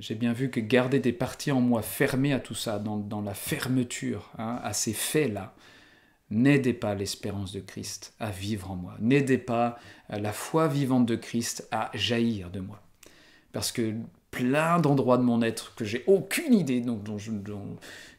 j'ai 0.00 0.16
bien 0.16 0.34
vu 0.34 0.50
que 0.50 0.60
garder 0.60 1.00
des 1.00 1.14
parties 1.14 1.50
en 1.50 1.62
moi 1.62 1.80
fermées 1.80 2.34
à 2.34 2.40
tout 2.40 2.54
ça, 2.54 2.78
dans, 2.78 3.22
la 3.22 3.32
fermeture 3.32 4.30
hein, 4.36 4.60
à 4.62 4.74
ces 4.74 4.92
faits-là, 4.92 5.54
n'aidait 6.28 6.74
pas 6.74 6.94
l'espérance 6.94 7.50
de 7.50 7.60
Christ 7.60 8.12
à 8.20 8.30
vivre 8.30 8.70
en 8.70 8.76
moi, 8.76 8.96
n'aidait 9.00 9.38
pas 9.38 9.78
la 10.10 10.34
foi 10.34 10.68
vivante 10.68 11.06
de 11.06 11.16
Christ 11.16 11.66
à 11.70 11.90
jaillir 11.94 12.50
de 12.50 12.60
moi. 12.60 12.82
Parce 13.52 13.72
que 13.72 13.94
plein 14.30 14.78
d'endroits 14.78 15.18
de 15.18 15.22
mon 15.22 15.42
être 15.42 15.74
que 15.74 15.84
j'ai 15.84 16.04
aucune 16.06 16.54
idée, 16.54 16.80
donc, 16.80 17.04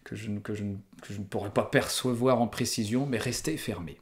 que, 0.03 0.15
je, 0.15 0.29
ne 0.29 1.23
pourrais 1.29 1.51
pas 1.51 1.63
percevoir 1.63 2.41
en 2.41 2.47
précision, 2.47 3.05
mais 3.05 3.17
rester 3.17 3.57
fermé. 3.57 3.97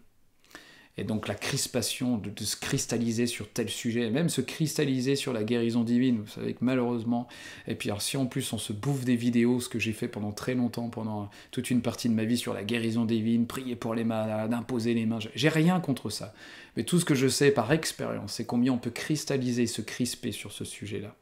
Et 1.00 1.06
donc 1.06 1.30
la 1.30 1.36
crispation, 1.36 2.18
de, 2.18 2.44
se 2.44 2.58
cristalliser 2.58 3.26
sur 3.26 3.50
tel 3.50 3.70
sujet, 3.70 4.10
même 4.10 4.28
se 4.28 4.42
cristalliser 4.42 5.16
sur 5.16 5.32
la 5.32 5.46
guérison 5.46 5.86
divine, 5.86 6.20
vous 6.20 6.28
savez 6.28 6.54
que 6.54 6.60
malheureusement, 6.60 7.30
et 7.68 7.76
puis 7.76 7.90
alors 7.90 8.02
si 8.02 8.18
en 8.18 8.26
plus 8.26 8.52
on 8.52 8.58
se 8.58 8.74
bouffe 8.74 9.06
des 9.06 9.16
vidéos, 9.16 9.62
ce 9.62 9.70
que 9.70 9.80
j'ai 9.80 9.94
fait 9.94 10.10
pendant 10.10 10.34
très 10.34 10.56
longtemps, 10.56 10.90
pendant 10.90 11.30
toute 11.52 11.72
une 11.72 11.82
partie 11.82 12.10
de 12.10 12.14
ma 12.14 12.26
vie 12.26 12.36
sur 12.36 12.54
la 12.54 12.66
guérison 12.66 13.06
divine, 13.06 13.48
prier 13.48 13.78
pour 13.78 13.96
les 13.96 14.04
malades, 14.04 14.54
imposer 14.54 14.94
les 14.94 15.06
mains, 15.06 15.20
j'ai 15.34 15.48
rien 15.48 15.80
contre 15.80 16.10
ça. 16.10 16.34
Mais 16.76 16.84
tout 16.84 17.00
ce 17.00 17.06
que 17.06 17.16
je 17.16 17.30
sais 17.30 17.52
par 17.52 17.72
expérience, 17.72 18.34
c'est 18.34 18.46
combien 18.46 18.74
on 18.74 18.78
peut 18.78 18.90
cristalliser, 18.90 19.68
se 19.68 19.82
crisper 19.82 20.34
sur 20.34 20.52
ce 20.52 20.66
sujet-là. 20.66 21.16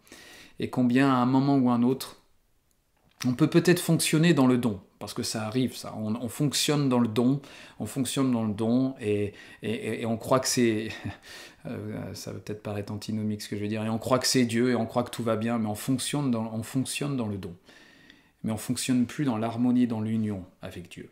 Et 0.59 0.69
combien 0.69 1.09
à 1.09 1.15
un 1.17 1.25
moment 1.25 1.57
ou 1.57 1.69
un 1.69 1.83
autre, 1.83 2.17
on 3.25 3.33
peut 3.33 3.49
peut-être 3.49 3.79
fonctionner 3.79 4.33
dans 4.33 4.47
le 4.47 4.57
don, 4.57 4.79
parce 4.99 5.13
que 5.13 5.23
ça 5.23 5.45
arrive, 5.45 5.75
ça. 5.75 5.95
On, 5.95 6.29
fonctionne 6.29 6.89
dans 6.89 6.99
le 6.99 7.07
don, 7.07 7.41
on 7.79 7.85
fonctionne 7.85 8.31
dans 8.31 8.43
le 8.43 8.53
don, 8.53 8.95
et, 8.99 9.33
on 10.05 10.17
croit 10.17 10.39
que 10.39 10.47
c'est... 10.47 10.89
Euh, 11.65 12.13
ça 12.13 12.31
va 12.31 12.39
peut-être 12.39 12.63
paraître 12.63 12.93
antinomique 12.93 13.41
ce 13.41 13.49
que 13.49 13.57
je 13.57 13.61
vais 13.61 13.67
dire, 13.67 13.83
et 13.83 13.89
on 13.89 13.97
croit 13.97 14.19
que 14.19 14.27
c'est 14.27 14.45
Dieu, 14.45 14.69
et 14.69 14.75
on 14.75 14.85
croit 14.85 15.03
que 15.03 15.09
tout 15.09 15.23
va 15.23 15.35
bien, 15.35 15.57
mais 15.57 15.67
on 15.67 15.75
fonctionne 15.75 16.31
dans, 16.31 16.49
on 16.53 16.63
fonctionne 16.63 17.17
dans 17.17 17.27
le 17.27 17.37
don. 17.37 17.53
Mais 18.43 18.53
on 18.53 18.57
fonctionne 18.57 19.05
plus 19.05 19.25
dans 19.25 19.37
l'harmonie, 19.37 19.85
dans 19.85 19.99
l'union 19.99 20.45
avec 20.61 20.87
Dieu. 20.87 21.09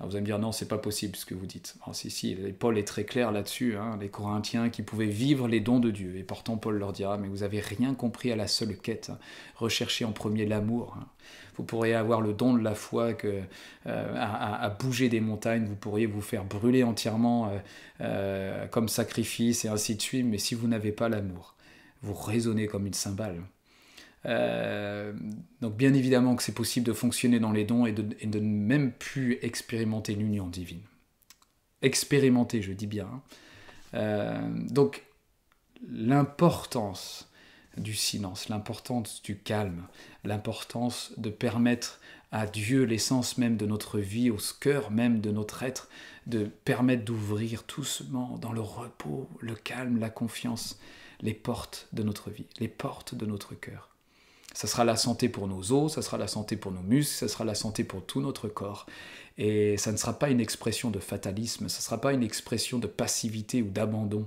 Vous 0.00 0.10
allez 0.10 0.20
me 0.20 0.26
dire, 0.26 0.38
non, 0.38 0.52
c'est 0.52 0.68
pas 0.68 0.76
possible 0.76 1.16
ce 1.16 1.24
que 1.24 1.34
vous 1.34 1.46
dites. 1.46 1.76
Alors, 1.82 1.94
si, 1.94 2.10
si, 2.10 2.34
Paul 2.58 2.76
est 2.76 2.86
très 2.86 3.04
clair 3.04 3.32
là-dessus, 3.32 3.76
hein, 3.76 3.96
les 3.98 4.10
Corinthiens 4.10 4.68
qui 4.68 4.82
pouvaient 4.82 5.06
vivre 5.06 5.48
les 5.48 5.60
dons 5.60 5.80
de 5.80 5.90
Dieu. 5.90 6.16
Et 6.16 6.22
pourtant, 6.22 6.58
Paul 6.58 6.76
leur 6.76 6.92
dira, 6.92 7.16
mais 7.16 7.28
vous 7.28 7.42
avez 7.42 7.60
rien 7.60 7.94
compris 7.94 8.30
à 8.30 8.36
la 8.36 8.46
seule 8.46 8.76
quête. 8.76 9.10
Hein. 9.10 9.18
Recherchez 9.56 10.04
en 10.04 10.12
premier 10.12 10.44
l'amour. 10.44 10.96
Hein. 11.00 11.06
Vous 11.56 11.64
pourriez 11.64 11.94
avoir 11.94 12.20
le 12.20 12.34
don 12.34 12.52
de 12.52 12.62
la 12.62 12.74
foi 12.74 13.14
que, 13.14 13.40
euh, 13.86 14.14
à, 14.18 14.68
bouger 14.68 15.08
des 15.08 15.20
montagnes, 15.20 15.64
vous 15.64 15.76
pourriez 15.76 16.06
vous 16.06 16.20
faire 16.20 16.44
brûler 16.44 16.82
entièrement 16.82 17.48
euh, 17.48 17.58
euh, 18.02 18.66
comme 18.66 18.88
sacrifice 18.88 19.64
et 19.64 19.68
ainsi 19.68 19.96
de 19.96 20.02
suite, 20.02 20.26
mais 20.26 20.38
si 20.38 20.54
vous 20.54 20.68
n'avez 20.68 20.92
pas 20.92 21.08
l'amour, 21.08 21.54
vous 22.02 22.12
résonnez 22.12 22.66
comme 22.66 22.86
une 22.86 22.94
cymbale. 22.94 23.40
Euh, 24.24 25.12
donc 25.60 25.76
bien 25.76 25.94
évidemment 25.94 26.34
que 26.34 26.42
c'est 26.42 26.54
possible 26.54 26.86
de 26.86 26.92
fonctionner 26.92 27.38
dans 27.38 27.52
les 27.52 27.64
dons 27.64 27.86
et 27.86 27.92
de, 27.92 28.02
ne 28.24 28.40
même 28.40 28.92
plus 28.92 29.38
expérimenter 29.42 30.14
l'union 30.14 30.48
divine. 30.48 30.82
Expérimenter, 31.82 32.62
je 32.62 32.72
dis 32.72 32.86
bien. 32.86 33.22
Euh, 33.94 34.40
donc 34.70 35.04
l'importance 35.88 37.30
du 37.76 37.94
silence, 37.94 38.48
l'importance 38.48 39.22
du 39.22 39.38
calme, 39.38 39.86
l'importance 40.24 41.12
de 41.18 41.30
permettre 41.30 42.00
à 42.32 42.46
Dieu 42.46 42.84
l'essence 42.84 43.38
même 43.38 43.56
de 43.56 43.66
notre 43.66 43.98
vie, 43.98 44.30
au 44.30 44.38
cœur 44.60 44.90
même 44.90 45.20
de 45.20 45.30
notre 45.30 45.62
être, 45.62 45.88
de 46.26 46.44
permettre 46.44 47.04
d'ouvrir 47.04 47.62
doucement 47.68 48.38
dans 48.38 48.52
le 48.52 48.60
repos, 48.60 49.28
le 49.40 49.54
calme, 49.54 49.98
la 49.98 50.10
confiance, 50.10 50.78
les 51.20 51.34
portes 51.34 51.88
de 51.92 52.02
notre 52.02 52.30
vie, 52.30 52.46
les 52.58 52.68
portes 52.68 53.14
de 53.14 53.26
notre 53.26 53.54
cœur. 53.54 53.95
Ça 54.56 54.66
sera 54.66 54.86
la 54.86 54.96
santé 54.96 55.28
pour 55.28 55.48
nos 55.48 55.70
os, 55.70 55.92
ça 55.92 56.00
sera 56.00 56.16
la 56.16 56.28
santé 56.28 56.56
pour 56.56 56.72
nos 56.72 56.80
muscles, 56.80 57.14
ça 57.14 57.28
sera 57.28 57.44
la 57.44 57.54
santé 57.54 57.84
pour 57.84 58.06
tout 58.06 58.22
notre 58.22 58.48
corps. 58.48 58.86
Et 59.36 59.76
ça 59.76 59.92
ne 59.92 59.98
sera 59.98 60.18
pas 60.18 60.30
une 60.30 60.40
expression 60.40 60.90
de 60.90 60.98
fatalisme, 60.98 61.68
ça 61.68 61.80
ne 61.80 61.82
sera 61.82 62.00
pas 62.00 62.14
une 62.14 62.22
expression 62.22 62.78
de 62.78 62.86
passivité 62.86 63.60
ou 63.60 63.68
d'abandon. 63.68 64.26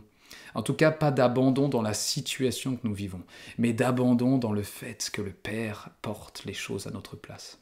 En 0.54 0.62
tout 0.62 0.76
cas, 0.76 0.92
pas 0.92 1.10
d'abandon 1.10 1.68
dans 1.68 1.82
la 1.82 1.96
situation 1.96 2.76
que 2.76 2.88
nous 2.88 2.94
vivons, 2.94 3.24
mais 3.58 3.74
d'abandon 3.74 4.38
dans 4.38 4.52
le 4.52 4.62
fait 4.62 5.10
que 5.12 5.24
le 5.24 5.32
Père 5.32 5.90
porte 6.04 6.46
les 6.46 6.54
choses 6.54 6.86
à 6.86 6.92
notre 6.92 7.16
place. 7.16 7.58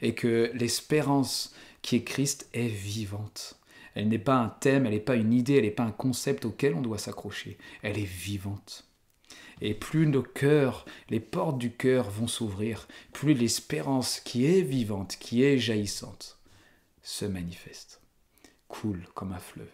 Et 0.00 0.14
que 0.14 0.52
l'espérance 0.54 1.56
qui 1.82 1.96
est 1.96 2.04
Christ 2.04 2.48
est 2.54 2.68
vivante. 2.68 3.58
Elle 3.96 4.06
n'est 4.06 4.20
pas 4.20 4.36
un 4.36 4.48
thème, 4.48 4.86
elle 4.86 4.92
n'est 4.92 5.00
pas 5.00 5.16
une 5.16 5.32
idée, 5.32 5.54
elle 5.54 5.64
n'est 5.64 5.72
pas 5.72 5.82
un 5.82 5.90
concept 5.90 6.44
auquel 6.44 6.76
on 6.76 6.82
doit 6.82 6.98
s'accrocher. 6.98 7.58
Elle 7.82 7.98
est 7.98 8.04
vivante. 8.04 8.83
Et 9.66 9.72
plus 9.72 10.06
nos 10.06 10.22
cœurs, 10.22 10.84
les 11.08 11.20
portes 11.20 11.56
du 11.56 11.70
cœur 11.70 12.10
vont 12.10 12.26
s'ouvrir, 12.26 12.86
plus 13.14 13.32
l'espérance 13.32 14.20
qui 14.20 14.44
est 14.44 14.60
vivante, 14.60 15.16
qui 15.18 15.42
est 15.42 15.56
jaillissante, 15.56 16.38
se 17.00 17.24
manifeste, 17.24 18.02
coule 18.68 19.06
comme 19.14 19.32
un 19.32 19.38
fleuve. 19.38 19.72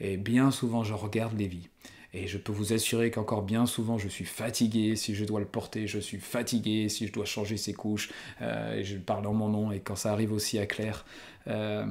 Et 0.00 0.16
bien 0.16 0.50
souvent, 0.50 0.84
je 0.84 0.94
regarde 0.94 1.38
les 1.38 1.48
vies. 1.48 1.68
Et 2.14 2.28
je 2.28 2.38
peux 2.38 2.50
vous 2.50 2.72
assurer 2.72 3.10
qu'encore 3.10 3.42
bien 3.42 3.66
souvent, 3.66 3.98
je 3.98 4.08
suis 4.08 4.24
fatigué 4.24 4.96
si 4.96 5.14
je 5.14 5.26
dois 5.26 5.40
le 5.40 5.46
porter, 5.46 5.86
je 5.86 5.98
suis 5.98 6.18
fatigué 6.18 6.88
si 6.88 7.06
je 7.06 7.12
dois 7.12 7.26
changer 7.26 7.58
ses 7.58 7.74
couches, 7.74 8.10
euh, 8.40 8.82
je 8.82 8.96
parle 8.96 9.26
en 9.26 9.34
mon 9.34 9.50
nom, 9.50 9.70
et 9.70 9.80
quand 9.80 9.96
ça 9.96 10.12
arrive 10.12 10.32
aussi 10.32 10.58
à 10.58 10.64
Claire. 10.64 11.04
Euh, 11.46 11.84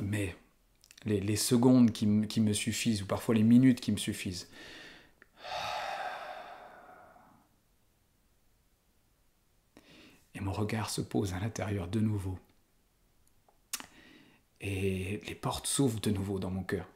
mais 0.00 0.36
les, 1.04 1.34
secondes 1.34 1.90
qui, 1.90 2.06
me 2.06 2.52
suffisent, 2.52 3.02
ou 3.02 3.06
parfois 3.06 3.34
les 3.34 3.42
minutes 3.42 3.80
qui 3.80 3.90
me 3.90 3.96
suffisent, 3.96 4.46
et 10.36 10.40
mon 10.40 10.52
regard 10.52 10.90
se 10.90 11.00
pose 11.00 11.32
à 11.32 11.40
l'intérieur 11.40 11.88
de 11.88 11.98
nouveau. 11.98 12.38
Et 14.60 15.20
les 15.26 15.34
portes 15.34 15.66
s'ouvrent 15.66 16.00
de 16.00 16.10
nouveau 16.10 16.38
dans 16.38 16.50
mon 16.50 16.62
cœur. 16.62 16.88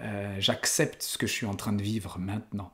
Euh, 0.00 0.36
j'accepte 0.40 1.02
ce 1.02 1.16
que 1.16 1.26
je 1.26 1.32
suis 1.32 1.46
en 1.46 1.54
train 1.54 1.72
de 1.72 1.82
vivre 1.82 2.18
maintenant. 2.18 2.72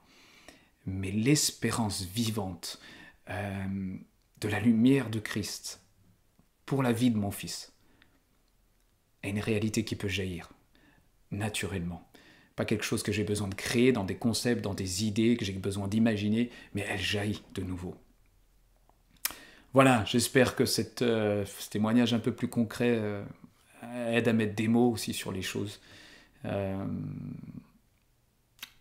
Mais 0.86 1.10
l'espérance 1.10 2.02
vivante 2.02 2.80
euh, 3.28 3.96
de 4.40 4.48
la 4.48 4.60
lumière 4.60 5.10
de 5.10 5.18
Christ 5.18 5.82
pour 6.64 6.82
la 6.82 6.92
vie 6.92 7.10
de 7.10 7.18
mon 7.18 7.30
fils 7.30 7.72
est 9.22 9.30
une 9.30 9.40
réalité 9.40 9.84
qui 9.84 9.96
peut 9.96 10.08
jaillir 10.08 10.50
naturellement. 11.30 12.10
Pas 12.56 12.64
quelque 12.64 12.84
chose 12.84 13.02
que 13.02 13.12
j'ai 13.12 13.24
besoin 13.24 13.48
de 13.48 13.54
créer 13.54 13.92
dans 13.92 14.04
des 14.04 14.16
concepts, 14.16 14.62
dans 14.62 14.74
des 14.74 15.04
idées 15.04 15.36
que 15.36 15.44
j'ai 15.44 15.52
besoin 15.52 15.88
d'imaginer, 15.88 16.50
mais 16.74 16.86
elle 16.88 17.00
jaillit 17.00 17.42
de 17.54 17.62
nouveau. 17.62 17.96
Voilà, 19.72 20.04
j'espère 20.04 20.56
que 20.56 20.64
cette, 20.64 21.02
euh, 21.02 21.44
ce 21.46 21.70
témoignage 21.70 22.12
un 22.12 22.18
peu 22.18 22.32
plus 22.32 22.48
concret 22.48 22.98
euh, 22.98 23.22
aide 24.08 24.26
à 24.26 24.32
mettre 24.32 24.54
des 24.54 24.66
mots 24.66 24.90
aussi 24.90 25.12
sur 25.12 25.30
les 25.30 25.42
choses. 25.42 25.80
Euh, 26.44 26.84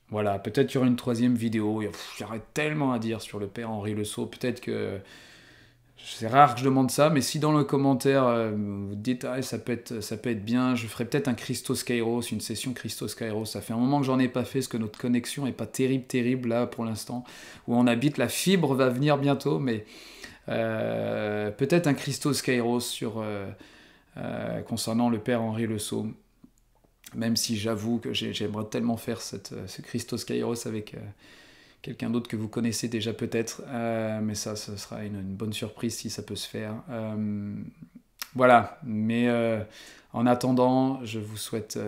voilà, 0.09 0.39
peut-être 0.39 0.67
qu'il 0.67 0.75
y 0.75 0.77
aura 0.79 0.87
une 0.87 0.95
troisième 0.95 1.35
vidéo. 1.35 1.83
Il 1.83 1.91
y 2.19 2.23
aurait 2.23 2.41
tellement 2.55 2.91
à 2.91 2.99
dire 2.99 3.21
sur 3.21 3.39
le 3.39 3.45
père 3.45 3.69
Henri 3.69 3.93
Le. 3.93 4.03
Peut-être 4.25 4.61
que. 4.61 4.99
C'est 6.01 6.29
rare 6.29 6.53
que 6.53 6.61
je 6.61 6.65
demande 6.65 6.89
ça, 6.89 7.09
mais 7.09 7.19
si 7.19 7.39
dans 7.39 7.51
le 7.51 7.65
commentaire 7.65 8.53
vous 8.55 8.95
dites 8.95 9.25
ah, 9.25 9.41
ça, 9.41 9.59
peut 9.59 9.73
être, 9.73 9.99
ça 9.99 10.15
peut 10.15 10.29
être 10.29 10.45
bien, 10.45 10.73
je 10.73 10.87
ferai 10.87 11.03
peut-être 11.03 11.27
un 11.27 11.33
Christos 11.33 11.83
Kairos, 11.83 12.21
une 12.31 12.39
session 12.39 12.71
Christos 12.71 13.13
Kairos. 13.15 13.43
Ça 13.43 13.59
fait 13.59 13.73
un 13.73 13.77
moment 13.77 13.99
que 13.99 14.05
j'en 14.05 14.17
ai 14.17 14.29
pas 14.29 14.45
fait, 14.45 14.59
parce 14.59 14.69
que 14.69 14.77
notre 14.77 14.97
connexion 14.97 15.45
est 15.45 15.51
pas 15.51 15.65
terrible, 15.65 16.05
terrible 16.05 16.49
là 16.49 16.67
pour 16.67 16.85
l'instant, 16.85 17.25
où 17.67 17.75
on 17.75 17.85
habite. 17.85 18.17
La 18.17 18.29
fibre 18.29 18.75
va 18.75 18.87
venir 18.87 19.17
bientôt, 19.17 19.59
mais 19.59 19.85
peut-être 20.49 21.87
un 21.87 21.93
Christos 21.93 22.41
Kairos 22.41 22.79
sur, 22.79 23.19
euh, 23.19 23.49
euh, 24.17 24.61
concernant 24.61 25.09
le 25.09 25.19
père 25.19 25.41
Henri 25.41 25.67
Le 25.67 25.77
Sceau. 25.77 26.07
Même 27.15 27.35
si 27.35 27.57
j'avoue 27.57 27.97
que 27.97 28.13
j'aimerais 28.13 28.65
tellement 28.69 28.97
faire 28.97 29.19
ce 29.21 29.81
Christos 29.81 30.23
Kairos 30.25 30.67
avec 30.67 30.95
quelqu'un 31.81 32.11
d'autre 32.11 32.29
que 32.29 32.35
vous 32.35 32.47
connaissez 32.47 32.87
déjà 32.87 33.13
peut-être, 33.13 33.63
mais 34.21 34.35
ça, 34.35 34.55
ce 34.55 34.77
sera 34.77 35.03
une, 35.03 35.23
bonne 35.23 35.51
surprise 35.51 35.95
si 35.95 36.11
ça 36.11 36.21
peut 36.21 36.35
se 36.35 36.47
faire. 36.47 36.75
voilà, 38.35 38.79
mais 38.83 39.27
en 40.13 40.27
attendant, 40.27 41.03
je 41.03 41.17
vous 41.17 41.37
souhaite 41.37 41.79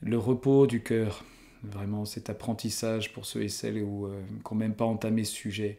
le 0.00 0.18
repos 0.18 0.66
du 0.66 0.82
cœur 0.82 1.24
vraiment 1.62 2.04
cet 2.04 2.30
apprentissage 2.30 3.12
pour 3.12 3.26
ceux 3.26 3.42
et 3.42 3.48
celles 3.48 3.82
où, 3.82 4.06
euh, 4.06 4.22
qui 4.46 4.54
même 4.54 4.74
pas 4.74 4.84
entamé 4.84 5.24
ce 5.24 5.32
sujet 5.32 5.78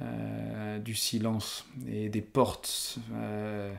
euh, 0.00 0.78
du 0.78 0.94
silence 0.94 1.66
et 1.88 2.08
des 2.08 2.22
portes, 2.22 2.98
euh, 3.12 3.72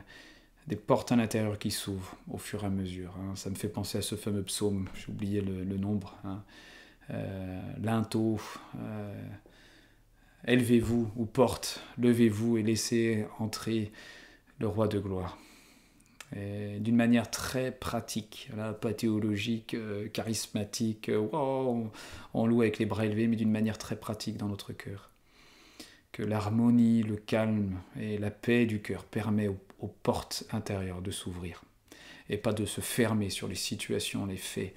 des 0.66 0.76
portes 0.76 1.12
à 1.12 1.16
l'intérieur 1.16 1.58
qui 1.58 1.70
s'ouvrent 1.70 2.16
au 2.30 2.38
fur 2.38 2.62
et 2.64 2.66
à 2.66 2.70
mesure. 2.70 3.14
Hein. 3.18 3.36
Ça 3.36 3.50
me 3.50 3.54
fait 3.54 3.68
penser 3.68 3.98
à 3.98 4.02
ce 4.02 4.14
fameux 4.14 4.42
psaume, 4.42 4.88
j'ai 4.94 5.10
oublié 5.10 5.40
le, 5.40 5.76
nombre, 5.76 6.16
hein. 6.24 6.42
l'into. 7.80 8.40
Élevez-vous 10.46 11.10
ou 11.16 11.26
porte, 11.26 11.82
levez-vous 11.98 12.56
et 12.56 12.62
laissez 12.62 13.26
entrer 13.38 13.92
le 14.58 14.68
roi 14.68 14.88
de 14.88 14.98
gloire 14.98 15.38
d'une 16.32 16.96
manière 16.96 17.30
très 17.30 17.72
pratique, 17.72 18.50
pas 18.80 18.94
théologique, 18.94 19.74
euh, 19.74 20.08
charismatique, 20.08 21.08
euh, 21.08 21.28
on, 22.34 22.46
loue 22.46 22.62
avec 22.62 22.78
les 22.78 22.86
bras 22.86 23.04
élevés, 23.06 23.26
mais 23.26 23.36
d'une 23.36 23.50
manière 23.50 23.78
très 23.78 23.96
pratique 23.96 24.36
dans 24.36 24.48
notre 24.48 24.72
cœur. 24.72 25.10
Que 26.12 26.22
l'harmonie, 26.22 27.02
le 27.02 27.16
calme 27.16 27.80
et 27.98 28.18
la 28.18 28.30
paix 28.30 28.66
du 28.66 28.80
cœur 28.80 29.04
permet 29.04 29.48
aux, 29.48 29.58
aux 29.80 29.88
portes 29.88 30.44
intérieures 30.52 31.02
de 31.02 31.10
s'ouvrir 31.10 31.64
et 32.28 32.36
pas 32.36 32.52
de 32.52 32.64
se 32.64 32.80
fermer 32.80 33.28
sur 33.28 33.48
les 33.48 33.56
situations, 33.56 34.24
les 34.24 34.36
faits, 34.36 34.74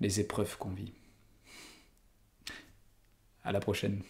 les 0.00 0.20
épreuves 0.20 0.56
qu'on 0.58 0.70
vit. 0.70 0.92
À 3.42 3.50
la 3.52 3.60
prochaine. 3.60 4.00